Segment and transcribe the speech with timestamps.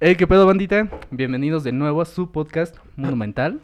[0.00, 0.88] Hey, ¿qué pedo, bandita?
[1.10, 3.60] Bienvenidos de nuevo a su podcast Monumental.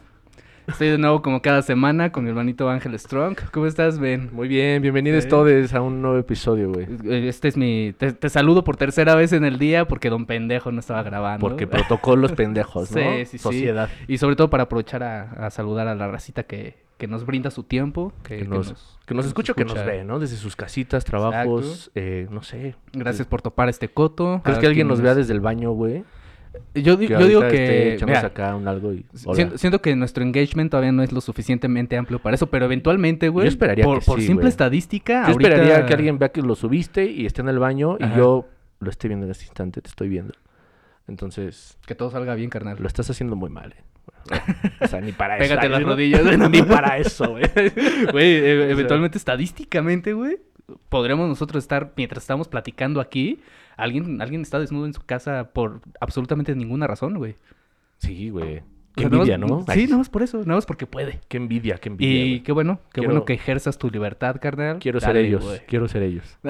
[0.67, 3.37] Estoy de nuevo como cada semana con mi hermanito Ángel Strong.
[3.51, 4.29] ¿Cómo estás, Ben?
[4.31, 6.87] Muy bien, bienvenidos todos a un nuevo episodio, güey.
[7.27, 7.93] Este es mi...
[7.97, 11.41] Te, te saludo por tercera vez en el día porque Don Pendejo no estaba grabando.
[11.41, 12.97] Porque protocolos pendejos, ¿no?
[13.01, 13.37] Sí, sí, sí.
[13.39, 13.89] Sociedad.
[14.07, 17.51] Y sobre todo para aprovechar a, a saludar a la racita que, que nos brinda
[17.51, 18.13] su tiempo.
[18.23, 19.91] Que, Que que nos, que nos escucha o que nos escucha.
[19.91, 20.19] ve, ¿no?
[20.19, 22.75] Desde sus casitas, trabajos, eh, no sé.
[22.93, 24.41] Gracias por topar este coto.
[24.43, 26.03] ¿Crees que alguien nos vea desde el baño, güey?
[26.73, 27.93] Yo, Que yo digo que...
[27.95, 29.05] echándose mira, acá un algo y...
[29.13, 33.29] Siento, siento que nuestro engagement todavía no es lo suficientemente amplio para eso, pero eventualmente,
[33.29, 34.49] güey, Yo esperaría por, que por sí, simple güey.
[34.49, 37.97] estadística, Yo esperaría ahorita- que alguien vea que lo subiste y esté en el baño
[38.01, 38.13] Ajá.
[38.13, 38.47] y yo
[38.79, 40.33] lo esté viendo en este instante, te estoy viendo.
[41.07, 42.77] Entonces, Que todo salga bien, carnal.
[42.79, 43.83] lo estás haciendo muy mal, eh.
[44.81, 45.43] O sea, ni para eso.
[45.49, 45.87] Pégate las ¿no?
[45.87, 46.21] rodillas.
[46.51, 47.43] ni para eso, güey.
[48.11, 50.37] Güey, e- sea- eventualmente, estadísticamente, güey,
[50.89, 53.41] podremos nosotros estar, mientras estamos platicando aquí,
[53.83, 57.35] alguien, alguien está desnudo en su casa por absolutamente ninguna razón, güey.
[57.97, 58.59] Sí, güey.
[58.59, 58.61] O
[58.95, 59.65] Qué sea, envidia, ¿no?
[59.73, 61.21] Sí, nada más por eso, nada más porque puede.
[61.29, 62.25] Qué envidia, qué envidia.
[62.25, 64.79] Y qué bueno, qué Quiero- bueno que ejerzas tu libertad, carnal.
[64.79, 66.37] Quiero ser ellos, quiero ser ellos.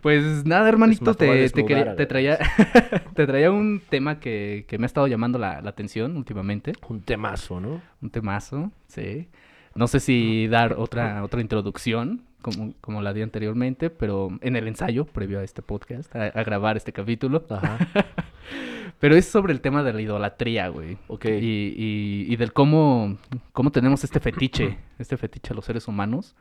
[0.00, 2.38] Pues nada, hermanito, te quería- te traía,
[3.14, 6.72] te traía un tema que, que me ha estado llamando la, la atención últimamente.
[6.88, 7.82] Un temazo, ¿no?
[8.00, 9.28] Un temazo, sí.
[9.74, 14.68] No sé si dar otra, otra introducción, como, como la di anteriormente, pero en el
[14.68, 17.44] ensayo, previo a este podcast, a, a grabar este capítulo.
[17.48, 17.78] Ajá.
[19.02, 20.96] Pero es sobre el tema de la idolatría, güey.
[21.08, 21.24] Ok.
[21.24, 23.18] Y, y, y del cómo,
[23.52, 26.36] cómo tenemos este fetiche, este fetiche a los seres humanos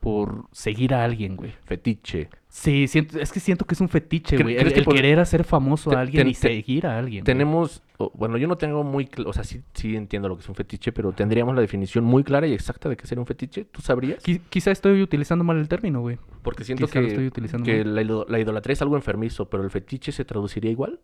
[0.00, 1.52] por seguir a alguien, güey.
[1.64, 2.30] Fetiche.
[2.56, 4.56] Sí, siento, es que siento que es un fetiche, ¿Cre- güey.
[4.56, 7.24] El, el querer hacer famoso a alguien y seguir a alguien.
[7.24, 7.82] Tenemos,
[8.14, 10.92] bueno, yo no tengo muy, o sea, sí, sí entiendo lo que es un fetiche,
[10.92, 13.64] pero tendríamos la definición muy clara y exacta de qué sería un fetiche.
[13.64, 14.22] ¿Tú sabrías?
[14.24, 16.16] Qui- quizá estoy utilizando mal el término, güey.
[16.42, 19.64] Porque siento Quizá que, estoy utilizando que la, ido- la idolatría es algo enfermizo, pero
[19.64, 21.00] el fetiche se traduciría igual.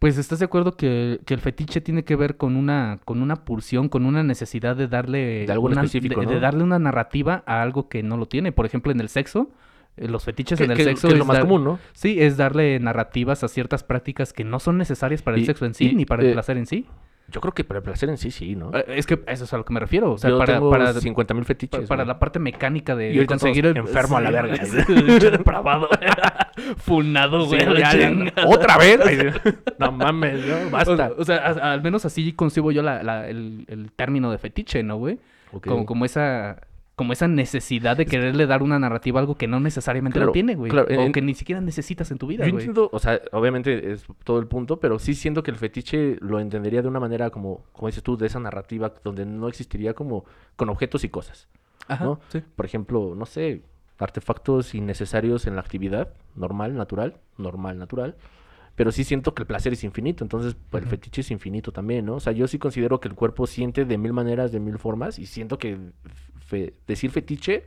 [0.00, 3.36] Pues estás de acuerdo que, que el fetiche tiene que ver con una, con una
[3.44, 5.46] pulsión, con una necesidad de darle.
[5.46, 6.32] De algo en una- específico, de, ¿no?
[6.32, 8.50] de darle una narrativa a algo que no lo tiene.
[8.50, 9.52] Por ejemplo, en el sexo.
[9.96, 11.78] Eh, Los fetiches Que, en el que- sexo que es lo más dar- común, ¿no?
[11.92, 15.66] Sí, es darle narrativas a ciertas prácticas que no son necesarias para el Y- sexo
[15.66, 16.86] en sí, y, ni para el eh, placer en sí.
[17.28, 18.72] Yo creo que para el placer en sí, sí, ¿no?
[18.76, 20.12] Eh, Es que eso es a lo que me refiero.
[20.12, 21.82] O sea, yo para, tengo para, 50 mil fetiches.
[21.82, 24.56] Pa- para la parte mecánica de Y conseguir el enfermo a la verga.
[25.30, 25.88] Depravado.
[26.78, 27.60] Funado, güey.
[27.60, 28.32] Sí.
[28.46, 29.00] ¿Otra vez?
[29.78, 31.10] No mames, no, basta.
[31.16, 34.38] O, o sea, a- al menos así concibo yo la- la- el, el término de
[34.38, 35.18] fetiche, ¿no, güey?
[35.64, 36.58] Como, como esa
[36.94, 40.32] como esa necesidad de quererle dar una narrativa a algo que no necesariamente Claro, lo
[40.32, 40.70] tiene, güey.
[40.70, 42.64] claro, o en- que ni siquiera necesitas en tu vida, Yo güey.
[42.64, 46.38] entiendo, o sea, obviamente es todo el punto, pero sí siento que el fetiche lo
[46.38, 50.24] entendería de una manera como, como dices tú, de esa narrativa donde no existiría como
[50.56, 51.48] con objetos y cosas.
[51.88, 52.20] Ajá, ¿no?
[52.28, 52.42] sí.
[52.54, 53.62] Por ejemplo, no sé,
[53.98, 58.16] artefactos innecesarios en la actividad normal, natural, normal, natural.
[58.74, 62.06] Pero sí siento que el placer es infinito, entonces pues, el fetiche es infinito también,
[62.06, 62.14] ¿no?
[62.14, 65.18] O sea, yo sí considero que el cuerpo siente de mil maneras, de mil formas,
[65.18, 65.78] y siento que
[66.52, 67.64] fe- decir fetiche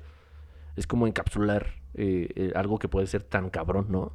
[0.75, 1.65] es como encapsular
[1.95, 4.13] eh, eh, algo que puede ser tan cabrón, ¿no?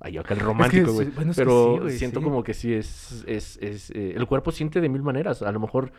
[0.00, 1.08] Ay, acá el romántico, güey.
[1.10, 2.24] bueno, es que Pero sí, güey, siento sí.
[2.24, 5.40] como que sí es, es, es eh, el cuerpo siente de mil maneras.
[5.42, 5.92] A lo mejor,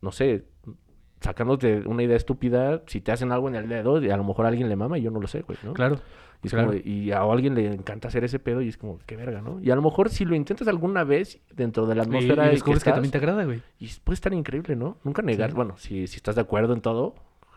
[0.00, 0.44] no sé,
[1.20, 4.44] sacándote una idea estúpida, si te hacen algo en el dedo, y a lo mejor
[4.46, 5.72] a alguien le mama y yo no lo sé, güey, ¿no?
[5.72, 5.98] Claro.
[6.42, 6.68] Y, es claro.
[6.68, 9.58] como y a alguien le encanta hacer ese pedo y es como, qué verga, ¿no?
[9.60, 12.48] Y a lo mejor si lo intentas alguna vez dentro de la Y, atmósfera y
[12.48, 13.62] en descubres que, estás, también te agrada, güey.
[13.80, 14.98] y puede estar increíble, ¿no?
[15.02, 15.56] Nunca negar, Sí.
[15.56, 17.14] bueno, si, si estás de acuerdo en todo,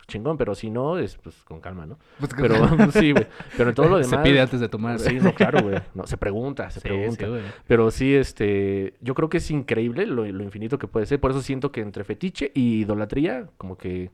[0.09, 1.97] chingón, pero si no, es pues con calma, ¿no?
[2.19, 2.55] Pues, Pero
[2.91, 3.27] sí, güey.
[3.55, 4.09] Pero en todo lo demás.
[4.09, 4.99] Se pide antes de tomar.
[4.99, 5.79] Sí, no, claro, güey.
[5.95, 7.25] No, se pregunta, se Sí, pregunta.
[7.25, 7.31] sí.
[7.67, 11.19] Pero sí, este, yo creo que es increíble lo, lo infinito que puede ser.
[11.21, 14.11] Por eso siento que entre fetiche y idolatría, como que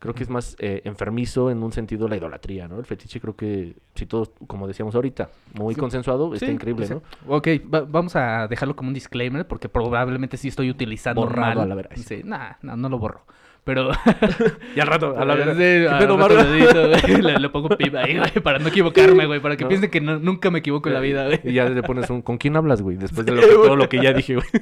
[0.00, 2.78] creo que es más eh, enfermizo en un sentido la idolatría, ¿no?
[2.78, 5.80] El fetiche creo que, si todos, como decíamos ahorita, muy Sí.
[5.80, 7.02] consensuado, está increíble, ¿no?
[7.26, 11.58] Ok, va- vamos a dejarlo como un disclaimer porque probablemente sí estoy utilizando Borrado mal.
[11.60, 11.96] a la verga.
[11.96, 13.24] Sí, nah, no, no lo borro.
[13.64, 13.90] Pero
[14.76, 15.54] Y al rato, a la verga.
[15.54, 19.68] Sí, le, le pongo pip ahí, güey, para no equivocarme, güey, para que No.
[19.68, 21.40] piensen que no- nunca me equivoco en la vida, güey.
[21.44, 22.96] Y ya le pones un, ¿con quién hablas, güey?
[22.98, 24.46] Después de lo que- todo lo que ya dije, güey.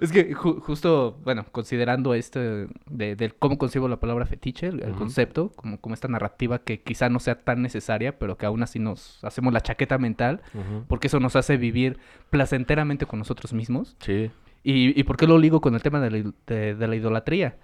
[0.00, 4.80] Es que ju- justo, bueno, considerando este de, de cómo concibo la palabra fetiche, el,
[4.92, 8.78] concepto, como, como esta narrativa que quizá no sea tan necesaria, pero que aún así
[8.78, 10.40] nos hacemos la chaqueta mental,
[10.88, 11.98] porque eso nos hace vivir
[12.30, 13.96] placenteramente con nosotros mismos.
[14.00, 14.30] Sí.
[14.62, 17.56] ¿Y, y por qué lo ligo con el tema de la, de- de la idolatría?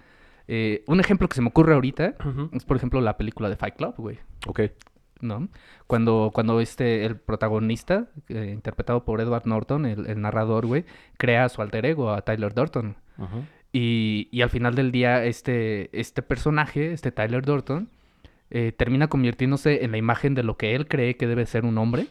[0.47, 2.15] Eh, un ejemplo que se me ocurre ahorita
[2.53, 4.17] es, por ejemplo, la película de Fight Club, güey.
[4.47, 4.61] Ok.
[5.19, 5.47] ¿no?
[5.87, 10.85] Cuando, cuando este, el protagonista, eh, interpretado por Edward Norton, el, el narrador, güey,
[11.17, 12.95] crea a su alter ego, a Tyler Durton.
[13.17, 13.43] Ujú.
[13.73, 17.89] Y, y al final del día, este, este personaje, este Tyler Durton,
[18.49, 21.77] eh, termina convirtiéndose en la imagen de lo que él cree que debe ser un
[21.77, 22.07] hombre,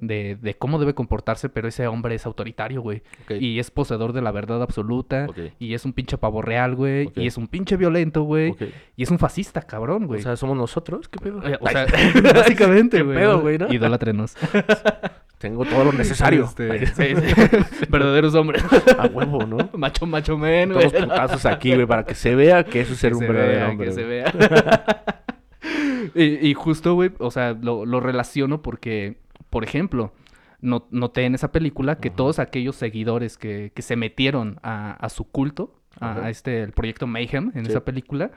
[0.00, 3.02] de, de cómo debe comportarse, pero ese hombre es autoritario, güey.
[3.28, 5.26] Y es poseedor de la verdad absoluta.
[5.58, 7.10] Y es un pinche pavo real, güey.
[7.16, 8.54] Y es un pinche violento, güey.
[8.96, 10.22] Y es un fascista, cabrón, O güey.
[10.22, 11.08] sea, ¿somos nosotros?
[11.08, 11.40] ¿Qué pedo?
[11.46, 11.86] Eh, o sea,
[12.34, 13.16] básicamente, ¿Qué güey.
[13.16, 13.72] pedo, güey, no?
[13.72, 14.36] Idólatrenos.
[15.38, 16.44] Tengo todo lo necesario.
[16.44, 17.86] Este, sí, sí.
[17.88, 18.62] Verdaderos hombres.
[18.98, 19.70] A huevo, ¿no?
[19.72, 21.02] macho, macho men, Todos güey.
[21.04, 23.68] putazos aquí, güey, para que se vea que eso es ser Que un verdadero vea,
[23.70, 23.86] hombre.
[23.86, 24.32] que se vea.
[26.14, 29.18] y, y justo, güey, o sea, lo, lo relaciono porque,
[29.50, 30.12] por ejemplo,
[30.60, 35.08] no- noté en esa película que todos aquellos seguidores que, que se metieron a, a
[35.08, 37.70] su culto, a, este, el proyecto Mayhem en Sí.
[37.72, 38.30] esa película,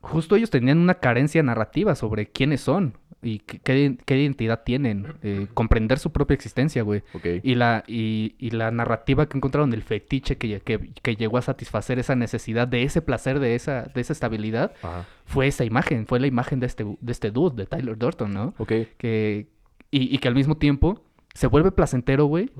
[0.00, 3.58] justo ellos tenían una carencia narrativa sobre quiénes son y qué,
[4.04, 7.02] qué- identidad tienen, eh, comprender su propia existencia, güey.
[7.42, 11.42] Y la, y, y la narrativa que encontraron, el fetiche que, que, que llegó a
[11.42, 15.06] satisfacer esa necesidad de ese placer, de esa, de esa estabilidad, Ajá.
[15.24, 18.54] fue esa imagen, fue la imagen de este, de este dude, de Tyler Durton, ¿no?
[18.58, 18.72] Ok.
[18.98, 19.48] Que,
[19.90, 21.02] y, y que al mismo tiempo
[21.34, 22.50] se vuelve placentero, güey,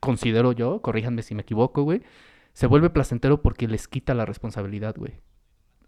[0.00, 2.02] considero yo, corríjanme si me equivoco, güey,
[2.54, 5.12] se vuelve placentero porque les quita la responsabilidad, güey.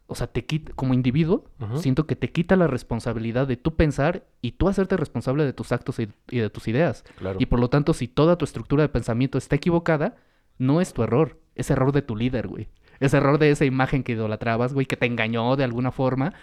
[0.06, 1.44] O sea, te quita, como individuo,
[1.76, 5.72] siento que te quita la responsabilidad de tú pensar y tú hacerte responsable de tus
[5.72, 7.04] actos y, y de tus ideas.
[7.16, 7.38] Claro.
[7.40, 10.16] Y por lo tanto, si toda tu estructura de pensamiento está equivocada,
[10.58, 12.68] no es tu error, es error de tu líder, güey.
[13.00, 16.34] Es error de esa imagen que idolatrabas, güey, que te engañó de alguna forma.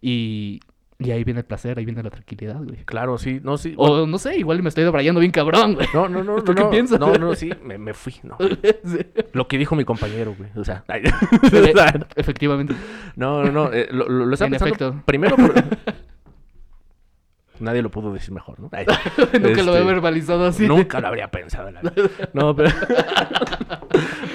[0.00, 0.60] Y,
[1.00, 2.84] y ahí viene el placer, ahí viene la tranquilidad, güey.
[2.84, 3.40] Claro, sí.
[3.42, 3.74] No, sí.
[3.78, 5.86] O no sé, igual me estoy debrayando bien cabrón, güey.
[5.94, 7.00] No, no, no, ¿Tú no, qué no, piensas?
[7.00, 8.36] no, no, sí, me, me fui, no.
[8.84, 8.98] Sí.
[9.32, 10.50] Lo que dijo mi compañero, güey.
[10.56, 11.02] O sea, ay,
[11.42, 12.74] o sea, Efectivamente.
[13.16, 13.72] no, no, no.
[13.72, 15.02] eh, lo, lo, estaba En pensando efecto.
[15.06, 15.54] Primero, por-
[17.60, 18.68] nadie lo pudo decir mejor, ¿no?
[18.72, 18.86] Ay,
[19.34, 20.66] Nunca lo he este, verbalizado así.
[20.66, 21.70] Nunca lo habría pensado.
[21.70, 22.10] la verdad.
[22.32, 22.70] No, pero.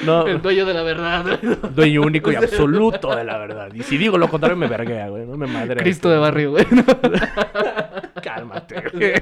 [0.06, 1.40] No, El dueño de la verdad.
[1.76, 3.74] dueño único y absoluto de la verdad.
[3.74, 5.26] Y si digo lo contrario, me verguea, güey.
[5.26, 5.76] No me madre.
[5.78, 6.66] Cristo de barrio, güey.
[8.24, 9.14] Cálmate, güey.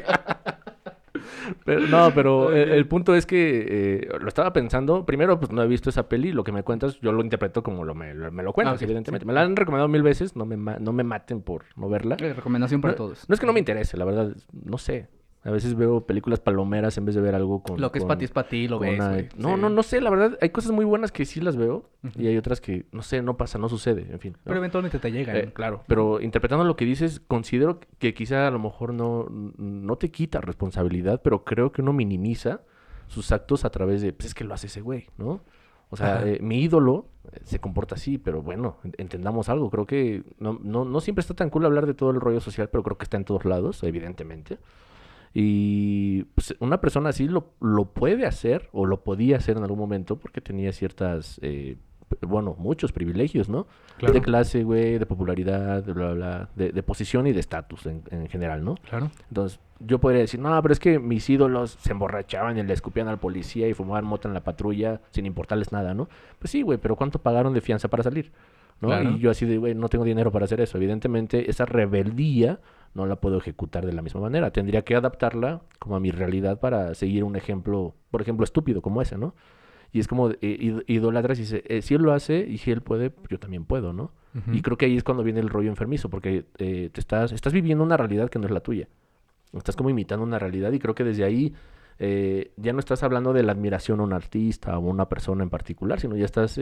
[1.66, 5.06] Pero, no, pero el, el punto es que eh, lo estaba pensando.
[5.06, 6.32] Primero, pues no he visto esa peli.
[6.32, 8.86] Lo que me cuentas, yo lo interpreto como lo me, lo- me lo cuentas, Ah,
[8.86, 9.24] evidentemente.
[9.24, 9.28] sí.
[9.28, 10.36] Me la han recomendado mil veces.
[10.36, 12.16] No me, no me maten por no verla.
[12.20, 13.28] Eh, Recomendación para No, todos.
[13.30, 14.36] no es que no me interese, la verdad.
[14.52, 15.08] No sé.
[15.46, 17.82] A veces veo películas palomeras en vez de ver algo con.
[17.82, 19.18] Lo que es para ti es para ti, lo ves, una-.
[19.38, 19.62] No, Sí.
[19.62, 20.00] no, no sé.
[20.00, 21.90] La verdad, hay cosas muy buenas que sí las veo.
[22.18, 24.08] Y hay otras que, no sé, no pasa, no sucede.
[24.10, 24.34] En fin.
[24.34, 24.40] ¿no?
[24.46, 25.36] Pero eventualmente te llegan.
[25.36, 29.96] Eh, claro, pero interpretando lo que dices, considero que quizá a lo mejor no, no
[29.98, 32.62] te quita responsabilidad, pero creo que uno minimiza
[33.08, 35.42] sus actos a través de, pues es que lo hace ese güey, ¿no?
[35.90, 39.70] O sea, eh, mi ídolo eh, se comporta así, pero bueno, en- entendamos algo.
[39.70, 42.70] Creo que no, no, no siempre está tan cool hablar de todo el rollo social,
[42.70, 44.58] pero creo que está en todos lados, evidentemente.
[45.34, 49.80] Y pues, una persona así lo, lo puede hacer, o lo podía hacer en algún
[49.80, 51.78] momento, porque tenía ciertas, eh,
[52.22, 53.66] bueno, muchos privilegios, ¿no?
[53.98, 54.14] Claro.
[54.14, 57.88] De clase, güey, de popularidad, de bla, bla, bla, de, de posición y de estatus
[57.88, 58.76] en, en general, ¿no?
[58.88, 59.10] Claro.
[59.30, 63.08] Entonces, yo podría decir, no, pero es que mis ídolos se emborrachaban y le escupían
[63.08, 66.10] al policía y fumaban mota en la patrulla sin importarles nada, ¿no?
[66.40, 68.32] Pues sí, güey, pero ¿cuánto pagaron de fianza para salir?
[68.82, 68.90] ¿no?
[68.90, 69.12] Claro.
[69.12, 70.78] Y yo así de, güey, no tengo dinero para hacer eso.
[70.78, 72.60] Evidentemente, esa rebeldía
[72.94, 74.52] no la puedo ejecutar de la misma manera.
[74.52, 79.02] Tendría que adaptarla como a mi realidad para seguir un ejemplo, por ejemplo, estúpido como
[79.02, 79.34] ese, ¿no?
[79.92, 82.72] Y es como, eh, id- idolatras y dice, eh, si él lo hace y si
[82.72, 84.12] él puede, yo también puedo, ¿no?
[84.56, 87.54] Y creo que ahí es cuando viene el rollo enfermizo, porque eh, te estás, estás
[87.54, 88.88] viviendo una realidad que no es la tuya.
[89.54, 91.54] Estás como imitando una realidad y creo que desde ahí
[92.00, 95.44] eh, ya no estás hablando de la admiración a un artista o a una persona
[95.44, 96.58] en particular, sino ya estás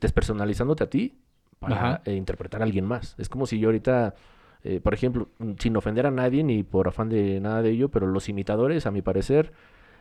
[0.00, 1.18] despersonalizándote a ti
[1.58, 3.14] para interpretar a alguien más.
[3.18, 4.14] Es como si yo ahorita,
[4.64, 5.28] eh, por ejemplo,
[5.58, 8.90] sin ofender a nadie ni por afán de nada de ello, pero los imitadores, a
[8.90, 9.52] mi parecer,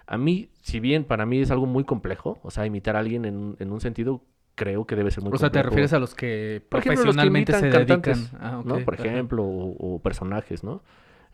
[0.08, 3.25] a mí, si bien para mí es algo muy complejo, o sea, imitar a alguien
[3.25, 4.22] en, un- en un sentido
[4.55, 5.70] creo que debe ser muy O sea, te complejo.
[5.70, 8.15] refieres a los que Por ejemplo, los que profesionalmente se dedican.
[8.39, 8.79] Ah, ¿no?
[8.86, 10.82] Por ejemplo, o, o personajes, ¿no?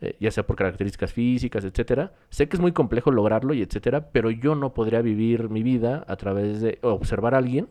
[0.00, 2.14] Eh, ya sea por características físicas, etcétera.
[2.30, 6.04] Sé que es muy complejo lograrlo y etcétera, pero yo no podría vivir mi vida
[6.08, 7.68] a través de observar a alguien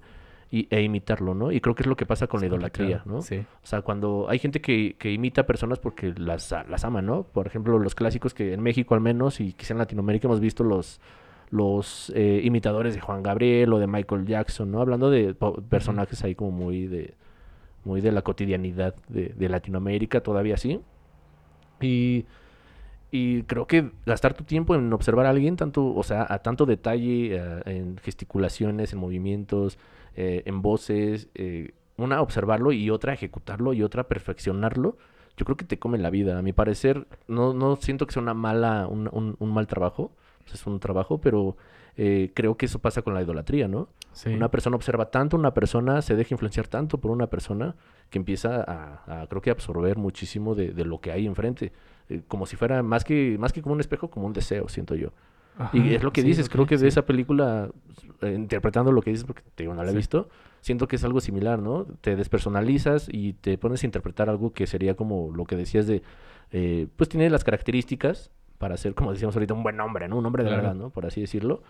[0.52, 1.52] y, e imitarlo, ¿no?
[1.52, 3.22] Y creo que es lo que pasa con la idolatría, ¿no?
[3.22, 3.38] Sí.
[3.38, 7.24] O sea, cuando hay gente que, que imita personas porque las, las ama, ¿no?
[7.24, 10.64] Por ejemplo, los clásicos que en México al menos y quizá en Latinoamérica hemos visto
[10.64, 11.00] los,
[11.52, 14.82] los eh, imitadores de Juan Gabriel o de Michael Jackson, ¿no?
[14.82, 15.36] Hablando de
[15.70, 17.14] personajes ahí como muy de,
[17.84, 20.82] muy de la cotidianidad de, de Latinoamérica, todavía así.
[21.80, 22.26] Y,
[23.12, 26.66] y creo que gastar tu tiempo en observar a alguien, tanto, o sea, a tanto
[26.66, 29.78] detalle, en gesticulaciones, en movimientos,
[30.22, 34.98] eh, en voces, eh, una observarlo y otra ejecutarlo y otra perfeccionarlo,
[35.38, 36.38] yo creo que te come la vida.
[36.38, 40.12] A mi parecer, no, no siento que sea una mala, un, un- un mal trabajo,
[40.44, 41.56] pues es un trabajo, pero
[41.96, 43.88] eh, creo que eso pasa con la idolatría, ¿no?
[44.12, 44.30] Sí.
[44.34, 47.76] Una persona observa tanto una persona, se deja influenciar tanto por una persona,
[48.10, 51.72] que empieza a, a, creo que, absorber muchísimo de, de lo que hay enfrente.
[52.10, 54.96] Eh, como si fuera más que, más que como un espejo, como un deseo, siento
[54.96, 55.10] yo.
[55.74, 56.88] Y es lo que sí, dices, creo que de sí.
[56.88, 57.70] esa película,
[58.22, 59.98] eh, interpretando lo que dices, porque te digo, no la he Sí.
[59.98, 60.30] visto,
[60.62, 61.86] siento que es algo similar, ¿no?
[62.02, 66.02] Te despersonalizas y te pones a interpretar algo que sería como lo que decías de,
[66.52, 70.18] eh, pues tiene las características para ser, como decíamos ahorita, un buen hombre, ¿no?
[70.18, 70.64] Un hombre de Claro.
[70.64, 70.90] verdad, ¿no?
[70.90, 71.62] Por así decirlo.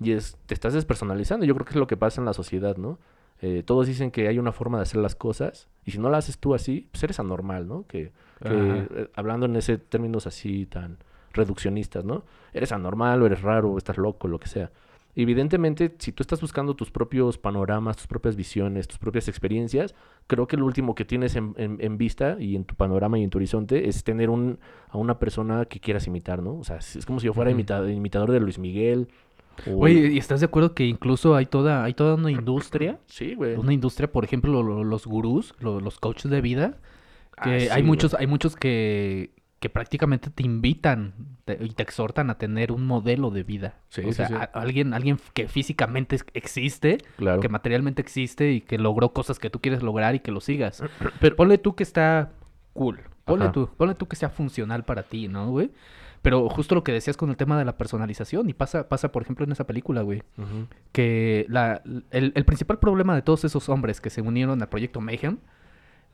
[0.00, 1.46] Y es, te estás despersonalizando.
[1.46, 2.98] Yo creo que es lo que pasa en la sociedad, ¿no?
[3.42, 6.18] Eh, todos dicen que hay una forma de hacer las cosas y si no la
[6.18, 7.86] haces tú así, pues eres anormal, ¿no?
[7.86, 8.12] Que,
[8.42, 10.98] que, eh, hablando en ese términos así tan
[11.36, 12.24] reduccionistas, ¿no?
[12.52, 14.70] Eres anormal o eres raro o estás loco, lo que sea.
[15.18, 19.94] Evidentemente, si tú estás buscando tus propios panoramas, tus propias visiones, tus propias experiencias,
[20.26, 23.24] creo que lo último que tienes en, en- en vista y en tu panorama y
[23.24, 24.58] en tu horizonte es tener un,
[24.90, 26.58] a una persona que quieras imitar, ¿no?
[26.58, 29.08] O sea, es como si yo fuera imitador de Luis Miguel.
[29.66, 32.98] o- Oye, ¿y estás de acuerdo que incluso hay toda, hay toda una industria?
[33.06, 33.56] sí, güey.
[33.56, 36.76] Una industria, por ejemplo, lo- lo- los gurús, lo- los coaches de vida,
[37.42, 37.82] que Ah, hay güey.
[37.84, 39.30] muchos, hay muchos que,
[39.66, 41.12] que prácticamente te invitan
[41.44, 43.74] te- y te exhortan a tener un modelo de vida.
[43.88, 44.34] Sí, o sea, sí.
[44.34, 47.40] a- alguien, alguien que físicamente existe, Claro.
[47.40, 50.84] que materialmente existe y que logró cosas que tú quieres lograr y que lo sigas.
[51.20, 52.30] Pero, Ponle tú que está
[52.74, 53.00] cool.
[53.24, 53.52] Ponle Ajá.
[53.52, 55.72] tú, ponle tú que sea funcional para ti, ¿no, güey?
[56.22, 59.22] Pero justo lo que decías con el tema de la personalización, y pasa, pasa por
[59.22, 60.22] ejemplo, en esa película, güey,
[60.92, 61.82] que la,
[62.12, 65.38] el, el principal problema de todos esos hombres que se unieron al proyecto Mayhem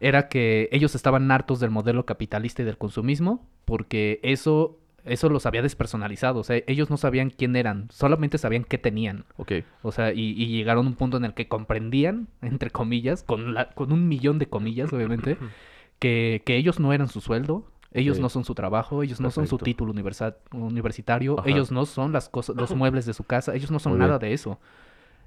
[0.02, 5.46] era que ellos estaban hartos del modelo capitalista y del consumismo, porque eso, eso los
[5.46, 6.40] había despersonalizado.
[6.40, 9.24] O sea, ellos no sabían quién eran, solamente sabían qué tenían.
[9.36, 9.52] Ok.
[9.82, 13.54] O sea, y, y llegaron a un punto en el que comprendían, entre comillas, con,
[13.54, 15.36] la, con un millón de comillas, obviamente,
[16.00, 19.46] que, que ellos no eran su sueldo, ellos no son su trabajo, ellos no son
[19.46, 21.48] su título universitario, Ajá.
[21.48, 24.32] ellos no son las cosas, los muebles de su casa, ellos no son nada de
[24.32, 24.58] eso.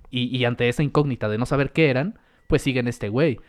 [0.10, 3.39] Y, y ante esa incógnita de no saber qué eran, pues siguen este güey.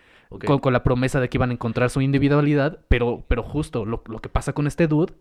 [0.47, 4.03] Con, con la promesa de que iban a encontrar su individualidad, pero, pero justo lo,
[4.09, 5.13] lo que pasa con este dude,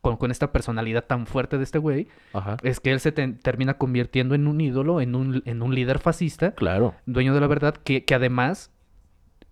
[0.00, 2.56] con, con esta personalidad tan fuerte de este güey, Ajá.
[2.62, 5.98] es que él se te- termina convirtiendo en un ídolo, en un, en un líder
[6.00, 6.94] fascista, Claro.
[7.06, 8.72] dueño de la verdad, que, que además,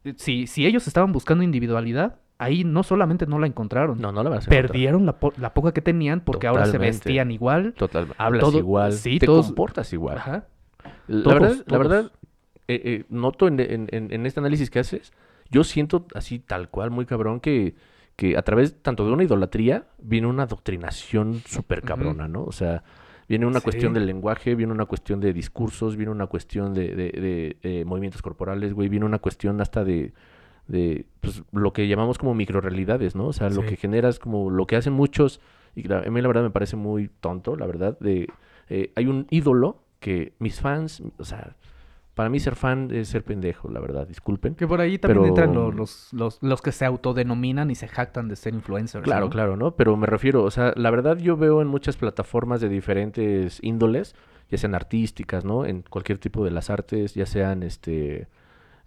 [0.05, 4.23] eh, si, si ellos estaban buscando individualidad, ahí no solamente no la encontraron, No, no
[4.23, 6.97] la perdieron la, po- la poca que tenían porque ahora se Totalmente.
[6.99, 7.75] vestían igual.
[7.75, 8.09] Total.
[8.19, 8.93] Hablas Todo- igual.
[8.93, 10.19] sí, te todos- comportas igual.
[10.19, 10.47] Ajá.
[11.09, 12.13] La Todos, verdad, la verdad
[12.69, 15.13] eh, eh, noto en, en- en- este análisis que haces,
[15.51, 17.75] yo siento así tal cual, muy cabrón, que,
[18.17, 22.45] que a través tanto de una idolatría viene una adoctrinación súper cabrona, ¿no?
[22.45, 22.83] O sea,
[23.29, 27.11] viene una cuestión del lenguaje, viene una cuestión de discursos, viene una cuestión de, de-
[27.11, 30.13] de, eh, movimientos corporales, güey, viene una cuestión hasta de,
[30.67, 33.27] de pues, lo que llamamos como microrealidades, ¿no?
[33.29, 35.41] O sea, lo que generas como lo que hacen muchos,
[35.77, 38.29] y la- a mí la verdad me parece muy tonto, la verdad, de
[38.69, 41.55] eh, hay un ídolo que mis fans, o sea,
[42.17, 44.55] para mí ser fan es ser pendejo, la verdad, disculpen.
[44.57, 47.87] Que por ahí también Pero- entran lo- los, los, los que se autodenominan y se
[47.87, 49.05] jactan de ser influencers.
[49.05, 49.31] Claro, ¿no?
[49.31, 49.77] claro, ¿no?
[49.77, 54.17] Pero me refiero, o sea, la verdad yo veo en muchas plataformas de diferentes índoles,
[54.51, 55.67] ya sean artísticas, ¿no?
[55.67, 58.29] En cualquier tipo de las artes, ya sean este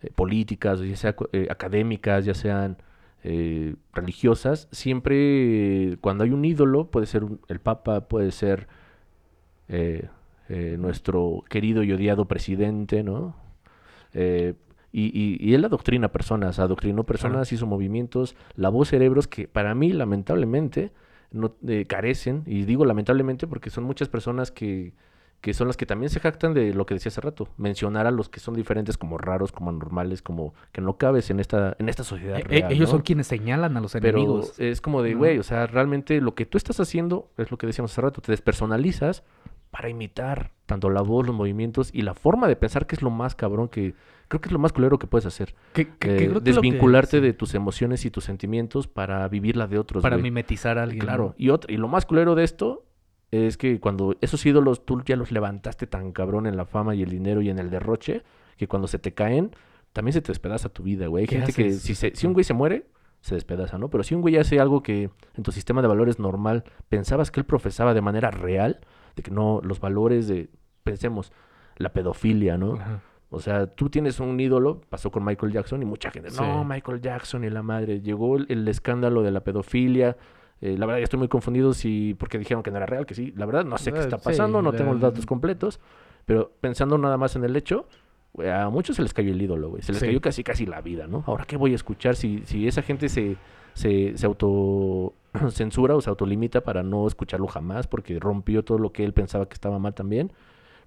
[0.02, 1.14] eh, políticas, ya sean
[1.52, 2.78] académicas, ya sean
[3.24, 8.68] eh, religiosas, siempre eh, cuando hay un ídolo, puede ser un- el Papa, puede ser
[10.50, 13.36] eh, nuestro querido y odiado presidente, ¿no?
[14.14, 14.56] Eh,
[14.92, 19.94] y, y, y él adoctrina personas, adoctrinó personas, hizo movimientos, lavó cerebros que para mí,
[19.94, 20.92] lamentablemente,
[21.32, 24.94] no eh, carecen, y digo lamentablemente porque son muchas personas que,
[25.42, 28.12] que son las que también se jactan de lo que decía hace rato, mencionar a
[28.12, 31.88] los que son diferentes como raros, como anormales, como que no cabes en esta, en
[31.88, 32.94] esta sociedad Eh, eh, real, ellos ¿no?
[32.96, 34.60] son quienes señalan a los Pero enemigos.
[34.60, 35.20] es como de, ¿no?
[35.20, 38.22] güey, o sea, realmente lo que tú estás haciendo es lo que decíamos hace rato,
[38.22, 39.24] te despersonalizas
[39.72, 43.10] para imitar tanto la voz, los movimientos y la forma de pensar que es lo
[43.10, 43.94] más cabrón que
[44.28, 45.56] creo que es lo más culero que puedes hacer.
[45.74, 49.28] Que- que- que Eh, que que- desvincularte sí, de tus emociones y tus sentimientos para
[49.28, 51.00] vivir la de otros, Para mimetizar a alguien.
[51.02, 52.86] Claro, y, otra, y lo más culero de esto
[53.32, 57.02] es que cuando esos ídolos tú ya los levantaste tan cabrón en la fama y
[57.04, 58.24] el dinero y en el derroche,
[58.58, 59.52] que cuando se te caen,
[59.94, 61.24] también se te despedaza tu vida, güey.
[61.24, 62.86] Hay ¿Qué gente que si, se- si un güey se muere,
[63.22, 63.90] se despedaza, ¿no?
[63.90, 67.40] Pero si un güey hace algo que en tu sistema de valores normal pensabas que
[67.40, 68.80] él profesaba de manera real,
[69.16, 70.50] de que no, los valores de,
[70.84, 71.32] pensemos,
[71.78, 72.74] la pedofilia, ¿no?
[72.74, 73.02] Ajá.
[73.32, 76.42] O sea, tú tienes un ídolo, pasó con Michael Jackson y mucha gente, Sí.
[76.42, 80.18] no, Michael Jackson y la madre, llegó el, el escándalo de la pedofilia.
[80.62, 83.32] eh, la verdad, estoy muy confundido si, porque dijeron que no era real, que sí.
[83.38, 85.80] La verdad, no sé qué Eh, está sí, pasando, no tengo los datos completos.
[86.26, 87.88] Pero pensando nada más en el hecho,
[88.48, 89.82] a muchos se les cayó el ídolo, güey.
[89.82, 90.06] Se les Sí.
[90.08, 91.24] cayó casi casi la vida, ¿no?
[91.28, 93.38] Ahora, ¿qué voy a escuchar si, si esa gente se,
[93.74, 99.04] se, se autocensura o se autolimita para no escucharlo jamás porque rompió todo lo que
[99.04, 100.32] él pensaba que estaba mal también?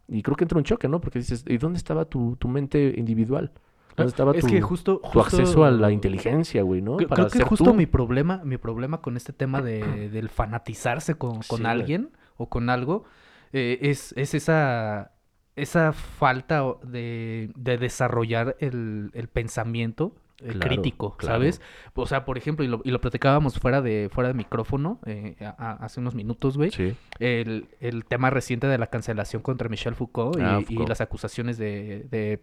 [0.08, 1.00] Y creo que entra un choque, ¿no?
[1.00, 3.52] Porque dices, ¿y dónde estaba tu, tu mente individual?
[3.96, 6.96] ¿Dónde estaba es tu, que justo, tu justo- acceso a la inteligencia, güey, no?
[6.96, 7.74] Creo, Para creo que justo tú.
[7.74, 11.66] mi problema, mi problema con este tema de, del fanatizarse con, con Sí, güey.
[11.66, 13.04] alguien o con algo
[13.52, 15.12] eh, es, es esa,
[15.56, 21.34] esa falta de, de desarrollar el, el pensamiento eh, Claro, crítico, claro.
[21.36, 21.60] ¿sabes?
[21.94, 25.36] O sea, por ejemplo, y lo, y lo platicábamos fuera de, fuera de micrófono eh,
[25.40, 26.72] a- a- hace unos minutos, güey.
[26.72, 30.88] Sí, El, el tema reciente de la cancelación contra Michel Foucault y, Ah, y Foucault.
[30.88, 32.40] las acusaciones de, de,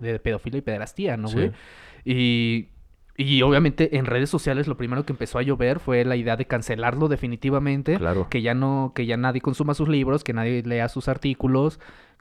[0.00, 1.34] de pedofilia y pederastía, ¿no, Sí.
[1.34, 1.52] güey?
[2.04, 2.68] Y,
[3.22, 6.46] y obviamente en redes sociales lo primero que empezó a llover fue la idea de
[6.46, 7.96] cancelarlo definitivamente.
[7.96, 8.28] claro.
[8.30, 11.80] Que ya no, que ya nadie consuma sus libros, que nadie lea sus artículos.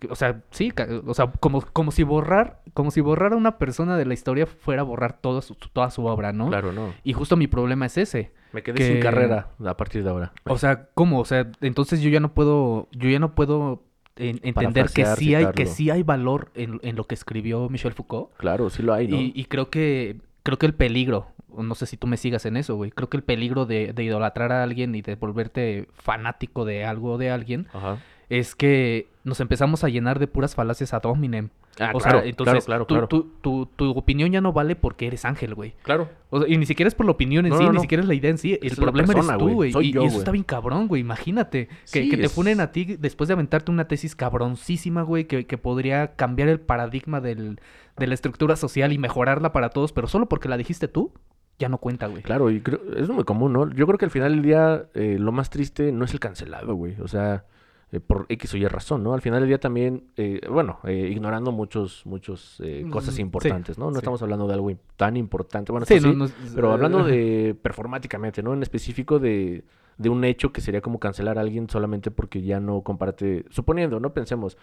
[0.10, 0.74] o sea, sí,
[1.05, 4.46] o sea, como, como si borrar, como si borrar a una persona de la historia
[4.48, 6.48] fuera borrar toda su, toda su obra, ¿no?
[6.50, 6.93] Claro, no.
[7.03, 8.31] Y justo mi problema es ese.
[8.53, 10.34] Me quedé que- sin carrera a partir de ahora.
[10.46, 11.20] O sea, ¿cómo?
[11.20, 13.84] O sea, entonces yo ya no puedo, yo ya no puedo
[14.17, 17.93] en- entender que sí hay, que sí hay valor en, en lo que escribió Michel
[17.93, 18.34] Foucault.
[18.38, 19.15] Claro, sí lo hay, ¿no?
[19.15, 22.58] Y, y creo que, creo que el peligro, no sé si tú me sigas en
[22.58, 22.92] eso, güey.
[22.92, 27.14] Creo que el peligro de, de idolatrar a alguien y de volverte fanático de algo
[27.14, 27.98] o de alguien Ajá.
[28.30, 31.50] es que nos empezamos a llenar de puras falacias ad hominem.
[31.80, 34.76] Ah, o claro, sea, entonces claro, tu, claro, tu- tu- tu opinión ya no vale
[34.76, 35.74] porque eres ángel, güey.
[35.84, 36.10] Claro.
[36.30, 37.82] O sea, y ni siquiera es por la opinión en No, sí, no, ni no.
[37.82, 38.60] siquiera es la idea en sí.
[38.62, 39.70] El Es problema persona, eres tú, güey.
[39.70, 41.00] Y, yo, y eso está bien cabrón, güey.
[41.02, 41.68] Imagínate.
[41.68, 45.26] Que, Sí, que te es- funen a ti después de aventarte una tesis cabroncísima, güey,
[45.26, 47.62] que, que podría cambiar el paradigma del,
[47.98, 51.12] de la estructura social y mejorarla para todos, pero solo porque la dijiste tú,
[51.60, 52.24] ya no cuenta, güey.
[52.24, 53.70] Claro, y creo, es muy común, ¿no?
[53.72, 56.74] Yo creo que al final del día eh, lo más triste no es el cancelado,
[56.74, 56.96] güey.
[57.02, 57.46] O sea,
[57.92, 59.14] eh, por X o Y razón, ¿no?
[59.14, 63.22] Al final del día también, eh, bueno, eh, ignorando muchos, muchos eh, cosas Mm, sí,
[63.22, 63.88] importantes, ¿no?
[63.88, 63.98] No sí.
[63.98, 65.72] estamos hablando de algo tan importante.
[65.72, 68.54] Bueno, Sí, esto no, sí, no es- pero hablando de performáticamente, ¿no?
[68.54, 69.64] En específico de,
[69.98, 74.00] de un hecho que sería como cancelar a alguien solamente porque ya no comparte, suponiendo,
[74.00, 74.14] ¿no?
[74.14, 74.58] Pensemos,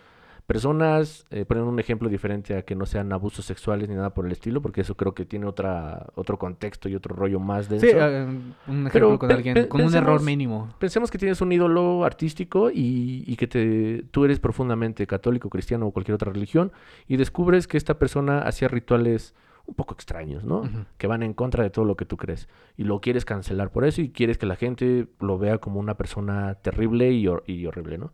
[0.48, 4.24] personas, eh, poniendo un ejemplo diferente a que no sean abusos sexuales ni nada por
[4.24, 7.84] el estilo, porque eso creo que tiene otra, otro contexto y otro rollo más denso.
[7.86, 8.24] Sí, eh,
[8.66, 10.70] un ejemplo Pero con alguien, con un error mínimo.
[10.78, 15.86] Pensemos que tienes un ídolo artístico y, y que te, tú eres profundamente católico, cristiano
[15.86, 16.72] o cualquier otra religión
[17.06, 19.34] y descubres que esta persona hacía rituales
[19.66, 20.62] un poco extraños, ¿no?
[20.96, 23.84] Que van en contra de todo lo que tú crees y lo quieres cancelar por
[23.84, 27.66] eso y quieres que la gente lo vea como una persona terrible y, hor- y
[27.66, 28.10] horrible, ¿no?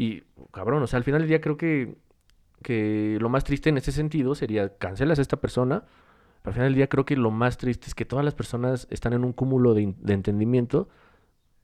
[0.00, 1.96] Y cabrón, o sea, al final del día creo que,
[2.62, 5.82] que lo más triste en ese sentido sería cancelas a esta persona,
[6.42, 8.86] pero al final del día creo que lo más triste es que todas las personas
[8.90, 10.88] están en un cúmulo de, de entendimiento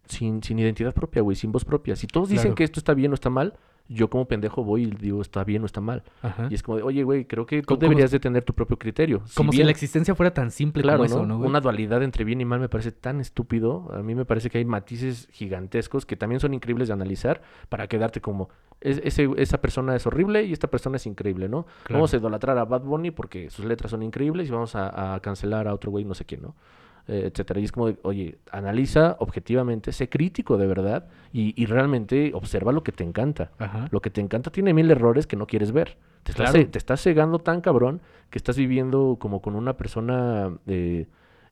[0.06, 1.94] sin, sin identidad propia, güey, sin voz propia.
[1.94, 2.54] Si todos dicen Claro.
[2.56, 3.54] que esto está bien o está mal,
[3.88, 6.02] yo como pendejo voy y digo está bien o está mal.
[6.22, 6.46] Ajá.
[6.50, 9.20] Y es como de, oye, güey, creo que tú deberías de tener tu propio criterio.
[9.26, 11.26] Si Como si bien- la existencia fuera tan simple Claro, como eso, ¿no?
[11.26, 11.50] ¿no, güey?
[11.50, 13.90] Una dualidad entre bien y mal me parece tan estúpido.
[13.92, 17.86] A mí me parece que hay matices gigantescos que también son increíbles de analizar para
[17.86, 18.48] quedarte como,
[18.80, 21.64] "Es- ese- esa persona es horrible y esta persona es increíble, ¿no?
[21.84, 21.98] Claro.
[21.98, 25.20] Vamos a idolatrar a Bad Bunny porque sus letras son increíbles y vamos a, a
[25.20, 26.54] cancelar a otro güey no sé quién, ¿no?
[27.06, 27.60] Etcétera.
[27.60, 32.72] Y es como, de, oye, analiza objetivamente, sé crítico de verdad y, y realmente observa
[32.72, 33.50] lo que te encanta.
[33.58, 33.88] Ajá.
[33.90, 35.96] Lo que te encanta tiene mil errores que no quieres ver.
[36.22, 36.68] Te estás, Claro.
[36.70, 41.06] te estás cegando tan cabrón que estás viviendo como con una persona eh,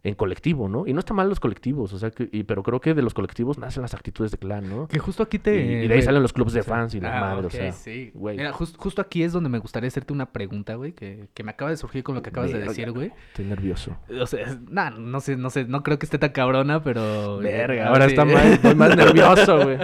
[0.04, 0.84] en colectivo, ¿no?
[0.86, 3.14] Y no está mal los colectivos, o sea, que, y- pero creo que de los
[3.14, 4.88] colectivos nacen las actitudes de clan, ¿no?
[4.88, 5.54] Que justo aquí te...
[5.64, 7.52] Y, y de ahí salen los clubs de fans y la Ah, madre, o ok,
[7.52, 7.72] sea.
[7.72, 8.10] sí.
[8.12, 8.36] güey.
[8.36, 11.52] Mira, jus- justo aquí es donde me gustaría hacerte una pregunta, güey, que, que me
[11.52, 13.12] acaba de surgir con lo que acabas de decir, güey.
[13.28, 13.96] Estoy nervioso.
[14.20, 17.38] O sea, nah, no sé, no sé, no creo que esté tan cabrona, pero...
[17.38, 18.10] Verga, Ah, ahora sí.
[18.14, 19.78] está mal, estoy más nervioso, güey.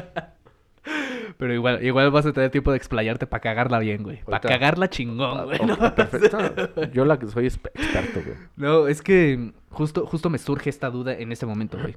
[1.39, 4.23] Pero igual, igual vas a tener tiempo de explayarte para cagarla bien, güey.
[4.25, 5.65] Para cagarla chingón, güey.
[5.65, 5.75] ¿no?
[5.75, 6.39] Ok, perfecto.
[6.93, 8.37] Yo la que soy experto, güey.
[8.57, 11.97] No, es que justo, justo me surge esta duda en este momento, güey.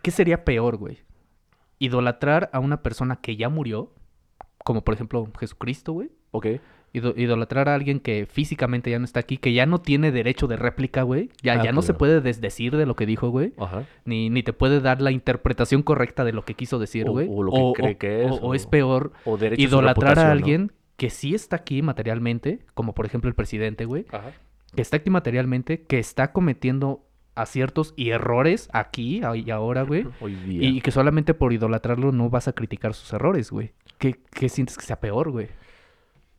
[0.00, 1.02] ¿Qué sería peor, güey?
[1.78, 3.92] ¿Idolatrar a una persona que ya murió?
[4.64, 6.10] Como por ejemplo Jesucristo, güey.
[6.30, 6.46] Ok.
[6.94, 10.46] Ido- idolatrar a alguien que físicamente ya no está aquí, que ya no tiene derecho
[10.46, 11.30] de réplica, güey.
[11.42, 13.54] Ya, Ah, ya no se puede desdecir de lo que dijo, güey.
[13.58, 13.84] Ajá.
[14.04, 17.28] Ni, ni te puede dar la interpretación correcta de lo que quiso decir, O- güey.
[17.30, 20.30] o lo que cree que es, O, o o- es peor O a idolatrar a
[20.32, 24.04] alguien que sí está aquí materialmente, como por ejemplo el presidente, güey.
[24.12, 24.32] Ajá.
[24.76, 30.06] Que está aquí materialmente, que está cometiendo aciertos y errores aquí y ahora, güey.
[30.20, 30.68] Hoy día.
[30.68, 33.72] Y que solamente por idolatrarlo no vas a criticar sus errores, güey.
[33.98, 35.48] ¿Qué, qué sientes que sea peor, güey?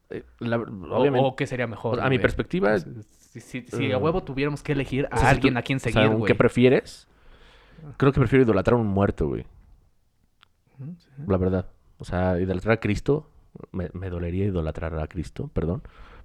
[0.10, 1.94] Eh, la- O- obviamente, O, qué sería mejor.
[1.94, 5.16] o sea, a mi perspectiva, Si, si- si a eh, huevo tuviéramos que elegir a
[5.16, 6.28] o sea, alguien tú- a quien o sea, seguir, ¿un güey.
[6.28, 7.08] ¿Qué prefieres?
[7.98, 9.46] Creo que prefiero idolatrar a un muerto, güey.
[11.00, 11.08] Sí.
[11.28, 11.68] La verdad.
[11.98, 13.30] O sea, idolatrar a Cristo,
[13.72, 15.84] me, me dolería idolatrar a Cristo, perdón.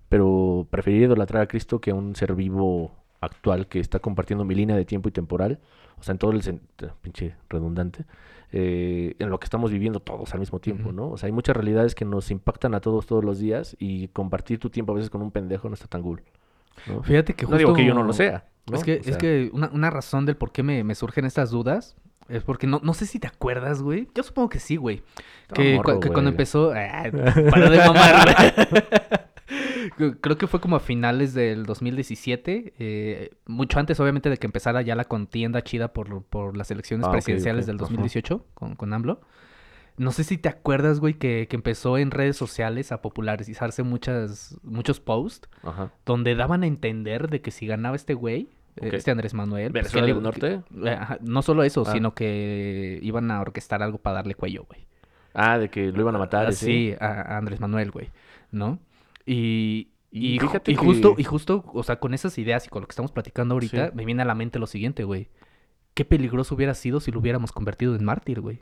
[0.09, 4.55] Pero preferiría idolatrar a Cristo que a un ser vivo actual que está compartiendo mi
[4.55, 5.61] línea de tiempo y temporal.
[5.99, 8.05] O sea, en todo el sentido, pinche redundante,
[8.53, 10.93] eh, en lo que estamos viviendo todos al mismo tiempo.
[10.93, 11.11] ¿no?
[11.11, 14.59] O sea, hay muchas realidades que nos impactan a todos todos los días y compartir
[14.59, 16.23] tu tiempo a veces con un pendejo no está tan cool.
[16.87, 17.03] ¿no?
[17.03, 18.47] Fíjate que No digo que yo no lo sea.
[18.71, 18.77] ¿no?
[18.77, 21.51] Es que, O es que una, una razón del por qué me, me surgen estas
[21.51, 21.97] dudas
[22.29, 24.09] es porque no, no sé si te acuerdas, güey.
[24.15, 25.03] Yo supongo que sí, güey.
[25.55, 26.73] Que, morro, cu- que cuando empezó.
[26.77, 27.05] Ah,
[27.51, 29.28] para de mamar.
[29.91, 32.75] Creo que fue como a finales del 2017.
[32.79, 37.07] eh, mucho antes, obviamente, de que empezara ya la contienda chida por, por las elecciones
[37.07, 37.85] Ah, presidenciales ok, del ajá.
[37.85, 39.21] 2018 con, con AMLO.
[39.97, 44.57] No sé si te acuerdas, güey, que, que empezó en redes sociales a popularizarse muchas,
[44.63, 45.91] muchos posts Ajá.
[46.07, 49.93] donde daban a entender de que si ganaba este güey, eh, este Andrés Manuel, pues,
[49.93, 50.61] ¿Venezuela que del Norte?
[50.83, 51.91] que- ajá, no solo eso, Ah.
[51.93, 54.87] sino que iban a orquestar algo para darle cuello, güey.
[55.35, 56.47] Ah, de que lo iban a matar.
[56.47, 56.67] Ah, ¿sí?
[56.67, 58.11] sí, a, a Andrés Manuel, güey,
[58.53, 58.79] ¿no?
[59.31, 62.71] Y, Y y, ju- fíjate y justo, y justo, o sea, con esas ideas y
[62.71, 63.93] con lo que estamos platicando ahorita, Sí.
[63.95, 65.29] me viene a la mente lo siguiente, güey.
[65.95, 68.61] Qué peligroso hubiera sido si lo hubiéramos convertido en mártir, güey.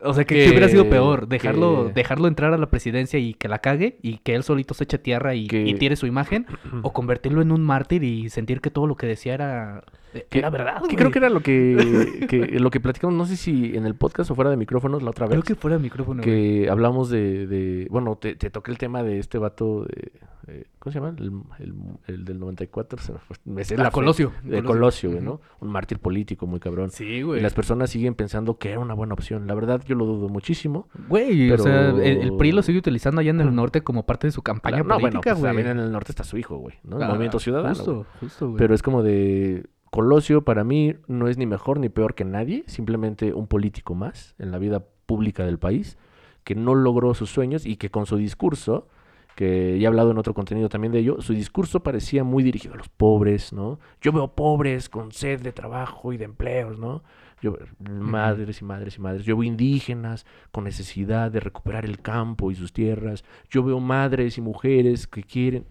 [0.00, 3.18] O sea, que, Que- ¿qué hubiera sido peor, dejarlo, que- dejarlo entrar a la presidencia
[3.18, 5.96] y que la cague y que él solito se eche tierra y, Que- y tire
[5.96, 6.46] su imagen,
[6.82, 9.84] o convertirlo en un mártir y sentir que todo lo que decía era,
[10.30, 10.96] Que- era verdad, Que güey.
[10.96, 14.30] creo que era lo que, que- lo que platicamos, no sé si en el podcast
[14.30, 15.32] o fuera de micrófonos la otra vez.
[15.32, 16.62] Creo que fuera micrófono, güey.
[16.62, 20.12] que hablamos de, de- bueno, te, te toqué el tema de este vato, de,
[20.46, 21.14] eh, ¿cómo se llama?
[21.18, 21.74] El, el-
[22.06, 24.66] el del 94, se me fue- me sé Ah, la Colosio, De Colosio.
[24.66, 25.22] Colosio, güey.
[25.22, 25.40] ¿no?
[25.60, 26.90] Un mártir político muy cabrón.
[26.90, 27.40] Sí, Y güey.
[27.40, 29.46] las personas siguen pensando que era una buena opción.
[29.46, 30.88] La verdad, yo lo dudo muchísimo.
[31.08, 34.30] Güey, o sea, el, PRI lo sigue utilizando allá en el norte como parte de
[34.32, 35.48] su campaña no, bueno, política, pues güey.
[35.54, 36.98] también en el norte está su hijo, güey, ¿no?
[36.98, 37.74] El Ah, Movimiento Ciudadano.
[37.74, 38.58] Justo, justo, güey.
[38.58, 42.64] Pero es como de Colosio para mí no es ni mejor ni peor que nadie,
[42.66, 45.96] simplemente un político más en la vida pública del país
[46.42, 48.88] que no logró sus sueños y que con su discurso,
[49.36, 52.74] que ya he hablado en otro contenido también de ello, su discurso parecía muy dirigido
[52.74, 53.78] a los pobres, ¿no?
[54.00, 57.04] Yo veo pobres con sed de trabajo y de empleos, ¿no?
[57.40, 59.24] Yo, madres y madres y madres.
[59.24, 63.22] Yo veo indígenas con necesidad de recuperar el campo y sus tierras.
[63.48, 65.66] Yo veo madres y mujeres que quieren.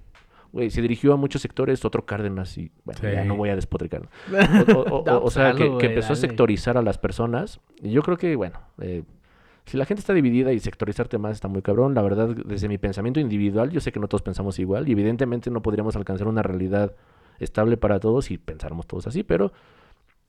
[0.53, 4.07] Güey, se dirigió a muchos sectores, otro Cárdenas y bueno, ya no voy a despotricar.
[4.75, 7.59] O, o- o- No, o sea, que, empezó a sectorizar a las personas.
[7.81, 9.03] Y yo creo que, bueno, eh,
[9.65, 12.77] si la gente está dividida y sectorizarte más está muy cabrón, la verdad, desde mi
[12.77, 16.43] pensamiento individual, yo sé que no todos pensamos igual y evidentemente no podríamos alcanzar una
[16.43, 16.93] realidad
[17.39, 19.51] estable para todos si pensáramos todos así, pero...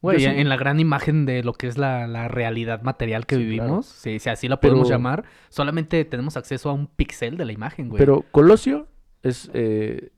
[0.00, 3.36] Güey, sí- en la gran imagen de lo que es la, la realidad material que
[3.36, 3.50] Sí, claro.
[3.64, 7.44] vivimos, si, si así la podemos Pero- llamar, solamente tenemos acceso a un pixel de
[7.44, 7.98] la imagen, güey.
[7.98, 8.86] Pero Colosio
[9.22, 10.10] es, eh,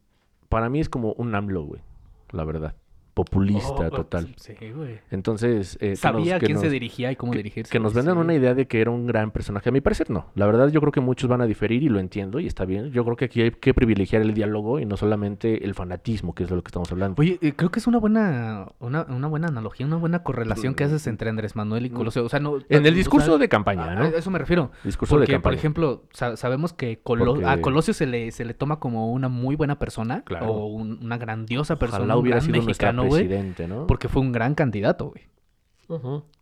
[0.48, 1.82] para mí es como un AMLO, güey,
[2.30, 2.74] la verdad.
[3.16, 4.34] Populista Oh, total.
[4.36, 4.98] Sí, güey.
[5.10, 7.72] Entonces, eh, Sabía a quién se dirigía y cómo que, dirigirse.
[7.72, 7.98] que nos sí.
[8.00, 9.70] una idea de que era un gran personaje.
[9.70, 10.26] A mi parecer no.
[10.34, 12.90] La verdad yo creo que muchos van a diferir y lo entiendo y está bien.
[12.92, 16.42] Yo creo que aquí hay que privilegiar el diálogo y no solamente el fanatismo, que
[16.44, 17.18] es de lo que estamos hablando.
[17.22, 20.84] Oye, eh, creo que es una buena, una, una buena analogía, una buena correlación que
[20.84, 22.22] haces entre Andrés Manuel y Colosio.
[22.22, 22.62] O sea, no, Mm.
[22.68, 24.02] en el o discurso sea, de campaña, ¿no?
[24.04, 24.70] A eso me refiero.
[24.84, 25.56] Discurso de Porque, por campaña.
[25.56, 29.28] ejemplo, sa- sabemos que Colo- Porque- a Colosio se le, se le toma como una
[29.30, 30.48] muy buena persona Claro.
[30.52, 33.86] o un- una grandiosa persona, Ojalá un hubiera gran sido mexicano, güey, presidente, ¿no?
[33.86, 35.24] porque fue un gran candidato, güey.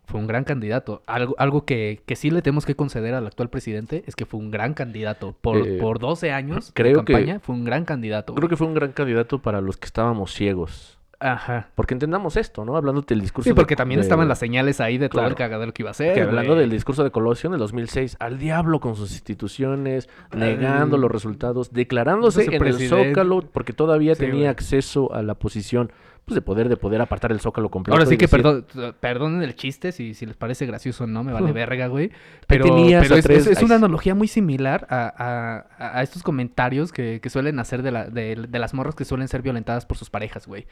[0.07, 1.01] Fue un gran candidato.
[1.07, 4.39] Algo, algo que, que sí le tenemos que conceder al actual presidente es que fue
[4.39, 5.35] un gran candidato.
[5.41, 8.33] Por, Eh, por 12 años creo de que- campaña, fue un gran candidato.
[8.33, 8.49] Creo güey.
[8.49, 10.99] que fue un gran candidato para los que estábamos ciegos.
[11.17, 11.69] Ajá.
[11.75, 12.75] Porque entendamos esto, ¿no?
[12.75, 15.33] Hablando del discurso Sí, de- porque también de- estaban las señales ahí de todo el
[15.35, 16.13] cagadero que iba a ser.
[16.13, 16.61] Que hablando güey.
[16.61, 21.71] del discurso de Colosio en el 2006, al diablo con sus instituciones, negando los resultados,
[21.71, 22.89] declarándose en el.
[22.89, 24.47] Zócalo, porque todavía Sí, tenía güey.
[24.47, 25.91] acceso a la posición
[26.25, 27.95] pues, de poder de poder apartar el Zócalo completo.
[27.95, 28.65] Ahora sí que decir, perdón,
[28.99, 32.11] perdonen el chiste si, si les parece gracioso o no, me vale verga, güey.
[32.47, 36.91] Pero, pero es, tres- es- es una analogía muy similar a, a- a estos comentarios
[36.91, 39.97] que, que suelen hacer de, la, de, de las morras que suelen ser violentadas por
[39.97, 40.65] sus parejas, güey.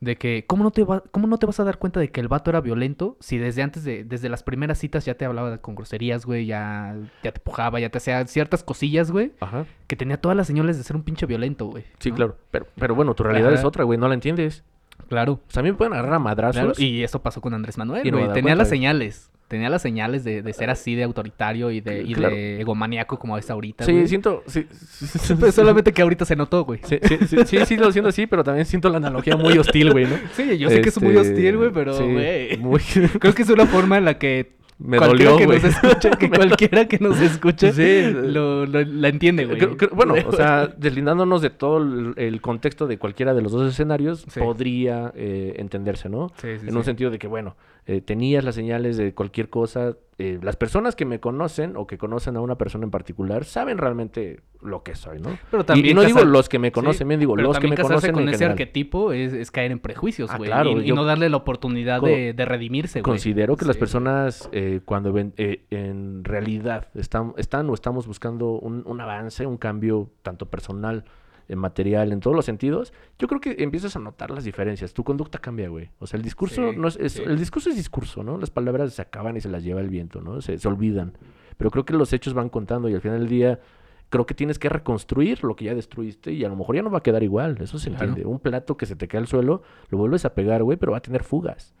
[0.00, 2.20] De que, ¿cómo no, te va, ¿cómo no te vas a dar cuenta de que
[2.20, 5.58] el vato era violento si desde antes de, desde las primeras citas ya te hablaba
[5.58, 9.94] con groserías, güey, ya, ya te pujaba, ya te hacía ciertas cosillas, güey, Ajá, que
[9.94, 11.84] tenía todas las señales de ser un pinche violento, güey.
[12.00, 12.16] sí, ¿no?
[12.16, 12.36] claro.
[12.50, 14.64] Pero, pero bueno, tu realidad es otra, güey, no la entiendes.
[15.08, 15.32] Claro.
[15.34, 16.54] O sea, a mí me pueden agarrar a madrazos.
[16.62, 18.32] Claro, Y eso pasó con Andrés Manuel, no güey.
[18.32, 19.28] Tenía las señales.
[19.48, 22.34] Tenía las señales de, de ser así de autoritario y de, y Claro.
[22.34, 24.08] de egomaniaco como es ahorita, Sí, güey.
[24.08, 24.42] siento...
[24.46, 24.66] Sí,
[25.38, 26.80] Pero solamente que ahorita se notó, güey.
[26.84, 29.92] Sí, sí, sí, sí, sí, lo siento así, pero también siento la analogía muy hostil,
[29.92, 30.16] güey, ¿no?
[30.36, 32.56] Sí, yo sé que es muy Este, hostil, güey, pero, sí, güey.
[32.56, 32.80] muy-
[33.20, 34.52] Creo que es una forma en la que
[34.84, 35.60] Me cualquiera dolió, que güey.
[35.62, 38.12] nos escuche, que cualquiera que nos escuche Sí.
[38.12, 39.60] lo, lo- la entiende, güey.
[39.92, 44.24] Bueno, o sea, deslindándonos de todo el, el contexto de cualquiera de los dos escenarios,
[44.28, 44.40] Sí.
[44.40, 46.32] podría eh, entenderse, ¿no?
[46.36, 47.54] Sí, sí, en un sentido de que, bueno,
[47.86, 49.96] eh, tenías las señales de cualquier cosa.
[50.18, 53.76] eh, las personas que me conocen o que conocen a una persona en particular saben
[53.78, 55.36] realmente lo que soy, ¿no?
[55.50, 57.66] Pero Y- también y, no digo los que me Sí, conocen, bien digo los que
[57.66, 58.52] me conocen con en ese general.
[58.52, 60.48] arquetipo es, es caer en prejuicios, Ah, güey.
[60.50, 63.10] claro, y, no darle la oportunidad de, de redimirse, güey.
[63.10, 68.50] Considero que las personas eh, cuando ven- eh, en realidad están, están o estamos buscando
[68.52, 71.04] un, un avance, un cambio tanto personal
[71.48, 74.92] en material, en todos los sentidos, yo creo que empiezas a notar las diferencias.
[74.94, 75.90] Tu conducta cambia, güey.
[75.98, 77.22] O sea, el discurso Sí, no es, es- sí.
[77.24, 78.38] el discurso es discurso, ¿no?
[78.38, 80.40] Las palabras se acaban y se las lleva el viento, ¿no?
[80.40, 81.12] Se, se olvidan.
[81.58, 83.60] Pero creo que los hechos van contando y al final del día
[84.08, 86.90] creo que tienes que reconstruir lo que ya destruiste y a lo mejor ya no
[86.90, 87.56] va a quedar igual.
[87.60, 88.06] Eso se Claro.
[88.06, 88.30] entiende.
[88.30, 90.98] Un plato que se te cae al suelo, lo vuelves a pegar, güey, pero va
[90.98, 91.74] a tener fugas.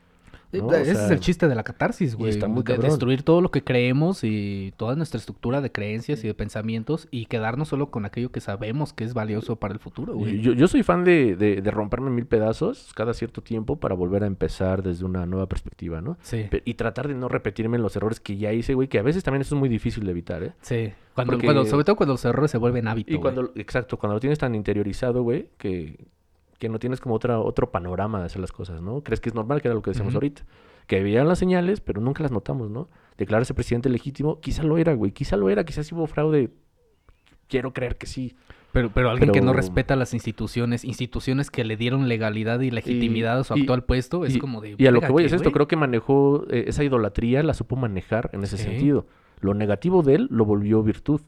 [0.52, 0.66] ¿No?
[0.66, 2.30] O Ese es el chiste de la catarsis, güey.
[2.30, 6.26] está muy de destruir todo lo que creemos y toda nuestra estructura de creencias y
[6.28, 10.14] de pensamientos y quedarnos solo con aquello que sabemos que es valioso para el futuro,
[10.14, 10.40] güey.
[10.40, 14.24] Yo, yo soy fan de, de- de romperme mil pedazos cada cierto tiempo para volver
[14.24, 16.16] a empezar desde una nueva perspectiva, ¿no?
[16.22, 19.22] Sí, Y tratar de no repetirme los errores que ya hice, güey, que a veces
[19.24, 20.52] también eso es muy difícil de evitar, ¿eh?
[20.60, 20.92] sí.
[21.14, 23.22] Cuando, Porque- cuando, sobre todo cuando los errores se vuelven hábito, Y güey.
[23.34, 25.98] cuando, exacto, cuando lo tienes tan interiorizado, güey, que,
[26.62, 29.02] que no tienes como otra, otro panorama de hacer las cosas, ¿no?
[29.02, 30.44] Crees que es normal, que era lo que decíamos ahorita.
[30.86, 32.88] Que veían las señales, pero nunca las notamos, ¿no?
[33.18, 36.50] Declararse presidente legítimo, quizá lo era, güey, quizá lo era, quizás sí hubo fraude.
[37.48, 38.36] Quiero creer que sí.
[38.70, 43.40] Pero, pero alguien que no respeta las instituciones, instituciones que le dieron legalidad y legitimidad
[43.40, 44.76] a su y- actual puesto, es y- como de...
[44.78, 45.52] Y a lo "Verga, que voy ¿qué, es esto, güey?".
[45.54, 48.62] creo que manejó eh, esa idolatría, la supo manejar en ese Sí.
[48.62, 49.06] sentido.
[49.40, 51.20] Lo negativo de él lo volvió virtud,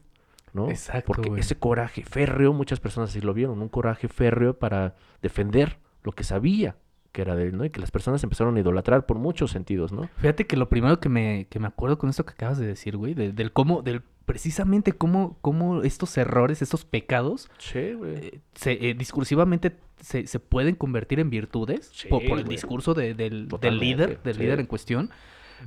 [0.55, 0.69] ¿no?
[0.71, 1.41] Exacto, Porque güey.
[1.41, 6.23] ese coraje férreo, muchas personas así lo vieron, un coraje férreo para defender lo que
[6.23, 6.77] sabía
[7.11, 7.63] que era de él, ¿no?
[7.63, 10.09] Y que las personas empezaron a idolatrar por muchos sentidos, ¿no?
[10.17, 12.97] Fíjate que lo primero que me, que me acuerdo con esto que acabas de decir,
[12.97, 18.73] güey, de- del cómo, del precisamente cómo, cómo estos errores, estos pecados, Sí, eh, se,
[18.89, 22.55] eh, discursivamente se, se pueden convertir en virtudes Sí, po- por, el güey.
[22.57, 24.41] discurso de- del, del líder, del sí.
[24.41, 25.09] líder en cuestión.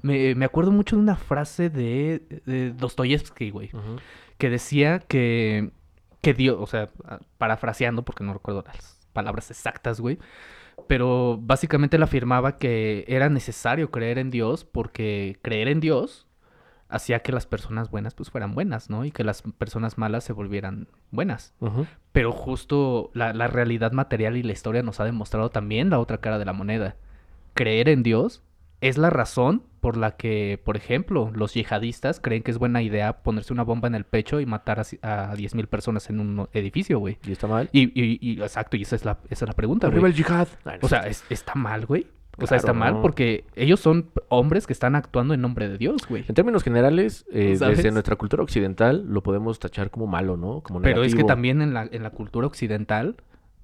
[0.03, 3.71] Me, me acuerdo mucho de una frase de, de Dostoyevsky, güey.
[4.39, 5.71] Que decía que,
[6.23, 6.91] que Dios, o sea,
[7.37, 10.19] parafraseando porque no recuerdo las palabras exactas, güey,
[10.87, 16.27] pero básicamente él afirmaba que era necesario creer en Dios porque creer en Dios
[16.89, 19.05] hacía que las personas buenas pues fueran buenas, ¿no?
[19.05, 21.53] Y que las personas malas se volvieran buenas.
[22.13, 26.19] Pero justo la, la realidad material y la historia nos ha demostrado también la otra
[26.19, 26.97] cara de la moneda.
[27.55, 28.43] Creer en Dios
[28.81, 33.23] es la razón por la que, por ejemplo, los yihadistas creen que es buena idea
[33.23, 36.99] ponerse una bomba en el pecho y matar a, a 10.000 personas en un edificio,
[36.99, 37.19] güey.
[37.27, 37.69] ¿Y está mal?
[37.73, 40.13] Y, y, y- exacto, y esa es la, esa es la pregunta, Arriba güey.
[40.13, 40.49] el yihad.
[40.83, 42.07] O sea, es- está mal, güey.
[42.41, 43.03] O sea, está mal no.
[43.03, 46.25] porque ellos son hombres que están actuando en nombre de Dios, güey.
[46.29, 50.61] En términos generales, eh, desde nuestra cultura occidental lo podemos tachar como malo, ¿no?
[50.61, 53.17] Como Pero es que también en la, en la cultura occidental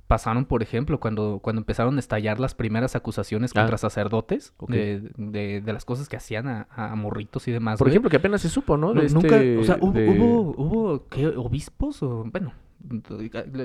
[0.06, 4.70] pasaron, por ejemplo, cuando, cuando empezaron a estallar las primeras acusaciones Ah, contra sacerdotes ok.
[4.70, 7.78] de, de- de las cosas que hacían a, a morritos y demás.
[7.78, 7.92] Por güey.
[7.94, 8.92] ejemplo, que apenas se supo, ¿no?
[8.92, 11.26] De nunca, este- o sea, hubo, de- hubo, hubo, ¿qué?
[11.28, 12.52] obispos o, bueno,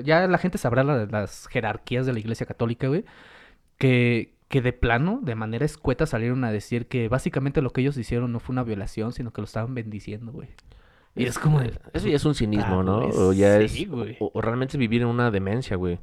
[0.04, 3.04] ya la gente sabrá la- las jerarquías de la iglesia católica, güey,
[3.78, 7.96] que, que de plano, de manera escueta salieron a decir que básicamente lo que ellos
[7.96, 10.48] hicieron no fue una violación, sino que lo estaban bendiciendo, güey.
[11.16, 11.72] Y es como de...
[11.92, 13.00] Eso ya es un cinismo, Ah, ¿no?
[13.00, 13.90] güey, O ya sí, es...
[13.90, 14.16] güey.
[14.20, 15.98] O, o realmente es vivir en una demencia, güey.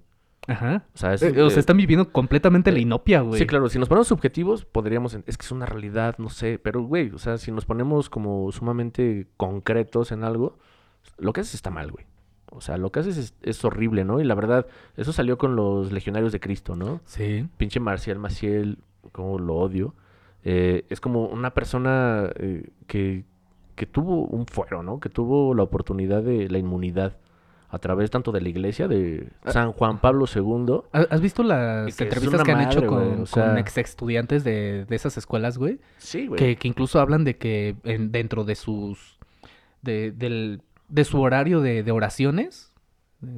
[0.48, 0.86] Ajá.
[0.94, 1.22] O sea, es...
[1.22, 3.40] Eh, o sea, eh, están viviendo completamente la eh, inopia, güey.
[3.40, 5.14] Sí, claro, si nos ponemos subjetivos, podríamos...
[5.26, 6.60] Es que es una realidad, no sé.
[6.60, 10.58] Pero, güey, o sea, si nos ponemos como sumamente concretos en algo,
[11.18, 12.06] lo que haces está mal, güey.
[12.52, 14.22] O sea, lo que haces es, es horrible, ¿no?
[14.22, 17.02] Y la verdad, eso salió con los legionarios de Cristo, ¿no?
[17.06, 17.48] Sí.
[17.58, 18.80] pinche Marcial Maciel,
[19.12, 19.96] como lo odio,
[20.44, 23.26] eh, es como una persona eh, que,
[23.76, 25.00] que tuvo un fuero, ¿no?
[25.00, 27.18] Que tuvo la oportunidad de la inmunidad
[27.70, 29.52] a través tanto de la iglesia de Ah.
[29.52, 30.82] San Juan Pablo II.
[30.94, 33.78] ¿Ha- ¿Has visto las que entrevistas que han hecho madre, con, güey, o sea- ex
[33.78, 35.80] estudiantes de, de esas escuelas, güey?
[35.98, 36.40] Sí, güey.
[36.40, 39.18] Que, que incluso hablan de que en- dentro de sus.
[39.82, 42.67] De, del, de su horario de, de oraciones,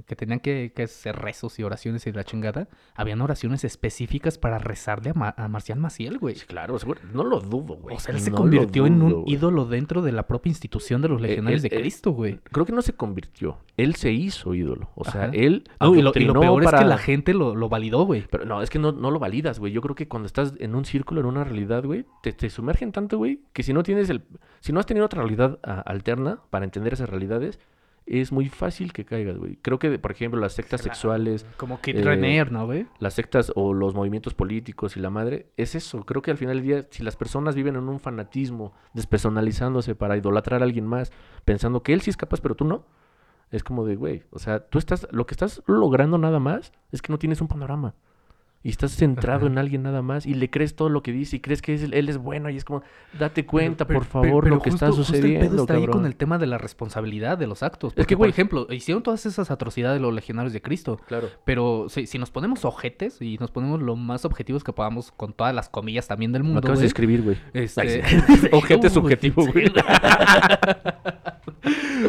[0.06, 4.58] que tenían que, que hacer rezos y oraciones y la chingada, habían oraciones específicas para
[4.60, 6.36] rezarle a, Ma- a Marcial Maciel, güey.
[6.36, 7.96] Sí, claro, seguro, no lo dudo, güey.
[7.96, 9.34] O sea, él se no convirtió en un güey.
[9.34, 12.40] ídolo dentro de la propia institución de los legionarios él- de él- Cristo, güey.
[12.52, 14.90] Creo que no se convirtió, él se hizo ídolo.
[14.96, 15.32] O sea, Ajá.
[15.34, 18.26] él No, y, lo, y lo peor es que la gente lo, lo validó, güey.
[18.30, 19.72] Pero no, es que no, no lo validas, güey.
[19.72, 22.92] Yo creo que cuando estás en un círculo, en una realidad, güey, te, te sumergen
[22.92, 24.24] tanto, güey, que si no tienes el...
[24.60, 27.60] Si no has tenido otra realidad a- alterna para entender esas realidades,
[28.10, 29.58] es muy fácil que caigas, güey.
[29.62, 32.88] Creo que, por ejemplo, las sectas sexuales, Como Kid eh, Renier, ¿no, güey?
[32.98, 36.04] las sectas o los movimientos políticos y la madre, es eso.
[36.06, 40.18] Creo que al final del día, si las personas viven en un fanatismo, despersonalizándose para
[40.18, 41.12] idolatrar a alguien más,
[41.46, 42.86] pensando que él sí es capaz, pero tú no,
[43.52, 47.02] es como de, güey, o sea, tú estás, lo que estás logrando nada más es
[47.02, 47.94] que no tienes un panorama.
[48.62, 49.48] Y estás centrado Ajá.
[49.48, 51.84] en alguien nada más y le crees todo lo que dice y crees que es-
[51.84, 52.84] él es bueno y es como,
[53.18, 55.62] date cuenta, Pero- por pero- favor, pero lo que está justo- justo el pedo sucediendo,
[55.64, 56.06] está ahí con cabrón".
[56.08, 57.92] el tema de la responsabilidad de los actos.
[57.92, 61.00] Es Porque, que, por ejemplo, hicieron todas esas atrocidades los legionarios de Cristo.
[61.08, 61.30] Claro.
[61.46, 65.32] Pero si, si nos ponemos ojetes y nos ponemos lo más objetivos que podamos con
[65.32, 67.38] todas las comillas también del Me mundo, acabas de güey, escribir, güey.
[67.54, 68.04] este...
[68.52, 69.72] Ojete subjetivo, güey.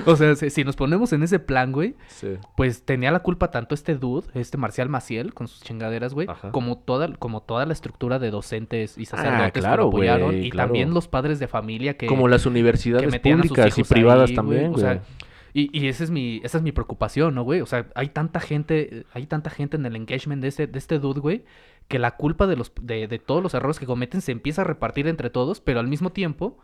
[0.07, 2.29] O sea, si, si nos ponemos en ese plan, güey, Sí.
[2.57, 6.53] pues tenía la culpa tanto este dude, este Marcial Maciel, con sus chingaderas, güey, Ajá.
[6.53, 10.43] como toda, como toda la estructura de docentes y sacerdotes que claro, lo apoyaron.
[10.43, 10.69] y claro.
[10.69, 12.07] también los padres de familia que...
[12.07, 14.81] Como las que universidades públicas y privadas ahí, también, O güey.
[14.81, 15.03] sea,
[15.53, 17.61] y, y esa es mi, esa es mi preocupación, ¿no, güey?
[17.61, 20.99] O sea, hay tanta gente, hay tanta gente en el engagement de este, de este
[20.99, 21.45] dude, güey,
[21.89, 24.65] que la culpa de los, de, de todos los errores que cometen se empieza a
[24.65, 26.59] repartir entre todos, pero al mismo tiempo,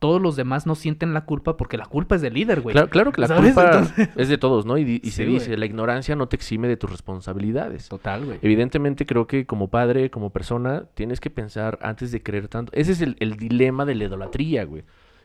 [0.00, 2.72] todos los demás no sienten la culpa porque la culpa es del líder, güey.
[2.72, 3.54] Claro, claro que la ¿Sabes?
[3.54, 4.76] culpa Entonces- es de todos, ¿no?
[4.78, 5.58] Y, se dice, güey.
[5.58, 7.88] la ignorancia no te exime de tus responsabilidades.
[7.88, 8.38] Total, güey.
[8.42, 12.72] Evidentemente creo que como padre, como persona, tienes que pensar antes de creer tanto.
[12.74, 14.82] Ese es el, el dilema de la idolatría, güey.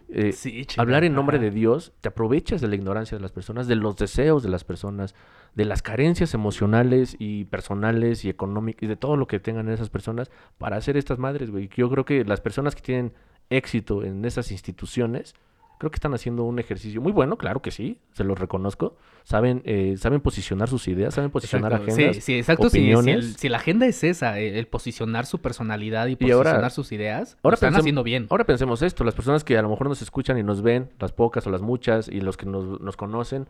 [0.07, 1.45] Eh, Sí, chinga, hablar en nombre ajá.
[1.45, 4.63] de Dios, te aprovechas de la ignorancia de las personas, de los deseos de las
[4.63, 5.15] personas,
[5.55, 9.89] de las carencias emocionales y personales y económicas y de todo lo que tengan esas
[9.89, 11.69] personas para hacer estas madres, güey.
[11.75, 13.13] Yo creo que las personas que tienen
[13.49, 15.33] éxito en esas instituciones,
[15.77, 18.95] creo que están haciendo un ejercicio muy bueno, claro que sí, se los reconozco.
[19.23, 22.15] Saben, eh, saben posicionar sus ideas, saben posicionar Exacto, agendas.
[22.15, 22.69] Sí, sí, exacto.
[22.69, 23.15] Si, si, opiniones.
[23.25, 26.71] el- si la agenda es esa, el, el posicionar su personalidad y Y ahora- posicionar
[26.71, 28.27] sus ideas, ahora lo están haciendo bien.
[28.29, 31.11] Ahora pensemos esto, las personas que a lo mejor nos escuchan y nos ven, las
[31.11, 33.47] pocas o las muchas, y los que nos, nos conocen,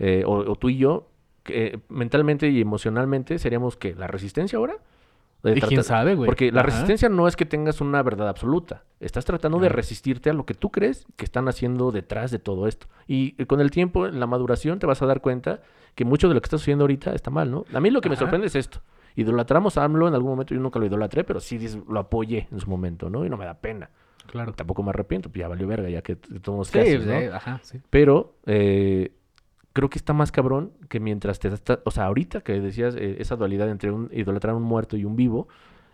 [0.00, 1.08] eh, o, o tú y yo,
[1.44, 4.76] que, eh, mentalmente y emocionalmente, seríamos que la resistencia ahora.
[5.42, 6.26] De ¿Y quién sabe, güey?
[6.26, 6.66] Porque la Ajá.
[6.70, 8.82] resistencia no es que tengas una verdad absoluta.
[8.98, 12.66] Estás tratando de resistirte a lo que tú crees que están haciendo detrás de todo
[12.66, 12.88] esto.
[13.06, 15.60] Y eh, con el tiempo, en la maduración, te vas a dar cuenta
[15.94, 17.64] que mucho de lo que estás haciendo ahorita está mal, ¿no?
[17.72, 18.80] A mí lo que me sorprende es esto.
[19.14, 22.58] Idolatramos a AMLO en algún momento, yo nunca lo idolatré, pero sí lo apoyé en
[22.60, 23.24] su momento, ¿no?
[23.24, 23.90] Y no me da pena.
[24.26, 24.52] Claro.
[24.52, 27.18] Tampoco me arrepiento, pues ya valió verga, ya que tomamos Sí, clases, ¿no?
[27.18, 27.80] sí, ajá, sí.
[27.90, 29.12] Pero eh,
[29.78, 33.18] creo que está más cabrón que mientras te está, o sea, ahorita que decías eh,
[33.20, 35.46] esa dualidad entre un idolatrar a un muerto y un vivo,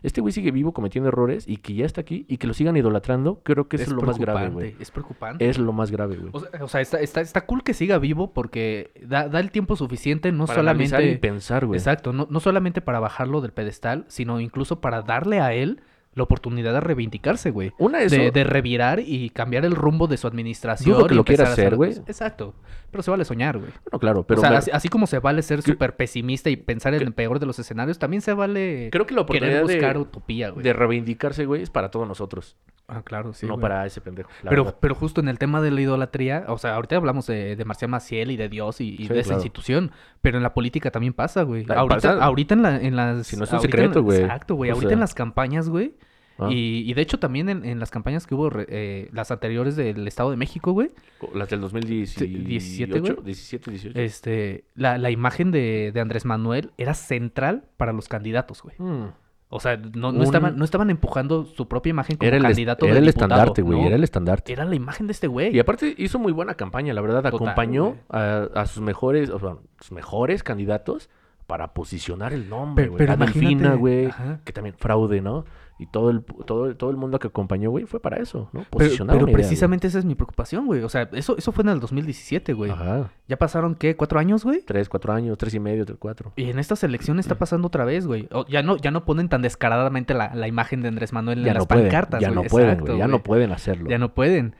[0.03, 2.79] este güey sigue vivo cometiendo errores y que ya está aquí y que lo sigan
[2.79, 4.75] idolatrando, creo que eso es, lo más grave, güey.
[4.81, 5.47] Es preocupante.
[5.47, 6.31] Es lo más grave, güey.
[6.33, 9.51] O sea, o sea, está, está, está cool que siga vivo porque da, da el
[9.51, 11.07] tiempo suficiente no Para solamente...
[11.07, 11.77] y pensar, güey.
[11.77, 15.83] Exacto, no, no solamente para bajarlo del pedestal, sino incluso para darle a él
[16.15, 17.73] la oportunidad de reivindicarse, güey.
[17.79, 20.97] Una eso, De, de revirar y cambiar el rumbo de su administración.
[20.97, 21.93] Dudo que y lo quiera hacer, güey.
[22.07, 22.55] Exacto.
[22.91, 23.71] Pero se vale soñar, güey.
[23.87, 26.95] bueno, claro, pero o sea, así, así como se vale ser súper pesimista y pensar
[26.95, 29.95] en el peor de los escenarios, también se vale creo que la querer oportunidad buscar
[29.95, 30.63] de, utopía, güey.
[30.63, 33.47] de reivindicarse, güey, es para todos nosotros, Ah, claro, sí.
[33.47, 33.63] no güey.
[33.63, 34.29] para ese pendejo.
[34.43, 34.79] Pero, verdad.
[34.81, 37.91] pero justo en el tema de la idolatría, o sea, ahorita hablamos de, de Marcial
[37.91, 39.39] Maciel y de Dios y, y Sí, de esa claro.
[39.41, 41.65] institución, pero en la política también pasa, güey.
[41.69, 42.23] Ahorita, pasa.
[42.25, 43.27] ahorita en, la- en las...
[43.27, 44.21] Si no es un en- secreto, güey.
[44.21, 44.71] Exacto, güey.
[44.71, 44.95] O Ahorita sea.
[44.95, 45.95] en las campañas, güey.
[46.37, 49.77] Ah, Y, y de hecho también en, en las campañas que hubo, eh, las anteriores
[49.77, 50.91] del Estado de México, güey,
[51.33, 53.17] Las del 2017, 17, güey.
[53.25, 53.99] 17, 18.
[54.01, 58.75] este, la, la imagen de, de Andrés Manuel era central para los candidatos, güey.
[58.79, 59.13] Mm.
[59.57, 62.43] O sea, no, no Un- estaban, no estaban empujando su propia imagen como Era el,
[62.43, 63.81] candidato era de el diputado, estandarte, güey.
[63.81, 63.87] ¿no?
[63.87, 64.53] Era el estandarte.
[64.53, 65.55] Era la imagen de este güey.
[65.55, 67.23] Y aparte hizo muy buena campaña, la verdad.
[67.23, 71.09] Total, Acompañó a, a sus mejores, o sea, sus mejores candidatos
[71.47, 72.99] para posicionar el nombre, Pero- güey.
[73.07, 74.11] pero imagínate, güey,
[74.45, 75.45] que también fraude, ¿no?
[75.77, 78.61] Y todo el, todo, todo el mundo que acompañó, güey, fue para eso, ¿no?
[78.61, 79.35] Pero, Posicionar pero idea, güey.
[79.35, 80.83] precisamente esa es mi preocupación, güey.
[80.83, 82.71] O sea, eso, eso fue en el 2017, güey.
[82.71, 83.11] Ajá.
[83.27, 83.97] Ya pasaron, ¿qué?
[83.97, 84.61] ¿Cuatro años, güey?
[84.63, 86.33] Tres, cuatro años, tres y medio, tres, cuatro.
[86.37, 88.29] Y en estas elecciones está pasando otra vez, güey.
[88.31, 91.47] O- ya, no, ya no ponen tan descaradamente la, la imagen de Andrés Manuel en
[91.47, 92.45] las no pueden, pancartas, ya güey.
[92.45, 92.99] no pueden, Exacto, güey.
[92.99, 93.91] Ya no pueden hacerlo.
[93.91, 94.55] Ya no pueden.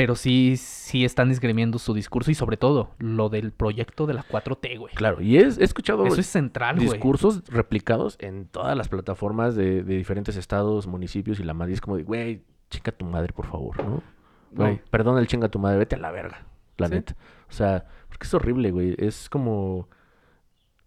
[0.00, 4.22] Pero sí, sí están esgrimiendo su discurso y sobre todo lo del proyecto de la
[4.22, 4.94] 4T, güey.
[4.94, 6.88] Claro, y es- he escuchado Eso es central, güey.
[6.88, 11.82] discursos replicados en todas las plataformas de, de diferentes estados, municipios y la madre es
[11.82, 14.02] como de, güey, chinga tu madre, por favor, ¿no?
[14.52, 14.80] No, Güey.
[14.90, 16.46] perdón el chinga tu madre, vete a la verga,
[16.78, 16.94] la Sí.
[16.94, 17.14] neta.
[17.50, 18.94] O sea, porque es horrible, güey.
[18.96, 19.88] Es como,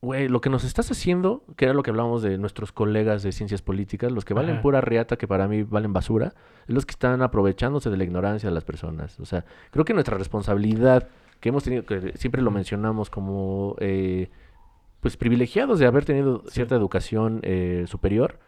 [0.03, 3.31] güey, lo que nos estás haciendo, que era lo que hablábamos de nuestros colegas de
[3.31, 4.61] ciencias políticas, los que valen Ajá.
[4.61, 6.33] pura reata, que para mí valen basura,
[6.67, 9.17] es los que están aprovechándose de la ignorancia de las personas.
[9.21, 11.07] O sea, creo que nuestra responsabilidad,
[11.39, 14.29] que hemos tenido, que siempre lo mencionamos como, eh,
[14.99, 18.39] pues, privilegiados de haber tenido cierta educación eh, superior.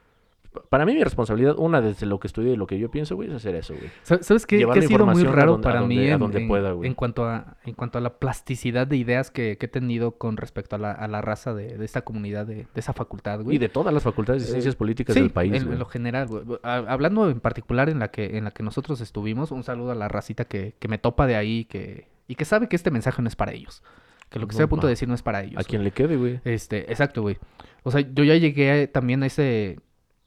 [0.56, 3.16] Pa- Para mí mi responsabilidad, una desde lo que estudié y lo que yo pienso,
[3.16, 3.92] güey, es hacer eso, güey.
[4.02, 6.48] Sa- ¿Sabes qué, la ha sido muy raro donde- para mí donde- en, donde en-
[6.48, 6.88] pueda, güey.
[6.88, 10.38] en cuanto a, en cuanto a la plasticidad de ideas que, que he tenido con
[10.38, 13.58] respecto a la, a la raza de, de esta comunidad, de, de esa facultad, güey?
[13.58, 15.86] Y de todas las facultades de Eh, ciencias políticas sí, del país, en, en lo
[15.86, 16.44] general, güey.
[16.64, 19.96] Ha- Hablando en particular en la que en la que nosotros estuvimos, un saludo a
[19.96, 23.22] la racita que, que me topa de ahí que, y que sabe que este mensaje
[23.22, 23.84] no es para ellos.
[24.30, 25.60] Que lo que No, estoy a punto de decir no es para ellos.
[25.60, 26.40] A quien le quede, güey.
[26.46, 27.38] Este, exacto, güey.
[27.84, 29.80] O sea, yo ya llegué también a ese.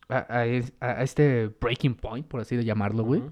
[0.08, 3.22] A, a es- a este breaking point, por así de llamarlo, güey.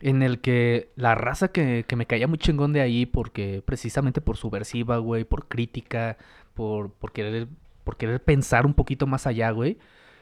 [0.00, 4.20] En el que la raza que, que me caía muy chingón de ahí, porque precisamente
[4.20, 6.18] por subversiva, güey, por crítica,
[6.54, 7.48] por, por querer,
[7.84, 9.78] por querer pensar un poquito más allá, güey.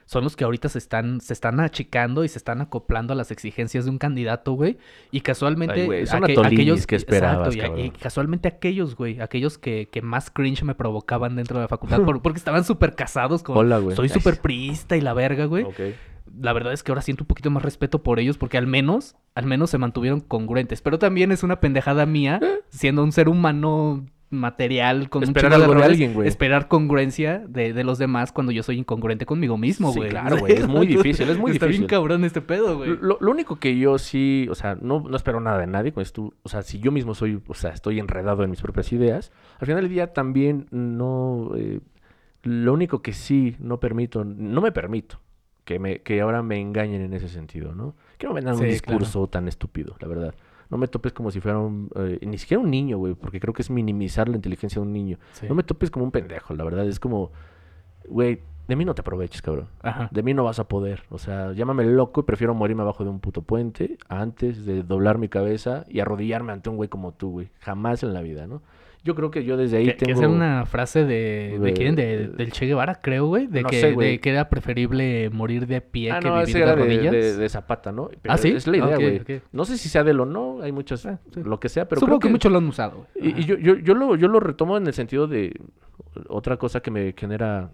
[0.07, 3.31] Son los que ahorita se están, se están achicando y se están acoplando a las
[3.31, 4.79] exigencias de un candidato, güey.
[5.11, 5.81] Y casualmente.
[5.83, 10.01] Ay, güey, son aque- atolinis que esperabas, exacto, y- casualmente aquellos, güey, aquellos que, que
[10.03, 13.59] más cringe me provocaban dentro de la facultad, por- porque estaban súper casados con.
[13.59, 13.95] Hola, güey.
[13.97, 15.67] Soy súper priista y la verga, güey.
[16.41, 19.15] La verdad es que ahora siento un poquito más respeto por ellos porque al menos,
[19.35, 20.83] al menos se mantuvieron congruentes.
[20.83, 25.65] Pero también es una pendejada mía, siendo un ser humano material con Esperar un chingo
[25.65, 26.29] algo de errores, alguien, güey.
[26.29, 30.11] Esperar congruencia de, de los demás cuando yo soy incongruente conmigo mismo, Sí, güey.
[30.11, 31.87] claro, güey, es muy difícil, es muy Está bien difícil.
[31.87, 32.97] cabrón este pedo, güey.
[33.01, 36.03] Lo, lo único que yo sí, o sea, no, no espero nada de nadie con
[36.03, 36.35] esto.
[36.43, 39.67] O sea, si yo mismo soy, o sea, estoy enredado en mis propias ideas, al
[39.67, 41.53] final del día también no.
[41.57, 41.81] eh,
[42.43, 45.21] lo único que sí no permito, no me permito
[45.65, 47.97] que, me, que ahora me engañen en ese sentido, ¿no?
[48.19, 50.35] Que no me un discurso tan estúpido, la verdad.
[50.71, 51.89] No me topes como si fuera un.
[51.97, 54.93] eh, ni siquiera un niño, güey, porque creo que es minimizar la inteligencia de un
[54.93, 55.19] niño.
[55.33, 55.47] Sí.
[55.49, 56.87] No me topes como un pendejo, la verdad.
[56.87, 57.31] Es como,
[58.09, 59.69] güey, de mí no te aproveches, cabrón.
[59.83, 60.09] Ajá.
[60.11, 61.03] De mí no vas a poder.
[61.11, 65.19] O sea, llámame loco y prefiero morirme abajo de un puto puente antes de doblar
[65.19, 67.51] mi cabeza y arrodillarme ante un güey como tú, güey.
[67.61, 68.63] Jamás en la vida, ¿no?
[69.07, 70.19] Yo creo que yo desde ahí Que, que tengo...
[70.19, 71.95] esa era una frase de, de, de- quién?
[71.95, 73.47] De- del Che Guevara, creo, güey.
[73.47, 74.11] De, No que, sé, güey.
[74.13, 77.13] de que era preferible morir de pie Ah, que no, vivir de rodillas.
[77.13, 78.11] de- de Zapata, ¿no?
[78.21, 78.49] Pero ¿Ah, sí?
[78.51, 79.23] Es la idea, güey.
[79.53, 81.07] No sé si sea de él o no, hay muchas...
[81.07, 81.41] Ah, sí.
[81.45, 83.33] Lo que sea, pero Supongo creo que, muchos lo han usado, güey.
[83.35, 85.55] Y, y yo, yo, yo, lo, yo lo retomo en el sentido de
[86.29, 87.71] otra cosa que me genera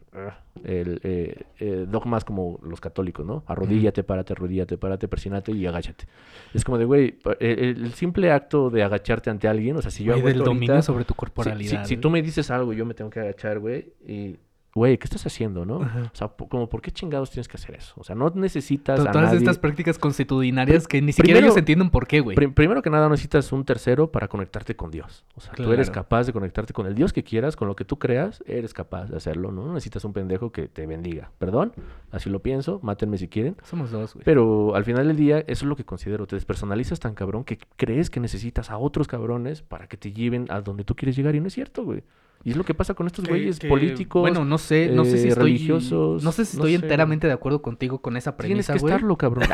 [0.65, 3.43] el, eh, eh, dogmas como los católicos, ¿no?
[3.47, 6.07] Arrodíllate, párate, arrodíllate, párate, persínate y agáchate.
[6.55, 9.91] Es como de, güey, pa- el, el simple acto de agacharte ante alguien, o sea,
[9.91, 11.83] si yo Güey, hago del dominio ahorita, sobre tu corporalidad.
[11.85, 14.37] si, si tú me dices algo, yo me tengo que agachar, güey, y...
[14.75, 15.83] Güey, ¿qué estás haciendo, no?
[15.83, 16.11] Ajá.
[16.15, 17.93] O sea, como, ¿por qué chingados tienes que hacer eso?
[17.99, 19.39] O sea, no necesitas To- a Todas nadie...
[19.41, 22.35] estas prácticas constitucionarias que ni siquiera primero- ellos entienden por qué, güey.
[22.37, 25.25] Prim- primero que nada, necesitas un tercero para conectarte con Dios.
[25.35, 26.03] O sea, tú eres Claro.
[26.05, 29.11] capaz de conectarte con el Dios que quieras, con lo que tú creas, eres capaz
[29.11, 29.67] de hacerlo, ¿no?
[29.67, 31.31] No necesitas un pendejo que te bendiga.
[31.39, 31.73] Perdón,
[32.11, 33.57] así lo pienso, mátenme si quieren.
[33.65, 34.25] Somos dos, güey.
[34.25, 36.27] Pero al final del día, eso es lo que considero.
[36.27, 40.47] Te despersonalizas tan cabrón que crees que necesitas a otros cabrones para que te lleven
[40.49, 42.03] a donde tú quieres llegar y no es cierto, güey.
[42.45, 44.21] Y es lo que pasa con estos güeyes que, políticos.
[44.21, 46.83] Bueno, no sé, no sé si eh, estoy religiosos, No sé si no estoy sé.
[46.83, 48.93] enteramente de acuerdo contigo con esa Tienes premisa, que güey.
[48.95, 49.45] estarlo, cabrón.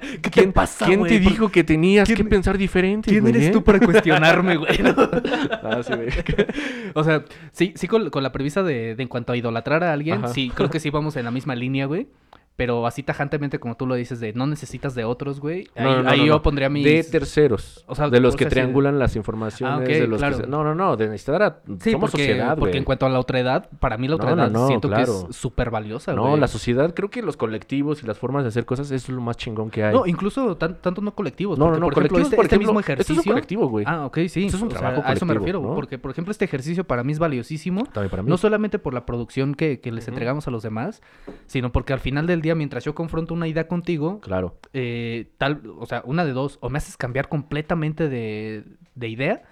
[0.00, 1.12] ¿Qué te ¿Quién, pasa, ¿quién güey?
[1.18, 3.50] te ¿Por- dijo que tenías que pensar diferente, ¿Quién eres eh?
[3.50, 4.76] tú para cuestionarme, güey?
[5.62, 5.92] Ah, sí.
[6.94, 9.92] O sea, sí, sí con, con la premisa de, de en cuanto a idolatrar a
[9.92, 10.28] alguien, Ajá.
[10.28, 12.08] sí, creo que sí vamos en la misma línea, güey.
[12.56, 15.68] Pero así tajantemente como tú lo dices de no necesitas de otros, güey.
[15.76, 16.42] Ahí, No, no, no, ahí no, yo no.
[16.42, 16.84] pondría mis...
[16.84, 17.84] De terceros.
[17.86, 19.78] O sea, de los o que sea, triangulan las informaciones.
[19.78, 20.36] Ah, de los claro.
[20.38, 20.96] que se- No, no, no.
[20.96, 21.58] De necesitar a...
[21.80, 22.78] Sí, Somos porque, sociedad, porque güey.
[22.78, 25.24] en cuanto a la otredad, para mí la No, otredad no, no, siento que es
[25.36, 26.40] súper valiosa, No, güey.
[26.40, 29.36] la sociedad, creo que los colectivos y las formas de hacer cosas es lo más
[29.36, 29.92] chingón que hay.
[29.94, 31.58] No, incluso tan- tanto no colectivos.
[31.58, 33.20] no, no, no, por ejemplo, este, por este ejemplo, mismo esto ejercicio...
[33.20, 33.84] es un colectivo, güey.
[33.86, 34.46] Ah, ok, sí.
[34.46, 35.60] Esto es un O sea, trabajo a eso me refiero.
[35.60, 35.74] ¿no?
[35.74, 37.84] Porque, por ejemplo, este ejercicio para mí es valiosísimo.
[37.92, 38.30] También para mí.
[38.30, 41.02] No solamente por la producción que, les entregamos a los demás,
[41.46, 44.58] sino porque al final del día, mientras yo confronto una idea contigo, Claro.
[44.72, 49.42] eh, tal, o sea, una de dos, o me haces cambiar completamente de, de idea,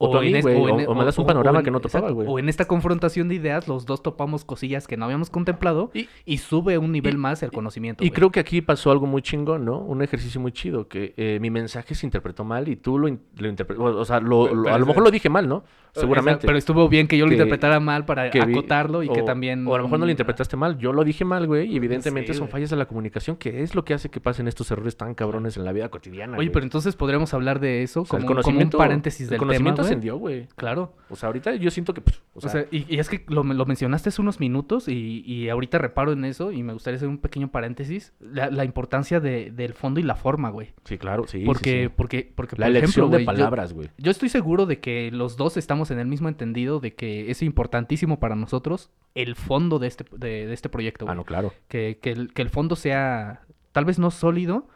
[0.00, 2.28] O a mí, en- o me das un panorama que no topaba, güey.
[2.30, 6.08] O en esta confrontación de ideas, los dos topamos cosillas que no habíamos contemplado y,
[6.24, 8.04] Y- sube un nivel y- más el conocimiento.
[8.04, 9.78] Y creo que aquí pasó algo muy chingón, ¿no?
[9.80, 13.48] Un ejercicio muy chido, que eh, mi mensaje se interpretó mal y tú lo, lo
[13.48, 15.64] interpretaste, o sea, lo- lo- a lo mejor lo dije mal, ¿no?
[15.92, 16.46] Sea, Seguramente.
[16.46, 19.22] Pero estuvo bien que yo lo que- interpretara mal para que vi- acotarlo y que
[19.22, 19.66] también...
[19.66, 22.34] O a lo mejor no lo interpretaste mal, yo lo dije mal, güey, y evidentemente
[22.34, 24.96] Sí, son fallas de la comunicación, que es lo que hace que pasen estos errores
[24.96, 26.36] tan cabrones en la vida cotidiana.
[26.36, 29.38] Oye, pero entonces podríamos hablar de eso sea, como, el como un paréntesis el del
[29.40, 29.82] tema, conocimiento.
[29.88, 30.46] Ascendió, güey.
[30.56, 30.94] Claro.
[31.10, 33.42] O sea, ahorita yo siento que, pues, o O sea, y, y es que lo,
[33.42, 37.08] lo mencionaste hace unos minutos y, y ahorita reparo en eso y me gustaría hacer
[37.08, 38.12] un pequeño paréntesis.
[38.20, 40.74] La, la importancia de- del fondo y la forma, güey.
[40.84, 41.40] sí, claro, sí.
[41.40, 41.92] sí, Porque, sí.
[41.96, 43.88] porque, porque, la por ejemplo, elección de güey, yo- palabras, güey.
[43.98, 47.42] Yo, estoy seguro de que los dos estamos en el mismo entendido de que es
[47.42, 51.16] importantísimo para nosotros el fondo de este, de, de este proyecto, Ah, güey.
[51.16, 51.52] no, claro.
[51.68, 54.68] que, que el, que el fondo sea tal vez no sólido,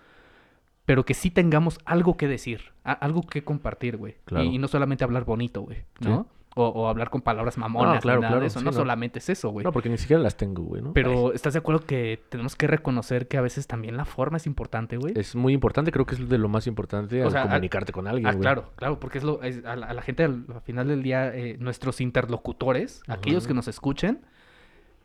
[0.84, 4.16] pero que sí tengamos algo que decir, algo que compartir, güey.
[4.24, 4.44] Claro.
[4.44, 6.22] Y, y no solamente hablar bonito, güey, ¿no?
[6.24, 6.38] Sí.
[6.54, 8.58] O, o hablar con palabras mamonas, No, claro, nada de eso.
[8.58, 8.76] sí, no, no.
[8.76, 9.64] solamente es eso, güey.
[9.64, 10.92] No, porque ni siquiera las tengo, güey, ¿no?
[10.92, 14.46] Pero ¿estás de acuerdo que tenemos que reconocer que a veces también la forma es
[14.46, 15.14] importante, güey?
[15.16, 18.06] Es muy importante, creo que es de lo más importante O al sea, comunicarte con
[18.06, 18.42] alguien, Ah, güey.
[18.42, 21.02] claro, claro, porque es lo, es- a, la, a la gente al, al final del
[21.02, 24.20] día, eh, nuestros interlocutores, aquellos que nos escuchen,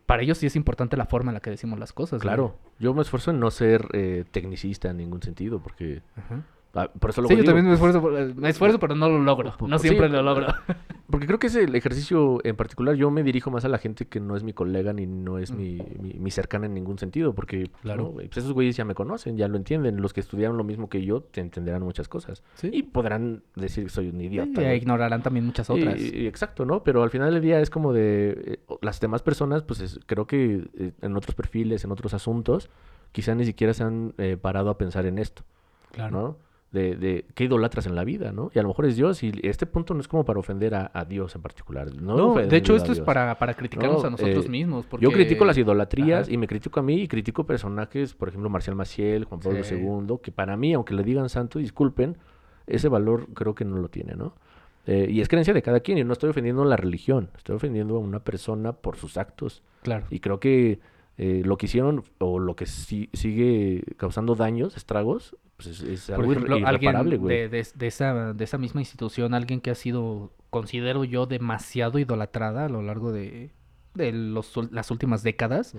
[0.08, 2.22] para ellos sí es importante la forma en la que decimos las cosas.
[2.22, 6.44] Claro, yo me esfuerzo en no ser eh, tecnicista en ningún sentido, porque Ajá.
[6.78, 7.46] Ah, por eso lo Sí, yo digo.
[7.52, 8.00] también me esfuerzo,
[8.36, 9.54] me esfuerzo, pero no lo logro.
[9.66, 9.88] No Sí.
[9.88, 10.46] siempre lo logro.
[11.10, 14.20] Porque creo que ese ejercicio en particular, yo me dirijo más a la gente que
[14.20, 17.70] no es mi colega ni no es mi, mi, mi cercana en ningún sentido, porque
[17.80, 18.02] Claro.
[18.02, 18.10] ¿no?
[18.12, 20.02] pues esos güeyes ya me conocen, ya lo entienden.
[20.02, 22.42] Los que estudiaron lo mismo que yo te entenderán muchas cosas.
[22.56, 22.68] Sí.
[22.70, 24.60] Y podrán decir que soy un idiota.
[24.60, 24.76] Y güey.
[24.76, 25.98] ignorarán también muchas otras.
[25.98, 26.82] y- exacto, ¿no?
[26.84, 30.26] Pero al final del día es como de eh, las demás personas, pues es- creo
[30.26, 32.68] que eh, en otros perfiles, en otros asuntos,
[33.12, 35.42] quizá ni siquiera se han eh, parado a pensar en esto,
[35.90, 36.10] claro.
[36.20, 36.36] ¿no?
[36.70, 38.50] De, de qué idolatras en la vida, ¿no?
[38.54, 40.90] Y a lo mejor es Dios y este punto no es como para ofender a,
[40.92, 41.90] a Dios en particular.
[41.94, 44.84] No, de hecho esto es para, para criticarnos No, a nosotros eh, mismos.
[44.84, 45.02] Porque...
[45.02, 46.30] Yo critico las idolatrías Ajá.
[46.32, 49.76] y me critico a mí y critico personajes, por ejemplo, Marcial Maciel, Juan Pablo Sí.
[49.76, 52.18] II, que para mí, aunque le digan santo, disculpen,
[52.66, 54.34] ese valor creo que no lo tiene, ¿no?
[54.86, 57.56] Eh, y es creencia de cada quien y no estoy ofendiendo a la religión, estoy
[57.56, 59.62] ofendiendo a una persona por sus actos.
[59.82, 60.04] Claro.
[60.10, 60.80] Y creo que
[61.18, 66.06] eh, lo que hicieron o lo que si- sigue causando daños, estragos, pues es, es
[66.06, 67.36] Por algo ejemplo, alguien irreparable, güey.
[67.36, 71.98] de, de- de esa, de esa misma institución, alguien que ha sido, considero yo, demasiado
[71.98, 73.50] idolatrada a lo largo de,
[73.98, 75.74] de los las últimas décadas,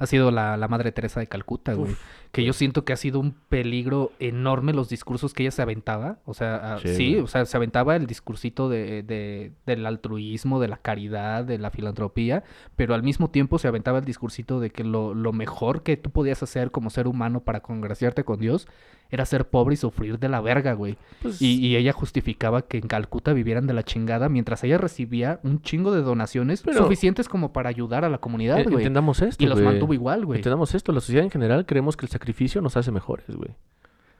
[0.00, 1.94] ha sido la, la Madre Teresa de Calcuta, güey.
[2.32, 6.18] Que yo siento que ha sido un peligro enorme los discursos que ella se aventaba.
[6.26, 10.68] O sea, ah, Sí, o sea, se aventaba el discursito de, de- del altruismo, de
[10.68, 12.44] la caridad, de la filantropía,
[12.76, 16.10] pero al mismo tiempo se aventaba el discursito de que lo, lo mejor que tú
[16.10, 18.66] podías hacer como ser humano para congraciarte con Dios
[19.10, 20.98] era ser pobre y sufrir de la verga, güey.
[21.22, 25.40] pues, Y, y ella justificaba que en Calcuta vivieran de la chingada mientras ella recibía
[25.44, 28.76] un chingo de donaciones Pero- suficientes como para ayudar a la comunidad, eh, güey.
[28.76, 30.38] entendamos esto, Y los mantuvo igual, güey.
[30.38, 33.50] Entendamos esto, la sociedad en general creemos que el sacrificio nos hace mejores, güey.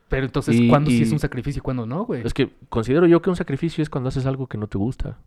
[0.08, 2.22] Pero entonces, Y- ¿cuándo sí es y- un sacrificio y cuándo no, güey?
[2.24, 5.18] Es que considero yo que un sacrificio es cuando haces algo que no te gusta.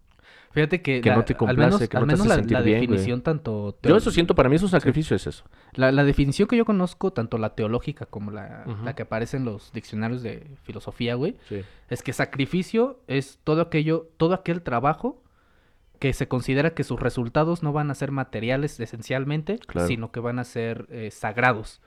[0.53, 2.30] Fíjate que, que la- no te al complace, menos, que no al te menos hace
[2.30, 2.88] la, sentir la bien, güey.
[2.88, 3.78] definición tanto...
[3.84, 5.45] Yo eso siento, para mí es un sacrificio, es eso.
[5.76, 9.45] La, la definición que yo conozco, tanto la teológica como la, la que aparece en
[9.45, 11.62] los diccionarios de filosofía, güey, Sí.
[11.89, 15.22] es que sacrificio es todo aquello, todo aquel trabajo
[16.02, 19.88] que se considera que sus resultados no van a ser materiales esencialmente, Claro.
[19.88, 21.80] sino que van a ser eh, sagrados.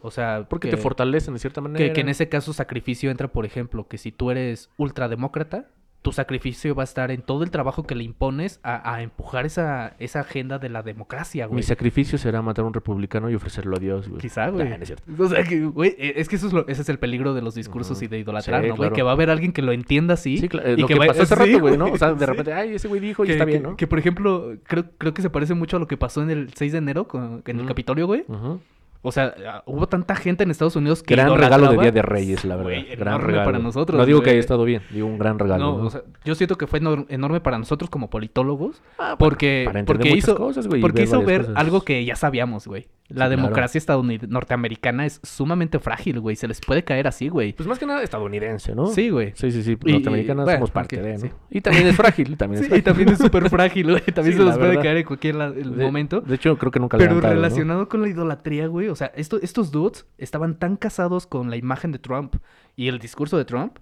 [0.00, 1.84] O sea, Porque que- te fortalecen de cierta manera.
[1.84, 5.68] Que, que en ese caso sacrificio entra, por ejemplo, que si tú eres ultrademócrata,
[6.06, 9.44] tu sacrificio va a estar en todo el trabajo que le impones a, a empujar
[9.44, 11.56] esa, esa agenda de la democracia, güey.
[11.56, 14.20] Mi sacrificio será matar a un republicano y ofrecerlo a Dios, güey.
[14.20, 14.68] Quizá, güey.
[14.68, 15.02] Nah, no es cierto.
[15.22, 17.42] O sea, que, güey, eh, es que eso es lo- ese es el peligro de
[17.42, 18.04] los discursos Ujú.
[18.04, 18.88] y de idolatrar, Sí, ¿no, güey?
[18.88, 18.94] claro.
[18.94, 20.38] Que va a haber alguien que lo entienda así.
[20.38, 21.86] Sí, claro, y lo que, va- pasó hace sí, rato, güey, ¿no?
[21.86, 22.26] O sea, de sí.
[22.26, 23.76] repente, ay, ese güey dijo y que, está bien, que- ¿no?
[23.76, 26.50] que, por ejemplo, creo, creo que se parece mucho a lo que pasó en el
[26.54, 27.68] 6 de enero con, en el Ujú.
[27.68, 28.24] Capitolio, güey.
[28.28, 28.60] Ujú.
[29.06, 32.02] O sea, ah, hubo tanta gente en Estados Unidos que Gran regalo de Día de
[32.02, 32.70] Reyes, la verdad.
[32.70, 33.44] Güey, gran regalo.
[33.44, 35.64] para nosotros, No digo que haya estado bien, digo un gran regalo.
[35.64, 35.84] No, ¿no?
[35.86, 39.84] o sea, yo siento que fue enor- enorme para nosotros como politólogos, Ah, porque, para
[39.84, 41.56] porque hizo, cosas, güey, y porque ver hizo ver cosas.
[41.56, 42.88] algo que ya sabíamos, güey.
[43.08, 43.30] La Sí, claro.
[43.30, 46.34] democracia estadounid- norteamericana es sumamente frágil, güey.
[46.34, 47.52] Se les puede caer así, güey.
[47.52, 48.86] Pues más que nada estadounidense, ¿no?
[48.88, 49.30] Sí, güey.
[49.36, 49.76] Sí, sí, sí.
[49.76, 51.18] Bueno, somos parte de, ¿no?
[51.20, 51.30] sí.
[51.50, 54.02] Y también es frágil, también es Sí, y también es súper frágil, güey.
[54.12, 56.20] También se les puede caer en cualquier momento.
[56.20, 58.88] De hecho, creo que nunca Pero relacionado con la idolatría, güey.
[58.96, 62.36] O sea, esto- estos dudes estaban tan casados con la imagen de Trump
[62.76, 63.76] y el discurso de Trump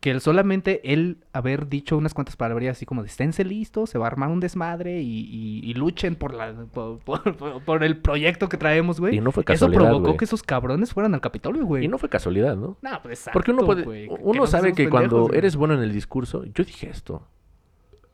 [0.00, 3.98] que el solamente él haber dicho unas cuantas palabras así como de esténse listos, se
[3.98, 7.98] va a armar un desmadre y, y- y luchen por, la, por, por- por el
[7.98, 9.14] proyecto que traemos, güey.
[9.16, 10.16] Y no fue Eso casualidad, provocó güey.
[10.16, 11.84] que esos cabrones fueran al Capitolio, güey.
[11.84, 12.78] Y no fue casualidad, ¿no?
[12.82, 15.80] No, pues exacto, Porque uno puede, que uno no sabe que cuando eres bueno en
[15.84, 17.28] el discurso, yo dije esto.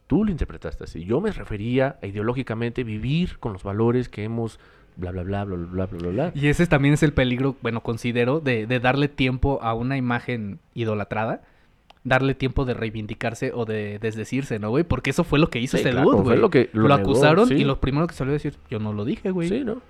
[0.06, 1.04] Tú lo interpretaste así.
[1.06, 4.58] Yo me refería a ideológicamente vivir con los valores que hemos
[4.98, 6.32] bla bla bla bla bla bla bla bla.
[6.34, 10.58] Y ese también es el peligro, bueno, considero, de, de darle tiempo a una imagen
[10.74, 11.42] idolatrada.
[12.04, 14.84] Darle tiempo de reivindicarse o de desdecirse, ¿no, güey?
[14.84, 16.38] Porque eso fue lo que hizo Sí, ese claro, dude, güey.
[16.38, 17.54] lo que lo lo negó, acusaron sí.
[17.54, 19.48] y lo primero que salió a decir, yo no lo dije, güey.
[19.48, 19.82] Sí, ¿no?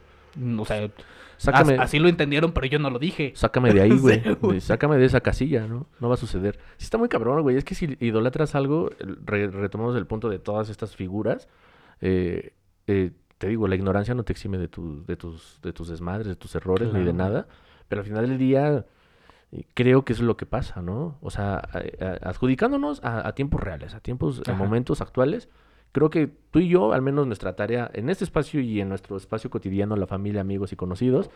[0.61, 0.89] O sea,
[1.37, 3.33] Sácame, así lo entendieron, pero yo no lo dije.
[3.37, 4.61] sácame de ahí, güey.
[4.61, 5.87] sácame de esa casilla, ¿no?
[6.01, 6.59] No va a suceder.
[6.79, 7.57] Sí está muy cabrón, güey.
[7.57, 8.91] Es que si idolatras algo,
[9.25, 11.47] re- retomamos el punto de todas estas figuras,
[12.01, 12.53] eh,
[12.89, 16.27] eh, te digo, la ignorancia no te exime de, tu- de, tus, de tus desmadres,
[16.27, 17.47] de tus errores, ni de nada.
[17.89, 18.85] Pero al final del día,
[19.53, 21.17] eh, creo que eso es lo que pasa, ¿no?
[21.23, 25.49] O sea, a- a- adjudicándonos a, a tiempos reales, a tiempos, a momentos actuales,
[25.93, 29.17] creo que tú y yo, al menos nuestra tarea en este espacio y en nuestro
[29.17, 31.31] espacio cotidiano, la familia, amigos y conocidos,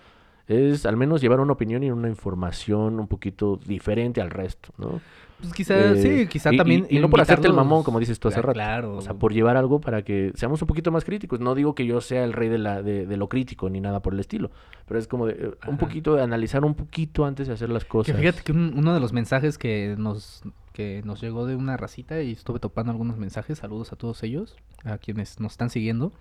[0.48, 5.00] es al menos llevar una opinión y una información un poquito diferente al resto, ¿no?
[5.40, 6.86] Pues quizá, Eh, sí, quizá y- también.
[6.88, 8.52] Y, no por hacerte el mamón, como dices tú hace rato.
[8.52, 8.96] Claro.
[8.96, 11.40] O sea, por llevar algo para que seamos un poquito más críticos.
[11.40, 14.00] No digo que yo sea el rey de, la, de, de lo crítico ni nada
[14.02, 14.52] por el estilo.
[14.86, 17.82] Pero es como de, eh, un poquito de analizar un poquito antes de hacer las
[17.82, 18.16] Que cosas.
[18.16, 22.22] fíjate que un- uno de los mensajes que nos, que nos llegó de una racita
[22.22, 26.12] y estuve topando algunos mensajes, saludos a todos ellos, a quienes nos están siguiendo.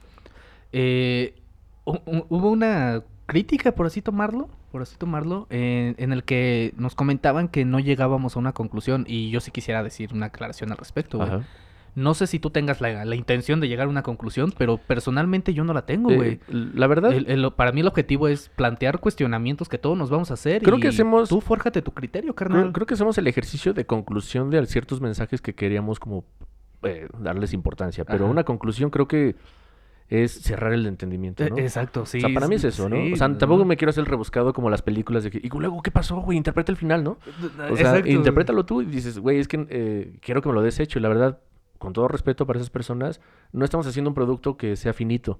[0.72, 1.36] Eh,
[1.86, 6.74] hu- hu- hubo una crítica, por así tomarlo, por así tomarlo, en, en el que
[6.78, 10.72] nos comentaban que no llegábamos a una conclusión y yo sí quisiera decir una aclaración
[10.72, 11.18] al respecto.
[11.18, 11.30] güey.
[11.94, 15.54] No sé si tú tengas la, la intención de llegar a una conclusión, pero personalmente
[15.54, 16.40] yo no la tengo, Eh, güey.
[16.50, 20.32] la verdad, El- el- para mí el objetivo es plantear cuestionamientos que todos nos vamos
[20.32, 20.62] a hacer.
[20.62, 22.62] Creo y que hacemos- Tú fórjate tu criterio, carnal.
[22.62, 26.24] creo, creo que hacemos el ejercicio de conclusión de ciertos mensajes que queríamos como
[26.84, 28.06] eh, darles importancia.
[28.06, 28.32] Pero Ajá.
[28.32, 29.36] una conclusión creo que
[30.12, 31.58] es cerrar el entendimiento, ¿no?
[31.58, 32.18] Eh, Exacto, sí.
[32.18, 32.98] O sea, para mí es eso, ¿no?
[32.98, 35.82] sí, o sea, tampoco me quiero hacer rebuscado como las películas de que, y luego,
[35.82, 36.38] ¿qué pasó, güey?
[36.38, 37.12] Interpreta el final, ¿no?
[37.72, 38.10] O sea, Exacto.
[38.10, 41.00] interprétalo tú y dices, güey, es que eh, quiero que me lo des hecho.
[41.00, 41.40] Y la verdad,
[41.78, 43.22] con todo respeto para esas personas,
[43.54, 45.40] no estamos haciendo un producto que sea finito.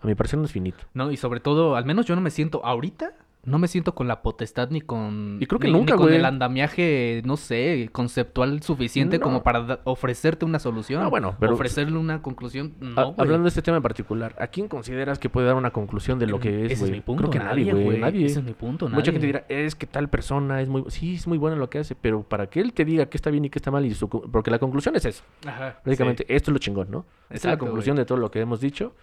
[0.00, 0.84] A mi parecer no es finito.
[0.94, 4.06] No, y sobre todo, al menos yo no me siento ahorita, no me siento con
[4.06, 5.38] la potestad ni con.
[5.40, 6.16] Y creo que ni- nunca, ni con güey.
[6.18, 9.24] el andamiaje, no sé, conceptual suficiente No.
[9.24, 11.02] como para ofrecerte una solución.
[11.02, 12.74] Ah, bueno, pero- Ofrecerle una conclusión.
[12.80, 16.18] No, hablando de este tema en particular, ¿a quién consideras que puede dar una conclusión
[16.20, 16.90] de lo que es, Ese güey?
[16.92, 17.22] es mi punto.
[17.22, 17.98] Creo que nadie, güey.
[17.98, 18.26] Nadie.
[18.26, 20.84] Ese es mi punto, Mucha gente dirá, es que tal persona es muy...
[20.88, 23.16] Sí, es muy buena en lo que hace, pero para que él te diga qué
[23.16, 24.08] está bien y qué está mal, y su...
[24.08, 25.24] porque la conclusión es eso.
[25.46, 27.04] Ajá, Prácticamente, esto es lo chingón, ¿no?
[27.28, 28.94] Esta es la conclusión de todo lo que hemos dicho.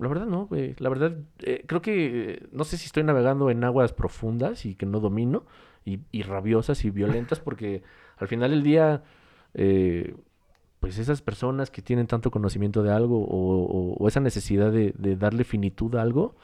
[0.00, 0.74] La verdad no, güey.
[0.78, 2.32] La verdad, eh, creo que...
[2.32, 5.44] eh, no sé si estoy navegando en aguas profundas y que no domino,
[5.84, 7.82] y, y rabiosas y violentas, porque
[8.16, 9.02] al final del día...
[9.54, 10.14] eh,
[10.80, 14.92] pues esas personas que tienen tanto conocimiento de algo o, o- o esa necesidad de,
[14.98, 16.36] de darle finitud a algo,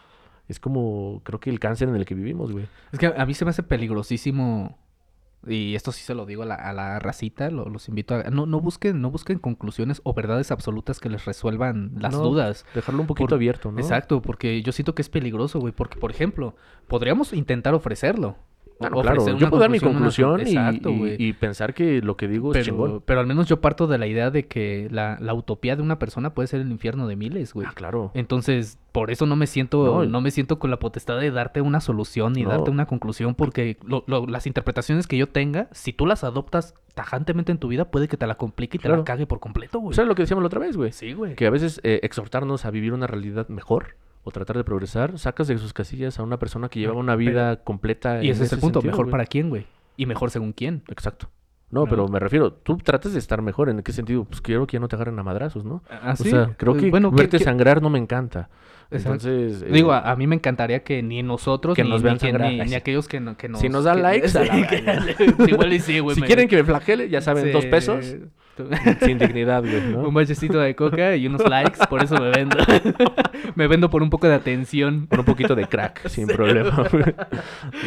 [0.49, 2.67] es como creo que el cáncer en el que vivimos, güey.
[2.91, 4.79] Es que a mí se me hace peligrosísimo.
[5.47, 8.25] Y esto sí se lo digo a la, a la racita, lo- los invito a...
[8.25, 12.67] No, no, busquen, no busquen conclusiones o verdades absolutas que les resuelvan las No, dudas.
[12.75, 13.79] Dejarlo un poquito Por- abierto, ¿no?
[13.79, 15.73] Exacto, porque yo siento que es peligroso, güey.
[15.73, 16.57] Porque, por ejemplo,
[16.89, 18.37] podríamos intentar ofrecerlo.
[18.81, 19.27] Ah, no, claro.
[19.37, 22.55] Yo puedo dar mi conclusión con- y, Exacto, y- y pensar que lo que digo
[22.55, 22.89] es chingón.
[22.91, 25.83] Pero, pero al menos yo parto de la idea de que la, la utopía de
[25.83, 27.67] una persona puede ser el infierno de miles, güey.
[27.69, 28.11] Ah, claro.
[28.15, 31.61] Entonces, por eso no me siento, No, no, me siento con la potestad de darte
[31.61, 32.49] una solución No.
[32.49, 36.75] darte una conclusión, porque lo- lo- las interpretaciones que yo tenga, si tú las adoptas
[36.95, 39.79] tajantemente en tu vida, puede que te la complique y te la cague por completo,
[39.79, 39.91] güey.
[39.91, 40.91] O sea, lo que decíamos la otra vez, güey.
[40.93, 41.35] sí, güey.
[41.37, 45.49] Que a veces eh, exhortarnos a vivir una realidad mejor o tratar de progresar, sacas
[45.49, 48.23] de sus casillas a una persona que llevaba una vida completa.
[48.23, 49.67] Y ese es el punto, sentido, mejor para quién, güey.
[49.97, 50.83] Y mejor según quién.
[50.89, 51.31] Exacto.
[51.71, 51.87] No, No.
[51.87, 53.69] pero me refiero, tú tratas de estar mejor.
[53.71, 54.25] ¿En qué sentido?
[54.25, 55.83] Pues quiero que ya no te agarren a madrazos, ¿no?
[55.89, 58.49] Ah, O sea, creo que Bueno, verte que- sangrar no me encanta.
[58.91, 59.29] Exacto.
[59.29, 62.05] Entonces, eh, Digo, a, a mí me encantaría que ni nosotros, Que ni, nos ni
[62.07, 62.51] vean que- sangrar.
[62.51, 63.61] ni- ni aquellos que, no- que nos...
[63.61, 66.17] Si nos dan que- likes, a la igual y sí, güey.
[66.17, 67.71] si me- quieren que me flagele, ya saben, dos Sí.
[69.05, 70.09] Sin dignidad, güey, ¿no?
[70.09, 72.57] Un bachecito de coca y unos likes, por eso me vendo.
[73.55, 75.07] me vendo por un poco de atención.
[75.09, 76.87] Con un poquito de crack, sin problema.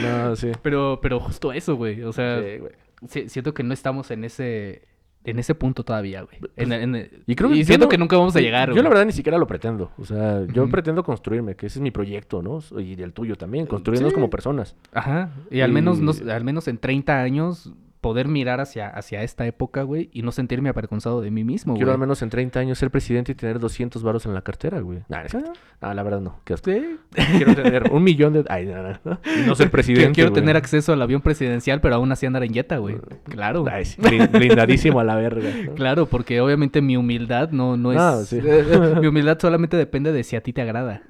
[0.02, 0.52] no, sí.
[0.62, 2.02] Pero, pero justo eso, güey.
[2.04, 2.72] O sea, Sí, güey.
[3.08, 4.84] si- siento que no estamos en ese,
[5.26, 6.38] en ese punto todavía, güey.
[6.58, 8.84] En- en- y creo que- yo siento no- que nunca vamos a llegar, Yo güey.
[8.84, 9.92] la verdad ni siquiera lo pretendo.
[9.98, 12.60] O sea, yo pretendo construirme, que ese es mi proyecto, ¿no?
[12.80, 14.16] Y el tuyo también, construirnos Sí.
[14.16, 14.76] como personas.
[14.94, 15.30] Ajá.
[15.50, 17.72] Y al menos, nos- al menos en 30 años
[18.04, 21.91] poder mirar hacia, hacia esta época, güey, y no sentirme avergonzado de mí mismo, Quiero
[21.91, 24.99] al menos en 30 años ser presidente y tener 200 varos en la cartera, güey.
[25.10, 25.41] Nah, es- Ah,
[25.82, 26.39] ah, la verdad no.
[26.45, 26.97] Qué sí.
[27.38, 28.45] Quiero tener un millón de...
[28.49, 29.20] Ay, no, no, no.
[29.26, 30.41] Y no ser presidente, Quiero güey.
[30.41, 32.97] tener acceso al avión presidencial, pero aún así andar en Jetta, güey.
[33.30, 33.66] Claro.
[33.72, 33.99] Ay, sí,
[34.32, 35.49] blindadísimo a la verga.
[35.76, 38.28] Claro, porque obviamente mi humildad no, no es...
[38.28, 38.39] Sí.
[39.01, 41.01] mi humildad solamente depende de si a ti te agrada.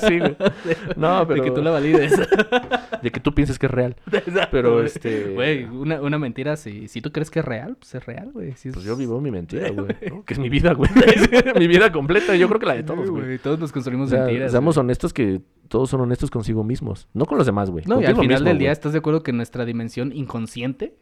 [0.00, 0.36] sí, güey.
[0.96, 1.42] No, pero...
[1.42, 2.12] De que tú la valides.
[3.02, 3.96] de que tú pienses que es real.
[4.50, 5.32] Pero, este...
[5.34, 8.52] Güey, una, una mentira, si, si tú crees que es real, pues es real, güey.
[8.56, 9.88] Si es- Pues yo vivo mi mentira, güey.
[10.10, 10.24] ¿no?
[10.24, 10.90] Que es mi vida, güey.
[11.58, 12.34] mi vida completa.
[12.36, 13.38] Yo creo que la de todos, güey.
[13.38, 14.50] Todos nos O construimos sea, mentiras.
[14.50, 14.84] seamos güey.
[14.86, 17.08] honestos que todos son honestos consigo mismos.
[17.12, 17.84] No con los demás, güey.
[17.86, 18.72] No, y al final mismo, del día güey.
[18.72, 20.94] estás de acuerdo que nuestra dimensión inconsciente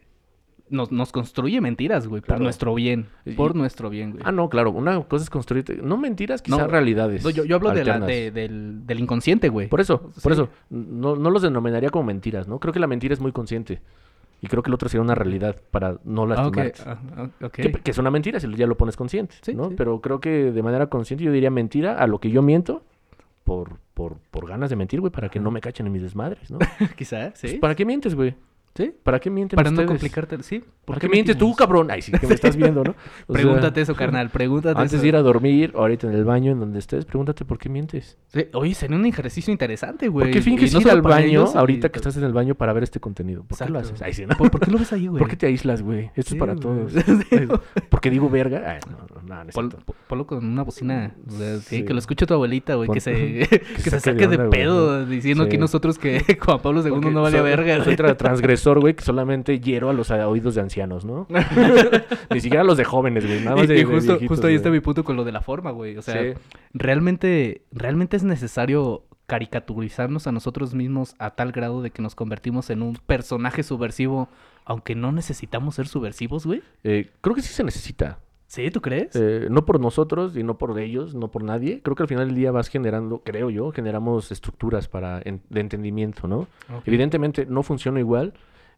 [0.69, 2.21] nos, nos construye mentiras, güey.
[2.21, 2.37] Claro.
[2.37, 3.07] Por nuestro bien.
[3.25, 4.23] Y- Por nuestro bien, güey.
[4.25, 4.71] Ah, no, claro.
[4.71, 5.75] Una cosa es construirte...
[5.83, 9.49] No mentiras, quizás No, realidades No, yo, yo hablo de la, de- del, del inconsciente,
[9.49, 9.67] güey.
[9.67, 10.41] Por eso, por Sí.
[10.41, 10.49] eso.
[10.69, 12.57] No, no los denominaría como mentiras, ¿no?
[12.59, 13.81] Creo que la mentira es muy consciente.
[14.41, 16.81] Y creo que el otro sería una realidad para no Ah, lastimarte.
[16.85, 17.51] ah, ah, ok.
[17.53, 19.69] Que, que es una mentira si ya lo pones consciente, Sí, ¿no?
[19.69, 19.75] sí.
[19.77, 22.83] Pero creo que de manera consciente yo diría mentira a lo que yo miento
[23.43, 26.49] por, por, por ganas de mentir, güey, para que no me cachen en mis desmadres,
[26.51, 26.57] ¿no?
[26.97, 27.47] Quizá, sí.
[27.47, 28.35] Pues, ¿Para qué mientes, güey?
[28.73, 28.93] Sí.
[29.03, 30.59] ¿Para qué mienten Para no complicarte, sí.
[30.59, 31.91] ¿Por ¿Para qué qué mientes tú, cabrón?
[31.91, 32.91] Ay, sí, que me estás viendo, ¿no?
[33.27, 34.29] O sea, Pregúntate eso, carnal.
[34.29, 35.01] Pregúntate Antes eso.
[35.01, 38.17] de ir a dormir, ahorita en el baño, en donde estés, pregúntate por qué mientes.
[38.27, 40.27] Sí, Oye, sería un ejercicio interesante, güey.
[40.27, 42.55] ¿Por qué finges no ir al baño ellos, ahorita y- que estás en el baño
[42.55, 43.43] para ver este contenido?
[43.43, 44.01] ¿Por qué lo haces?
[44.01, 44.35] Ay, sí, ¿no?
[44.37, 45.19] ¿Por, por qué lo ves ahí, güey?
[45.19, 46.09] ¿Por qué te aíslas, güey?
[46.15, 46.61] Esto Sí, es para güey.
[46.61, 46.93] todos.
[47.03, 47.47] Sí, Ay,
[47.89, 48.63] ¿Por qué digo verga?
[48.65, 49.85] Ay, no, no, no, no es Pon- cierto.
[49.85, 51.13] po- ponlo con una bocina.
[51.27, 52.89] o sea, sí, que lo escuche tu abuelita, güey.
[52.89, 53.13] Que se,
[53.83, 57.41] que se saque de, pedo diciendo aquí nosotros que Juan Pablo II Porque no valía
[57.41, 57.83] soy- verga.
[57.83, 57.97] Soy güey.
[58.79, 61.27] Güey, que solamente hiero a los oídos de ancianos, ¿no?
[62.29, 63.39] Ni siquiera a los de jóvenes, güey.
[63.43, 65.23] Nada más Y, de, y de justo, viejitos, justo ahí está mi punto con lo
[65.23, 65.97] de la forma, güey.
[65.97, 66.39] O sea, Sí.
[66.73, 72.69] realmente, realmente es necesario caricaturizarnos a nosotros mismos a tal grado de que nos convertimos
[72.69, 74.27] en un personaje subversivo,
[74.65, 76.61] aunque no necesitamos ser subversivos, güey.
[76.83, 78.19] Eh, creo que sí se necesita.
[78.47, 78.69] ¿Sí?
[78.69, 79.15] ¿Tú crees?
[79.15, 81.79] Eh, no por nosotros y no por ellos, no por nadie.
[81.81, 85.61] Creo que al final del día vas generando, creo yo, generamos estructuras para en- de
[85.61, 86.47] entendimiento, ¿no?
[86.85, 88.33] Evidentemente no funciona igual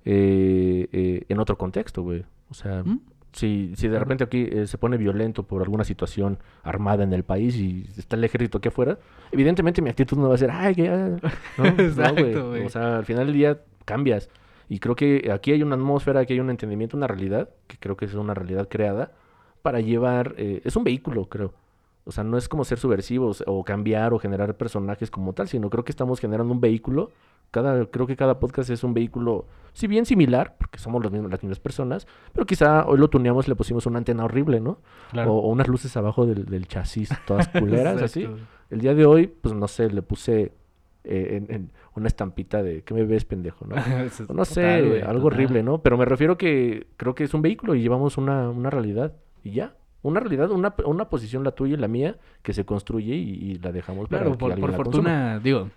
[0.05, 2.23] eh, eh, en otro contexto, güey.
[2.49, 2.99] O sea, ¿Mm?
[3.31, 7.23] si, si de repente aquí eh, se pone violento por alguna situación armada en el
[7.23, 8.99] país y está el ejército aquí afuera,
[9.31, 10.89] evidentemente mi actitud no va a ser, ay, que...
[10.89, 11.17] ah",
[11.57, 12.65] No, no, Exacto, güey.
[12.65, 14.29] O sea, al final del día cambias.
[14.69, 17.97] Y creo que aquí hay una atmósfera, aquí hay un entendimiento, una realidad, que creo
[17.97, 19.11] que es una realidad creada
[19.61, 20.35] para llevar...
[20.37, 21.53] eh, es un vehículo, creo.
[22.05, 25.69] O sea, no es como ser subversivos o cambiar o generar personajes como tal, sino
[25.69, 27.11] creo que estamos generando un vehículo.
[27.53, 31.29] Cada, creo que cada podcast es un vehículo, si bien similar, porque somos los mismos,
[31.29, 34.79] las mismas personas, pero quizá hoy lo tuneamos y le pusimos una antena horrible, ¿no?
[35.11, 35.33] Claro.
[35.35, 38.27] O, o unas luces abajo del, del chasis, todas culeras, así.
[38.71, 40.51] El día de hoy, pues no sé, le puse
[41.03, 43.67] eh, en, en una estampita de ¿qué me ves, pendejo?
[43.67, 43.75] ¿no?
[44.03, 45.23] Es no sé, algo total.
[45.23, 45.83] horrible, ¿no?
[45.83, 49.51] Pero me refiero que creo que es un vehículo y llevamos una, una realidad y
[49.51, 49.75] ya.
[50.01, 53.59] Una realidad, una, una posición, la tuya y la mía, que se construye y, y
[53.59, 55.03] la dejamos Claro, por, alguien por la consuma.
[55.03, 55.69] fortuna, digo,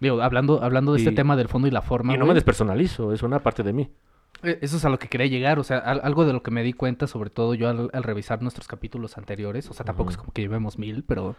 [0.00, 3.12] digo, hablando, hablando de este tema del fondo y la forma, Y no me despersonalizo,
[3.12, 3.88] es una parte de mí.
[4.42, 6.50] eh, eso es a lo que quería llegar, o sea, al- algo de lo que
[6.50, 10.10] me di cuenta, sobre todo yo al, al revisar nuestros capítulos anteriores, o sea, tampoco
[10.10, 11.36] es como que llevemos mil, pero,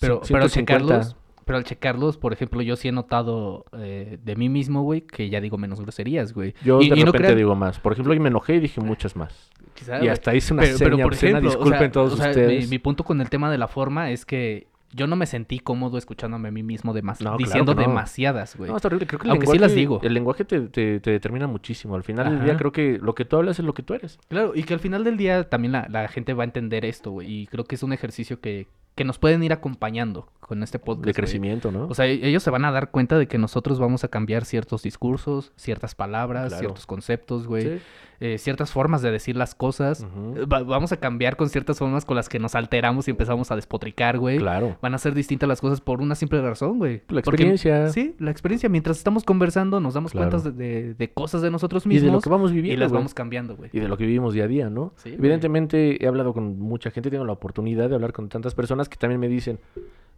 [0.00, 0.50] pero, pero al 150.
[0.50, 5.00] checarlos, pero al checarlos, por ejemplo, yo sí he notado eh, de mí mismo, güey,
[5.00, 6.54] que ya digo menos groserías, güey.
[6.64, 7.80] Yo Y- de y no repente crean- digo más.
[7.80, 9.50] Por ejemplo, hoy me enojé y dije muchas más.
[9.74, 12.12] Quizá, y hasta hice una pero, pero, seña por obscena, ejemplo, o disculpen sea, todos
[12.12, 12.64] o sea, ustedes.
[12.66, 15.58] Mi, mi punto con el tema de la forma es que yo no me sentí
[15.58, 17.80] cómodo escuchándome a mí mismo demas- No, diciendo no.
[17.80, 18.70] demasiadas, güey.
[18.70, 19.06] No, está horrible.
[19.06, 20.00] Creo que el Aunque sí lenguaje, las digo.
[20.02, 21.94] El lenguaje te, te- te determina muchísimo.
[21.94, 22.58] Al final del día Ajá.
[22.58, 24.18] creo que lo que tú hablas es lo que tú eres.
[24.28, 27.10] Claro, y que al final del día también la, la gente va a entender esto,
[27.10, 27.32] güey.
[27.42, 31.06] Y creo que es un ejercicio que, que nos pueden ir acompañando con este podcast.
[31.06, 31.86] De crecimiento, ¿no?
[31.86, 34.44] O sea, e- ellos se van a dar cuenta de que nosotros vamos a cambiar
[34.44, 36.58] ciertos discursos, ciertas palabras, Claro.
[36.60, 37.62] ciertos conceptos, güey.
[37.78, 37.82] Sí.
[38.24, 40.06] eh, ciertas formas de decir las cosas.
[40.06, 43.56] Va- vamos a cambiar con ciertas formas con las que nos alteramos y empezamos a
[43.56, 44.38] despotricar, güey.
[44.38, 44.76] Claro.
[44.80, 46.98] Van a ser distintas las cosas por una simple razón, güey.
[47.08, 47.88] La Porque- experiencia.
[47.88, 48.68] sí, la experiencia.
[48.68, 50.30] Mientras estamos conversando, nos damos Claro.
[50.30, 52.78] cuenta de, de- de cosas de nosotros Y mismos de lo que vamos y viviendo.
[52.78, 53.00] las güey.
[53.00, 53.70] vamos cambiando, güey.
[53.72, 54.92] Y de lo que vivimos día a día, ¿no?
[54.98, 55.18] Sí, güey.
[55.18, 58.96] Evidentemente he hablado con mucha gente, tengo la oportunidad de hablar con tantas personas que
[58.96, 59.58] también me dicen,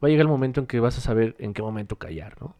[0.02, 2.56] va a llegar el momento en que vas a saber en qué momento callar, ¿no?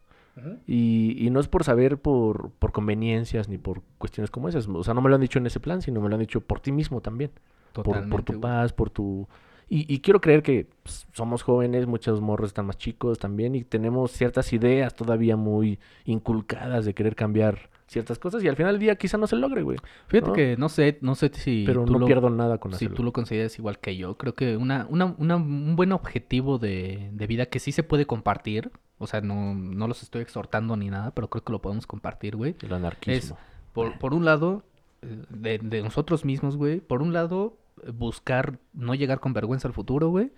[0.66, 4.66] Y, y no es por saber por, por conveniencias ni por cuestiones como esas.
[4.66, 6.40] O sea, no me lo han dicho en ese plan, sino me lo han dicho
[6.40, 7.30] por ti mismo también.
[7.72, 9.28] Por, tu paz, por tu...
[9.68, 13.62] Y, y quiero creer que pues, somos jóvenes, muchos morros están más chicos también y
[13.62, 18.80] tenemos ciertas ideas todavía muy inculcadas de querer cambiar ciertas cosas y al final del
[18.80, 19.78] día quizá no se logre, güey.
[20.08, 20.32] Fíjate ¿no?
[20.34, 22.96] que no sé, no sé si Pero tú no lo- pierdo nada con si hacerlo.
[22.96, 24.16] tú lo consideras igual que yo.
[24.18, 28.04] Creo que una, una, una- un buen objetivo de, de vida que sí se puede
[28.06, 28.70] compartir.
[28.98, 32.36] O sea, no, no los estoy exhortando ni nada, pero creo que lo podemos compartir,
[32.36, 32.54] güey.
[32.62, 33.38] El anarquismo.
[33.72, 34.62] Por, por un lado,
[35.02, 36.80] eh, de, de nosotros mismos, güey.
[36.80, 37.56] Por un lado,
[37.92, 40.30] buscar no llegar con vergüenza al futuro, güey.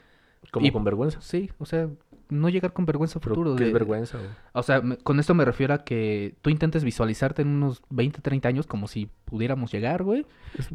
[0.53, 1.21] Como y- con vergüenza.
[1.21, 1.89] Sí, o sea,
[2.29, 3.57] no llegar con vergüenza al Pero, futuro.
[3.57, 4.19] ¿qué es de- vergüenza?
[4.19, 4.31] güey?
[4.53, 8.21] O sea, me- con esto me refiero a que tú intentes visualizarte en unos 20,
[8.21, 10.27] 30 años como si pudiéramos llegar, güey.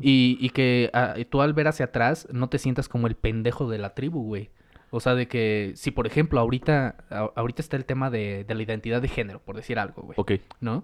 [0.01, 3.69] Y, y que ah, tú al ver hacia atrás no te sientas como el pendejo
[3.69, 4.49] de la tribu, güey.
[4.93, 8.55] O sea, de que si por ejemplo ahorita, a- ahorita está el tema de, de
[8.55, 10.15] la identidad de género, por decir algo, güey.
[10.17, 10.33] Ok.
[10.59, 10.83] ¿No?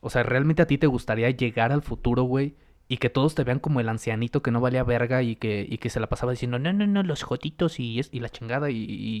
[0.00, 2.54] O sea, ¿realmente a ti te gustaría llegar al futuro, güey?
[2.88, 5.78] Y que todos te vean como el ancianito que no valía verga y que, y
[5.78, 8.70] que se la pasaba diciendo, no, no, no, los jotitos y, es- y la chingada
[8.70, 8.76] y,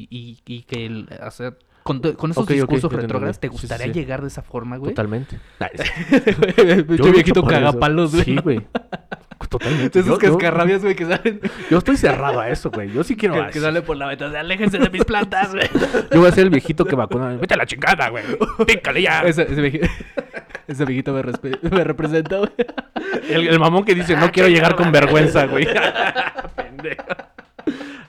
[0.08, 1.58] y, y- que el, hacer...
[1.82, 3.60] Con, to- con esos Ok, ok, discursos ya te retrógrados, ¿te entendí.
[3.60, 4.92] Sí, sí, gustaría llegar de esa forma, güey?
[4.92, 5.38] Totalmente.
[6.96, 8.24] Yo viejito cagapalos, güey.
[8.24, 8.60] Sí, güey.
[9.48, 10.00] Totalmente.
[10.00, 11.40] Esos cascarrabias, güey, que salen,
[11.70, 12.90] Yo estoy cerrado a eso, güey.
[12.92, 13.34] Yo sí quiero.
[13.46, 14.40] que, que salen por la ventana.
[14.40, 15.68] Aléjense de mis plantas, güey.
[16.12, 17.36] Yo voy a ser el viejito que vacuna.
[17.36, 18.24] Vete a la chingada, güey.
[18.66, 19.20] Pícale ya.
[19.22, 19.86] Ese, ese viejito,
[20.66, 21.22] ese viejito me,
[21.70, 22.50] me representa, güey.
[23.28, 25.66] El, el mamón que dice, no quiero llegar con vergüenza, güey.
[26.56, 27.04] Pendejo.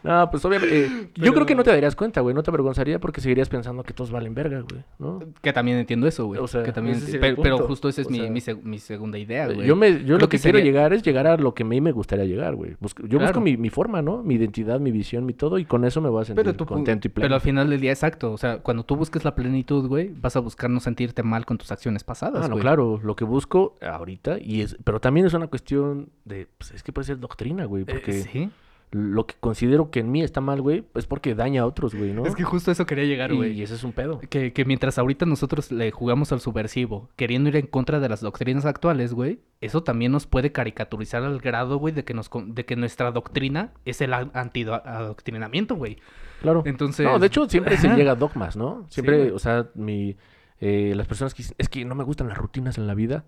[0.04, 0.86] No, pues obviamente.
[0.86, 2.34] eh, Yo creo que no te darías cuenta, güey.
[2.36, 4.84] No te avergonzaría porque seguirías pensando que todos valen verga, güey.
[5.00, 5.20] ¿no?
[5.42, 6.40] Que también entiendo eso, güey.
[6.40, 8.40] O sea, que también ese es enti- el pero, justo esa es mi, sea, mi,
[8.40, 9.68] seg- mi segunda idea, güey.
[9.68, 11.82] Yo, me, yo lo que, que quiero llegar es llegar a lo que a mí
[11.82, 12.76] me gustaría llegar, güey.
[12.80, 14.24] Busco- yo busco mi, mi forma, ¿no?
[14.24, 15.58] Mi identidad, mi visión, mi todo.
[15.60, 17.26] Y con eso me voy a sentir Pero, tú, pu- contento y pleno.
[17.26, 18.32] pero al final del día, exacto.
[18.32, 21.58] O sea, cuando tú busques la plenitud, güey, vas a buscar no sentirte mal con
[21.58, 22.62] tus acciones pasadas, Ah, no, güey.
[22.62, 26.84] claro, lo que busco ahorita, y es, pero también es una cuestión de, pues es
[26.84, 28.50] que puede ser doctrina, güey, Eh, porque sí.
[28.92, 32.14] Lo que considero que en mí está mal, güey, es porque daña a otros, güey,
[32.14, 32.26] ¿no?
[32.26, 33.52] Es que justo eso quería llegar, güey.
[33.52, 34.20] y ese es un pedo.
[34.30, 38.22] Que, que mientras ahorita nosotros le jugamos al subversivo, queriendo ir en contra de las
[38.22, 42.66] doctrinas actuales, güey, eso también nos puede caricaturizar al grado, güey, de que nos de
[42.66, 45.98] que nuestra doctrina es el a- antiadoctrinamiento, güey.
[46.42, 46.64] Claro.
[46.66, 48.86] Entonces, no, de hecho, siempre se llega a dogmas, ¿no?
[48.90, 50.16] Siempre, o sea, mi,
[50.60, 53.26] eh, las personas que dicen, es que no me gustan las rutinas en la vida.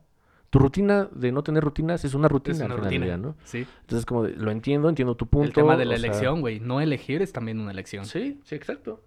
[0.49, 3.17] Tu rutina de no tener rutinas es una rutina Es una rutina.
[3.17, 3.35] ¿no?
[3.43, 3.67] Sí.
[3.81, 5.47] Entonces, como de, lo entiendo, entiendo tu punto.
[5.47, 6.59] el tema de la elección, güey.
[6.59, 8.05] No elegir es también una elección.
[8.05, 9.03] Sí, sí, exacto.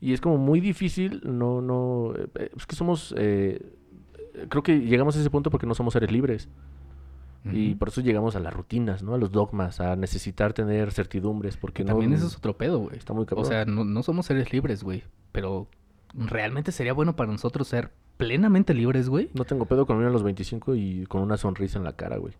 [0.00, 3.60] Y es como muy difícil, no, no, eh, es que somos, eh,
[4.48, 6.48] creo que llegamos a ese punto porque no somos seres libres.
[7.52, 9.14] Y por eso llegamos a las rutinas, ¿no?
[9.14, 11.88] A los dogmas, a necesitar tener certidumbres, porque no...
[11.88, 12.96] También eso es otro pedo, güey.
[12.96, 13.44] Está muy cabrón.
[13.44, 15.04] O sea, no, no somos seres libres, güey.
[15.30, 15.68] Pero
[16.14, 19.30] realmente sería bueno para nosotros ser plenamente libres, güey.
[19.34, 22.34] No tengo pedo con a los 25 y con una sonrisa en la cara, güey.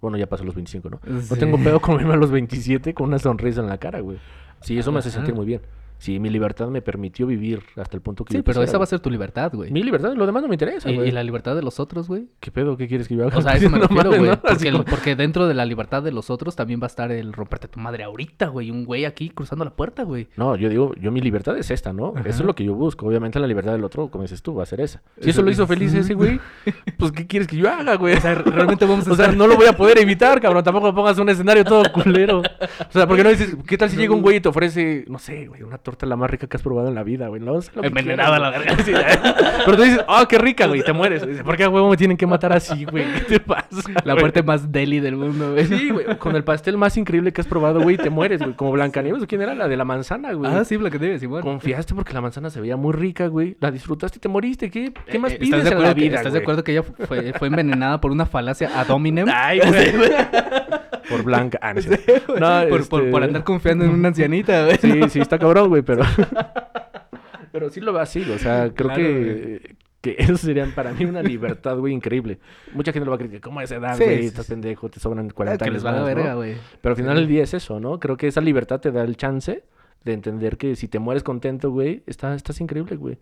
[0.00, 1.00] Bueno, ya pasó los 25, ¿no?
[1.06, 4.18] No tengo pedo con a los 27 con una sonrisa en la cara, güey.
[4.60, 5.62] Sí, eso me hace sentir muy bien.
[6.04, 8.76] Sí, mi libertad me permitió vivir hasta el punto que Sí, yo pero quisiera, esa
[8.78, 8.90] va a güey.
[8.90, 9.70] ser tu libertad, güey.
[9.70, 11.08] Mi libertad, lo demás no me interesa, Y, güey.
[11.08, 12.26] y la libertad de los otros, güey.
[12.40, 12.76] ¿Qué pedo?
[12.76, 13.38] ¿Qué quieres que yo haga?
[13.38, 14.30] O sea, a eso me No refiero, mames, güey.
[14.32, 14.40] ¿no?
[14.40, 16.88] Porque, Así el- como- porque dentro de la libertad de los otros también va a
[16.88, 18.70] estar el romperte tu madre ahorita, güey.
[18.70, 20.28] Un güey aquí cruzando la puerta, güey.
[20.36, 22.12] No, yo digo, yo mi libertad es esta, ¿no?
[22.18, 23.06] Eso es lo que yo busco.
[23.06, 25.00] Obviamente la libertad del otro, como dices tú, va a ser esa.
[25.22, 26.38] Si Eso lo hizo feliz ese güey,
[26.98, 28.14] pues ¿qué quieres que yo haga, güey?
[28.14, 29.38] O sea, realmente vamos a O sea, estar...
[29.38, 30.62] no lo voy a poder evitar, cabrón.
[30.64, 32.40] Tampoco me pongas un escenario todo culero.
[32.40, 35.18] O sea, porque no dices, ¿qué tal si llega un güey y te ofrece, no
[35.18, 37.40] sé, güey, una la más rica que has probado en la vida, güey?
[37.40, 38.76] No, lo Envenenada la verga.
[38.84, 39.18] Sí, ¿eh?
[39.64, 41.26] Pero tú dices, oh, qué rica, güey, te mueres.
[41.26, 43.04] Dices, ¿Por qué a huevo me tienen que matar así, güey?
[43.14, 43.66] ¿Qué te pasa?
[44.04, 44.22] La güey?
[44.24, 45.66] parte más deli del mundo, güey.
[45.66, 48.54] Sí, güey, con el pastel más increíble que has probado, güey, te mueres, güey.
[48.54, 49.54] Como Blancanieves, ¿o ¿quién era?
[49.54, 50.50] La de la manzana, güey.
[50.52, 51.42] Ah, sí, Blancanieves, igual.
[51.42, 53.56] Confiaste porque la manzana se veía muy rica, güey.
[53.60, 54.70] La disfrutaste y te moriste.
[54.70, 56.64] ¿Qué, qué más Eh, pides ¿Estás de en acuerdo la que- vida, ¿Estás de acuerdo
[56.64, 59.26] que ella fue, fue envenenada por una falacia ad hominem?
[59.32, 59.92] Ay, güey.
[61.08, 61.58] Por blanca.
[61.62, 62.38] Ah, no, es cierto.
[62.38, 64.78] No, por, este- por andar confiando en una ancianita, güey.
[64.78, 66.02] Sí, sí, está cabrón, güey, pero...
[67.52, 69.76] pero sí lo veo así, o sea, creo Claro, que...
[70.00, 72.38] Que eso serían para mí una libertad, güey, increíble.
[72.74, 73.40] Mucha gente lo va a criticar.
[73.40, 74.18] ¿Cómo a esa edad, güey?
[74.20, 74.52] sí, Estás sí.
[74.52, 76.56] pendejo, te sobran Ah, 40 que años les va a güey.
[76.82, 77.20] Pero al final Sí.
[77.20, 77.98] del día es eso, ¿no?
[77.98, 79.64] Creo que esa libertad te da el chance
[80.04, 83.16] de entender que si te mueres contento, güey, está, estás increíble, güey.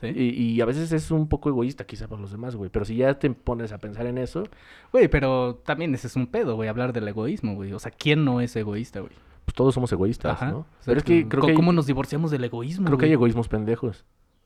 [0.00, 0.06] Sí.
[0.14, 2.70] Y, y a veces es un poco egoísta quizá para los demás, güey.
[2.70, 4.44] Pero si ya te pones a pensar en eso,
[4.92, 7.72] Güey, pero también ese es un pedo, güey, hablar del egoísmo, güey.
[7.72, 9.12] O sea, ¿quién no es egoísta, güey?
[9.48, 10.50] pues todos somos egoístas, Ajá.
[10.50, 10.66] ¿no?
[10.84, 14.04] Pero es que creo ¿Cómo nos divorciamos del egoísmo, creo que hay egoísmos pendejos.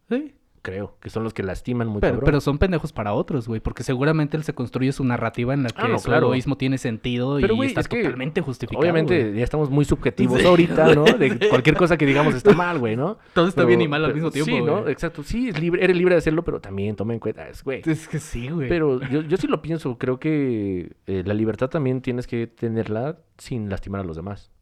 [0.08, 0.32] Sí.
[0.62, 0.96] Creo.
[1.00, 2.24] Que son los que lastiman muy Pero, cabrón.
[2.26, 5.70] pero son pendejos para otros, güey, porque seguramente él se construye su narrativa en la
[5.70, 6.26] que Ah, no, su claro.
[6.28, 8.80] egoísmo tiene sentido Pero, y güey, está es totalmente justificado.
[8.80, 10.46] Obviamente ya estamos muy subjetivos Sí.
[10.46, 11.02] ahorita, ¿no?
[11.04, 13.18] De cualquier cosa que digamos está mal, güey, ¿no?
[13.34, 14.86] todo está Pero- bien y mal al mismo tiempo, Sí, ¿no?
[14.88, 15.24] Exacto.
[15.24, 17.82] Sí, es libre, eres libre de hacerlo, pero también toma en cuenta, es, güey.
[17.84, 18.68] Es que sí, güey.
[18.68, 23.18] Pero yo, yo sí lo pienso, creo que eh, la libertad también tienes que tenerla
[23.36, 24.52] sin lastimar a los demás.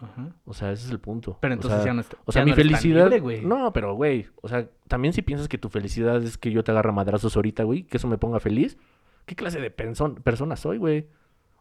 [0.00, 0.28] Ajá.
[0.44, 1.38] O sea, ese es el punto.
[1.40, 2.16] Pero O entonces sea, ya no está.
[2.24, 3.04] O sea, mi no felicidad.
[3.04, 3.44] libre, güey.
[3.44, 6.70] no, pero güey, o sea, también si piensas que tu felicidad es que yo te
[6.70, 8.78] agarra madrazos ahorita, güey, que eso me ponga feliz,
[9.26, 11.06] ¿qué clase de persona soy, güey?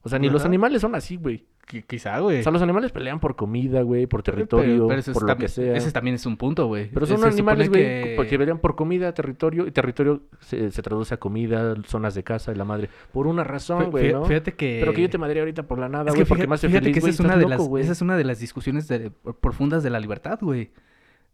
[0.02, 1.46] O sea, ni los animales son así, güey.
[1.68, 2.40] Qui- Quizá, güey.
[2.40, 5.48] O sea, los animales pelean por comida, güey, por territorio, pero eso por lo que
[5.48, 5.76] sea.
[5.76, 6.90] Ese también es un punto, güey.
[6.90, 10.82] Pero son Se animales, güey, que- porque pelean por comida, territorio, y territorio se, se
[10.82, 12.90] traduce a comida, zonas de casa y la madre.
[13.12, 14.16] Por una razón, güey.
[14.26, 14.78] Fíjate que...
[14.80, 16.86] Pero que yo te madre ahorita por la nada, güey, que porque me hace fíjate
[16.86, 19.12] feliz, que esa es, una de loco, las, esa es una de las discusiones de-
[19.40, 20.72] profundas de la libertad, güey.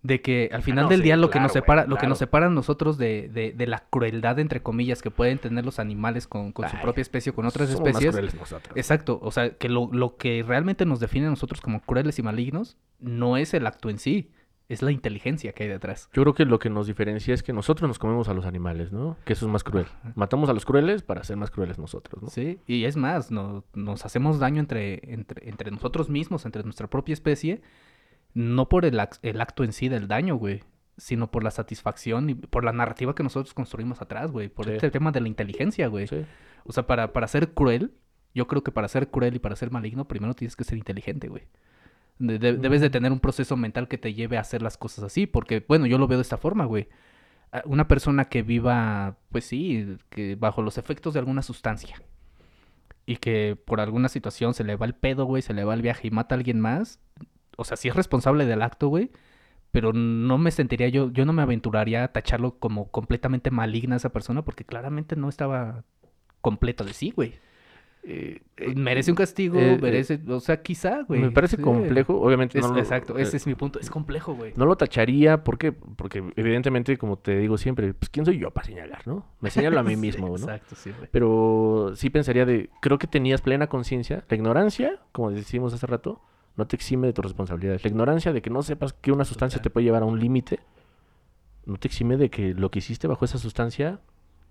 [0.05, 2.17] De que al final no, del sí, día lo que nos separa, lo que nos
[2.19, 6.27] separa a nosotros de, de, de la crueldad, entre comillas, que pueden tener los animales
[6.27, 8.11] con, con su propia especie o con otras Somos más especies.
[8.11, 8.77] crueles nosotros.
[8.77, 12.21] Exacto, o sea, que lo, lo que realmente nos define a nosotros como crueles y
[12.23, 14.31] malignos no es el acto en sí,
[14.69, 16.09] es la inteligencia que hay detrás.
[16.13, 18.91] Yo creo que lo que nos diferencia es que nosotros nos comemos a los animales,
[18.91, 19.15] ¿no?
[19.25, 19.85] Que eso es más cruel.
[20.15, 22.29] Matamos a los crueles para ser más crueles nosotros, ¿no?
[22.29, 26.87] Sí, y es más, no- nos hacemos daño entre, entre, entre nosotros mismos, entre nuestra
[26.87, 27.61] propia especie,
[28.35, 30.61] no por el, ac- el acto en sí del daño, güey,
[30.97, 34.73] sino por la satisfacción y por la narrativa que nosotros construimos atrás, güey, por Sí.
[34.73, 36.05] este tema de la inteligencia, güey.
[36.07, 36.23] Sí.
[36.65, 37.91] O sea, para, para ser cruel,
[38.35, 41.27] yo creo que para ser cruel y para ser maligno, primero tienes que ser inteligente,
[41.29, 41.43] güey.
[42.19, 45.03] De- de- debes de tener un proceso mental que te lleve a hacer las cosas
[45.03, 46.87] así, porque, bueno, yo lo veo de esta forma, güey.
[47.51, 51.95] Ah, Una persona que viva, pues sí, que bajo los efectos de alguna sustancia
[53.05, 55.81] y que por alguna situación se le va el pedo, güey, se le va el
[55.81, 56.99] viaje y mata a alguien más,
[57.57, 59.11] o sea, sí es responsable del acto, güey,
[59.71, 63.97] pero no me sentiría yo, yo no me aventuraría a tacharlo como completamente maligna a
[63.97, 65.83] esa persona porque claramente no estaba
[66.41, 67.33] completa de sí, güey.
[68.07, 71.19] Eh, eh, Merece un castigo, eh, merece, o sea, quizá, güey.
[71.19, 71.61] Me parece sí.
[71.63, 72.59] complejo, obviamente.
[72.59, 74.53] Es- no lo- exacto, ese es mi punto, es complejo, güey.
[74.55, 75.71] No lo tacharía, ¿por qué?
[75.71, 79.25] Porque evidentemente, como te digo siempre, pues ¿quién soy yo para señalar, no?
[79.41, 80.35] Me señalo a mí Sí, mismo, ¿no?
[80.35, 81.09] Exacto, sí, güey.
[81.11, 84.23] Pero sí pensaría de, creo que tenías plena conciencia.
[84.29, 86.21] La ignorancia, como decimos hace rato,
[86.57, 87.83] no te exime de tus responsabilidades.
[87.83, 90.59] La ignorancia de que no sepas que una sustancia te puede llevar a un límite,
[91.65, 93.99] no te exime de que lo que hiciste bajo esa sustancia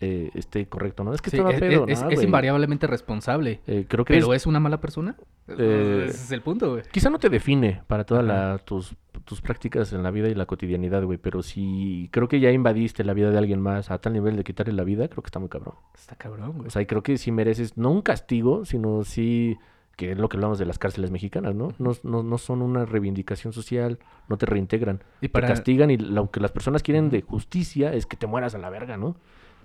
[0.00, 1.14] eh, esté correcto, ¿no?
[1.14, 2.26] Es que Sí, estaba es, pedo, es- ¿no, es güey?
[2.26, 3.60] invariablemente responsable.
[3.68, 5.16] Eh, creo que ¿Pero es- es una mala persona?
[5.46, 6.82] Eh, Ese es el punto, güey.
[6.90, 11.02] quizá no te define para todas tus tus prácticas en la vida y la cotidianidad,
[11.04, 11.16] güey.
[11.16, 14.42] Pero si creo que ya invadiste la vida de alguien más a tal nivel de
[14.44, 15.76] quitarle la vida, creo que está muy cabrón.
[15.94, 16.66] Está cabrón, güey.
[16.66, 19.56] O sea, y creo que sí mereces, no un castigo, sino sí,
[19.96, 21.72] que es lo que hablamos de las cárceles mexicanas, ¿no?
[21.78, 25.02] No, no, no son una reivindicación social, no te reintegran.
[25.20, 28.54] y Te castigan y lo que las personas quieren de justicia es que te mueras
[28.54, 29.16] a la verga, ¿no?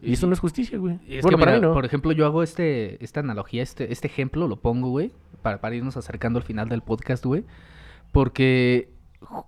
[0.01, 0.99] Y, eso no es justicia, güey.
[1.07, 1.73] Es bueno, que, para mí no.
[1.73, 5.11] por ejemplo, yo hago este, esta analogía, este, este ejemplo, lo pongo, güey,
[5.41, 7.43] para, para irnos acercando al final del podcast, güey.
[8.11, 8.89] Porque,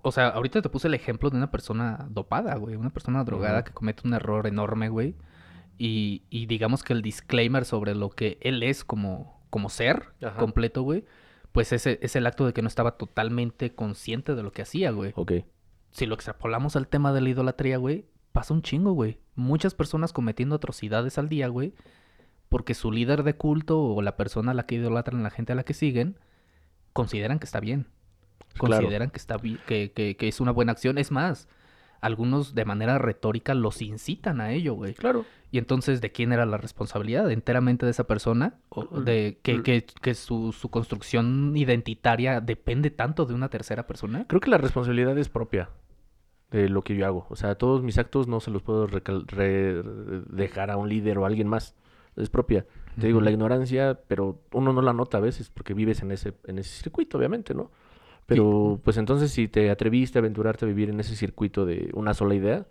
[0.02, 3.64] o sea, ahorita te puse el ejemplo de una persona dopada, güey, una persona drogada
[3.64, 5.14] que comete un error enorme, güey.
[5.78, 10.36] Y, y digamos que el disclaimer sobre lo que él es como, como ser Ajá.
[10.38, 11.04] completo, güey,
[11.52, 14.90] pues ese es el acto de que no estaba totalmente consciente de lo que hacía,
[14.90, 15.32] güey Ok.
[15.90, 19.18] si lo extrapolamos al tema de la idolatría, güey, pasa un chingo, güey.
[19.34, 21.74] Muchas personas cometiendo atrocidades al día, güey,
[22.48, 25.54] porque su líder de culto o la persona a la que idolatran, la gente a
[25.54, 26.18] la que siguen,
[26.94, 27.86] consideran que está bien.
[28.54, 28.82] Claro.
[28.82, 30.96] Consideran que está bi- que, que- que es una buena acción.
[30.98, 31.48] Es más,
[32.02, 34.92] algunos de manera retórica los incitan a ello, güey.
[34.94, 35.24] Claro.
[35.50, 37.30] Y entonces, ¿de quién era la responsabilidad?
[37.30, 38.54] ¿Enteramente de esa persona?
[38.70, 44.26] ¿O de que, que- que su, su construcción identitaria depende tanto de una tercera persona?
[44.28, 45.70] Creo que la responsabilidad es propia
[46.50, 47.26] de lo que yo hago.
[47.30, 48.86] O sea, todos mis actos no se los puedo
[50.30, 51.74] dejar a un líder o a alguien más.
[52.16, 52.66] Es propia.
[53.00, 56.34] Te digo, la ignorancia, pero uno no la nota a veces porque vives en ese,
[56.44, 57.70] en ese circuito, obviamente, ¿no?
[58.34, 62.14] Pero, pues entonces, si te atreviste a aventurarte a vivir en ese circuito de una
[62.14, 62.66] sola idea,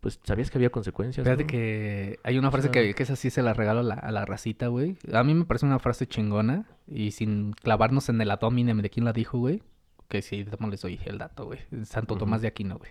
[0.00, 1.24] pues sabías que había consecuencias.
[1.24, 1.46] Fíjate ¿no?
[1.48, 4.10] que hay una frase sea- que, que esa sí se la regalo a la, a
[4.12, 4.96] la racita, güey.
[5.12, 6.66] A mí me parece una frase chingona.
[6.86, 9.62] Y sin clavarnos en el ad hominem de quién la dijo, güey.
[10.08, 11.60] Que sí, no les doy el dato, güey.
[11.84, 12.16] Santo.
[12.16, 12.90] Tomás de Aquino, güey.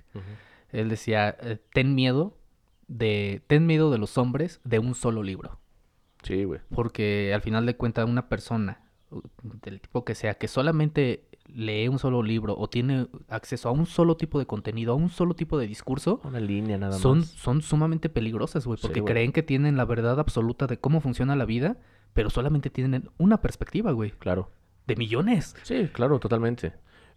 [0.72, 2.38] Él decía, eh, ten miedo
[2.88, 3.42] de...
[3.48, 5.60] Ten miedo de los hombres de un solo libro.
[6.24, 6.62] Sí, güey.
[6.74, 8.84] Porque al final de cuentas una persona,
[9.64, 11.26] del tipo que sea, que solamente
[11.56, 15.10] lee un solo libro o tiene acceso a un solo tipo de contenido, a un
[15.10, 17.28] solo tipo de discurso, Una línea nada son, más.
[17.30, 19.14] son sumamente peligrosas, güey, Sí, porque güey.
[19.14, 21.78] creen que tienen la verdad absoluta de cómo funciona la vida,
[22.14, 24.50] pero solamente tienen una perspectiva, güey, Claro.
[24.88, 25.56] de millones.
[25.64, 26.74] Sí, claro, totalmente.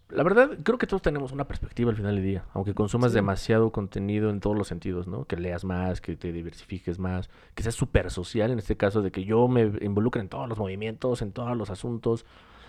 [0.09, 3.15] La verdad, creo que todos tenemos una perspectiva al final del día, aunque consumas Sí.
[3.15, 5.25] demasiado contenido en todos los sentidos, ¿no?
[5.25, 9.11] Que leas más, que te diversifiques más, que seas súper social en este caso, de
[9.11, 12.25] que yo me involucre en todos los movimientos, en todos los asuntos.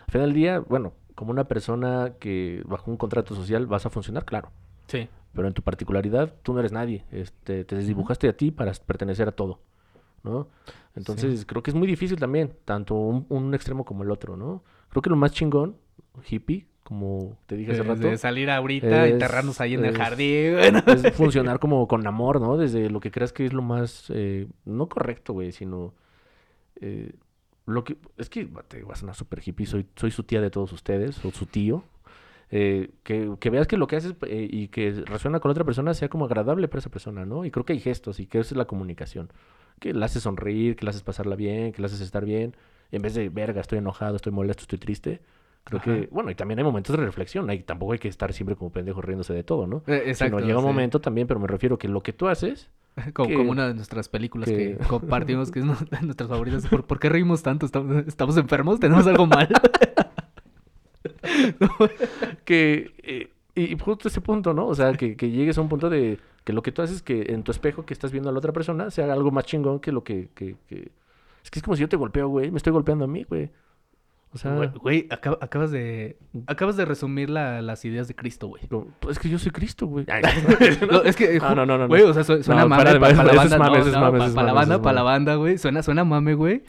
[0.07, 3.91] Al final del día, bueno, como una persona que bajo un contrato social vas a
[3.91, 4.51] funcionar, claro,
[4.87, 5.09] Sí.
[5.33, 9.29] pero en tu particularidad tú no eres nadie, este, te desdibujaste a ti para pertenecer
[9.29, 9.61] a todo,
[10.23, 10.49] ¿no?
[10.97, 14.63] Entonces creo que es muy difícil también, tanto un, un extremo como el otro, ¿no?
[14.91, 15.77] Creo que lo más chingón,
[16.29, 20.57] hippie, como te dije hace rato, de salir ahorita, es- enterrarnos ahí en el jardín,
[20.87, 22.57] es funcionar como con amor, ¿no?
[22.57, 25.95] Desde lo que creas que es lo más, eh, no correcto, güey, sino
[26.81, 27.13] eh,
[27.67, 30.51] lo que, es que te vas a sonar súper hippie, soy, soy su tía de
[30.51, 31.85] todos ustedes, o su tío,
[32.51, 35.95] eh, que, que veas que lo que haces eh, y que resuena con otra persona
[35.95, 37.45] sea como agradable para esa persona, ¿no?
[37.45, 39.31] Y creo que hay gestos y que esa es la comunicación,
[39.81, 42.55] que la haces sonreír, que la haces pasarla bien, que la haces estar bien,
[42.93, 45.21] en vez de, verga, estoy enojado, estoy molesto, estoy triste.
[45.65, 45.95] Creo Ajá.
[45.95, 48.71] que, bueno, y también hay momentos de reflexión, hay, tampoco hay que estar siempre como
[48.71, 49.83] pendejo riéndose de todo, ¿no?
[49.87, 50.37] Eh, Exacto.
[50.37, 50.69] Sino llega un sí.
[50.69, 52.71] momento también, pero me refiero que lo que tú haces,
[53.13, 56.29] Como, que- como una de nuestras películas que, que- compartimos, que es una de nuestras
[56.29, 56.67] favoritas.
[56.69, 57.67] ¿Por, por qué reímos tanto?
[57.67, 58.79] ¿Estamos, estamos enfermos?
[58.81, 59.49] ¿Tenemos algo mal?
[62.45, 64.67] que eh, y justo ese punto, ¿no?
[64.67, 67.33] O sea, que, que llegues a un punto de que lo que tú haces que
[67.33, 69.93] en tu espejo que estás viendo a la otra persona sea algo más chingón que
[69.93, 70.29] lo que-
[71.43, 72.51] Es que es como si yo te golpeo, güey.
[72.51, 73.51] Me estoy golpeando a mí, güey.
[74.35, 76.19] O sea, Güey, Güey, acab- acabas de
[76.49, 78.63] acabas de resumir la- las ideas de Cristo, güey.
[78.99, 80.05] pues es que yo soy Cristo, güey.
[80.09, 80.23] Ay,
[80.91, 81.87] No, es que, Ah, no, no, no.
[81.87, 83.59] Güey, o sea, su- suena mame para la banda.
[83.59, 85.57] para la banda, para la banda, güey.
[85.59, 86.65] Suena, suena mame, güey.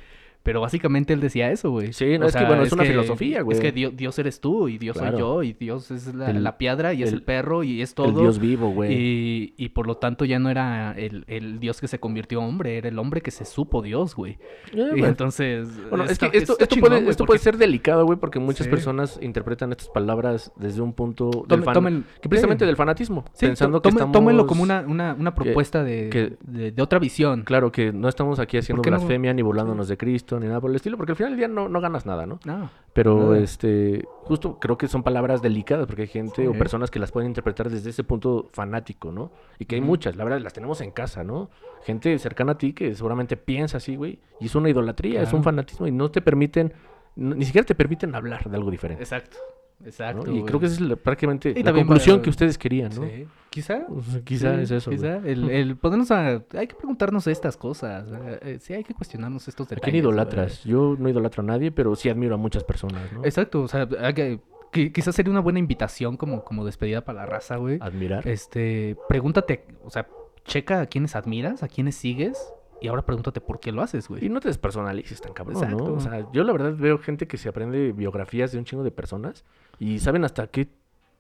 [0.46, 1.92] Pero básicamente él decía eso, güey.
[1.92, 3.58] Sí, no, O es que, sea, bueno, es una filosofía, güey.
[3.58, 5.12] Es que Dios, Dios eres tú y Dios Claro.
[5.12, 7.82] soy yo y Dios es la, El- la piedra y es el, el- perro y
[7.82, 8.10] es todo.
[8.10, 8.94] El Dios vivo, güey.
[8.94, 12.78] Y, y por lo tanto ya no era el, el Dios que se convirtió hombre,
[12.78, 14.38] era el hombre que se supo Dios, güey.
[14.74, 15.68] Eh, Y entonces...
[15.90, 18.66] Bueno, es que esto, esto, chingón, puede, esto porque puede ser delicado, güey, porque muchas
[18.66, 18.70] Sí.
[18.70, 22.68] personas interpretan estas palabras desde un punto del Tomen- fan- tomen- que precisamente sí.
[22.68, 26.72] del fanatismo, Sí, pensando que estamos Tómenlo como una, una, una propuesta de, que- de,
[26.72, 27.42] de otra visión.
[27.44, 30.76] Claro que no estamos aquí haciendo blasfemia ni burlándonos de Cristo ni nada por el
[30.76, 32.40] estilo, porque al final del día no, no ganas nada, ¿no?
[32.46, 32.70] No.
[32.94, 37.12] Pero este, justo creo que son palabras delicadas porque hay gente o personas que las
[37.12, 39.32] pueden interpretar desde ese punto fanático, ¿no?
[39.60, 41.50] Y que hay muchas, la verdad, las tenemos en casa, ¿no?
[41.84, 45.44] Gente cercana a ti que seguramente piensa así, güey, y es una idolatría, es un
[45.44, 46.74] fanatismo y no te permiten,
[47.16, 49.04] ni siquiera te permiten hablar de algo diferente.
[49.04, 49.38] Exacto.
[49.80, 49.86] ¿No?
[49.88, 50.32] Exacto.
[50.32, 53.04] Y creo que esa es la- prácticamente Y la conclusión que ustedes querían, ¿no?
[53.04, 53.26] Sí.
[53.50, 53.86] Quizá.
[53.90, 54.90] O sea, quizá Sí, es eso.
[54.92, 55.00] güey.
[55.00, 55.18] Quizá.
[55.26, 56.44] El, el ponernos a...
[56.54, 58.06] Hay que preguntarnos estas cosas.
[58.42, 59.84] eh, sí, hay que cuestionarnos estos ¿A detalles.
[59.92, 60.64] quién idolatras?
[60.66, 63.24] Yo no idolatro a nadie, pero sí admiro a muchas personas, ¿no?
[63.24, 63.62] Exacto.
[63.64, 64.40] O sea, hay que...
[64.74, 67.78] qui- quizás sería una buena invitación como, como despedida para la raza, güey.
[67.82, 68.28] Admirar.
[68.28, 70.08] Este, pregúntate, o sea,
[70.44, 72.38] checa a quienes admiras, a quienes sigues,
[72.82, 74.30] y ahora pregúntate por qué lo haces, Y güey.
[74.30, 75.88] no te despersonalices tan cabrón, Exacto.
[75.88, 75.94] ¿no?
[75.94, 78.92] O sea, yo la verdad veo gente que se aprende biografías de un chingo de
[78.92, 79.46] personas
[79.80, 80.68] y saben hasta qué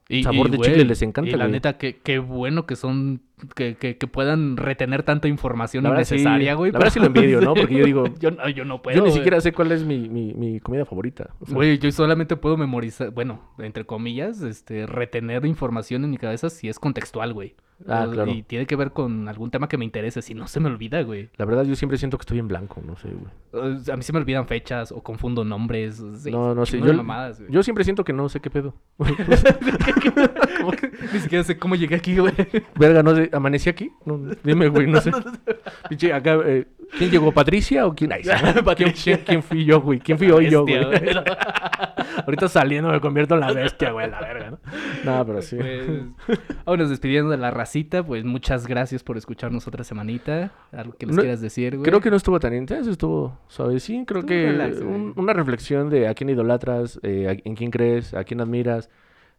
[0.07, 3.21] Y, sabor de güey, chile les encanta, Y la neta, qué, qué bueno que son,
[3.55, 6.71] que, que, que puedan retener tanta información verdad sí- innecesaria, güey.
[6.71, 7.53] la verdad sí lo envidio, ¿no?
[7.53, 9.17] Porque yo digo, yo, no- yo no puedo, yo ni güey.
[9.19, 11.29] siquiera sé cuál es mi, mi, mi comida favorita.
[11.39, 16.17] O sea, Güey, yo solamente puedo memorizar, bueno, entre comillas, este, retener información en mi
[16.17, 17.55] cabeza si es contextual, güey.
[17.89, 18.31] Ah, claro.
[18.31, 21.01] Y tiene que ver con algún tema que me interese, si no se me olvida,
[21.01, 21.29] güey.
[21.35, 23.81] la verdad yo siempre siento que estoy en blanco, no sé, güey.
[23.83, 26.01] Sea, A mí se me olvidan fechas o confundo nombres.
[26.19, 27.43] sí, No, no sé, yo- mamadas.
[27.49, 28.75] Yo siempre siento que no sé qué pedo.
[31.13, 32.33] Ni siquiera sé cómo llegué aquí, güey.
[32.79, 33.91] Verga, no sé, ¿amanecí aquí?
[34.05, 35.11] No, dime, güey, no sé.
[35.89, 36.65] Pinche, acá, eh,
[36.97, 37.31] ¿quién llegó?
[37.31, 38.11] ¿Patricia o quién?
[38.13, 38.21] Ay,
[38.77, 39.99] ¿quién, quién- quién fui yo, güey?
[39.99, 40.77] ¿Quién fui hoy yo, güey?
[42.25, 44.59] Ahorita saliendo me convierto en la bestia, güey, la verga, ¿no?
[45.03, 45.57] No, pero sí.
[45.57, 48.03] Pues, vámonos despidiendo de la racita.
[48.03, 50.51] Pues muchas gracias por escucharnos otra semanita.
[50.71, 51.83] Algo que les No- quieras decir, güey.
[51.87, 54.05] Creo que no estuvo tan intenso, estuvo suavecín.
[54.05, 57.69] Creo Estuvo que relax, un- una reflexión de a quién idolatras, eh, a- en quién
[57.71, 58.89] crees, a quién admiras,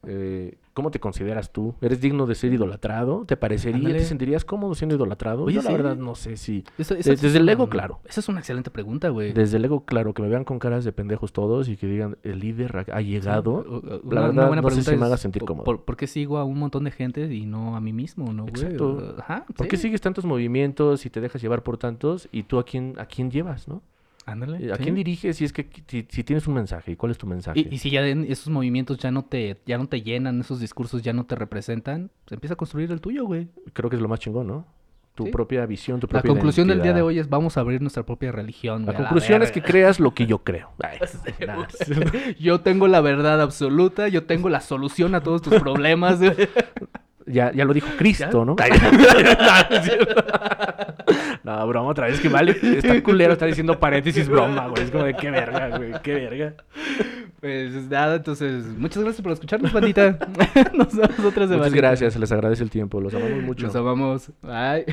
[0.07, 1.75] eh, cómo te consideras tú.
[1.81, 3.25] ¿Eres digno de ser idolatrado?
[3.27, 3.77] ¿Te parecería?
[3.79, 3.99] Ándale.
[3.99, 5.45] ¿Te sentirías cómodo siendo idolatrado?
[5.45, 6.65] Oye, Yo la verdad no sé si...
[6.79, 8.01] Esa- esa desde el ego, claro.
[8.05, 9.33] Esa es una excelente pregunta, güey.
[9.33, 12.19] Desde el ego, claro, que me vean con caras de pendejos todos y que digan,
[12.23, 13.65] el líder ha- llegado.
[14.05, 15.65] La una verdad, buena no sé si pregunta me haga es, sentir ¿por- cómodo.
[15.65, 18.43] ¿por, por qué sigo a un montón de gente y no a mí mismo, no,
[18.45, 18.55] güey?
[18.65, 19.15] Exacto.
[19.19, 22.29] Ajá, ¿Por qué sigues tantos movimientos y te dejas llevar por tantos?
[22.33, 23.83] ¿Y tú a quién, a quién llevas, no?
[24.27, 24.73] Ándale.
[24.73, 24.83] ¿A sí.
[24.83, 26.91] quién diriges si es que si, si tienes un mensaje?
[26.93, 27.61] ¿Y cuál es tu mensaje?
[27.61, 31.01] Y, y si ya esos movimientos ya no te ya no te llenan, esos discursos
[31.03, 33.49] ya no te representan, pues empieza a construir el tuyo, güey.
[33.73, 34.67] Creo que es lo más chingón, ¿no?
[35.15, 35.31] Tu Sí.
[35.31, 38.05] propia visión, tu La propia conclusión del día de hoy es vamos a abrir nuestra
[38.05, 40.73] propia religión, La conclusión es que creas lo que yo creo.
[40.83, 40.99] Ay,
[42.39, 46.21] yo tengo la verdad absoluta, yo tengo la solución a todos tus problemas.
[47.27, 48.57] Ya, ya lo dijo Cristo, ¿no?
[51.45, 52.57] no, broma, otra vez que vale.
[52.63, 54.85] Está culero, está diciendo paréntesis broma, güey.
[54.85, 56.55] Es como de qué verga, güey, qué verga.
[57.41, 60.19] Pues nada, entonces, muchas gracias por escucharnos, bandita.
[60.75, 61.65] Nos vemos otra semana.
[61.65, 63.67] Muchas gracias, les agradece el tiempo, los amamos mucho.
[63.67, 64.31] Los amamos.
[64.43, 64.87] Bye.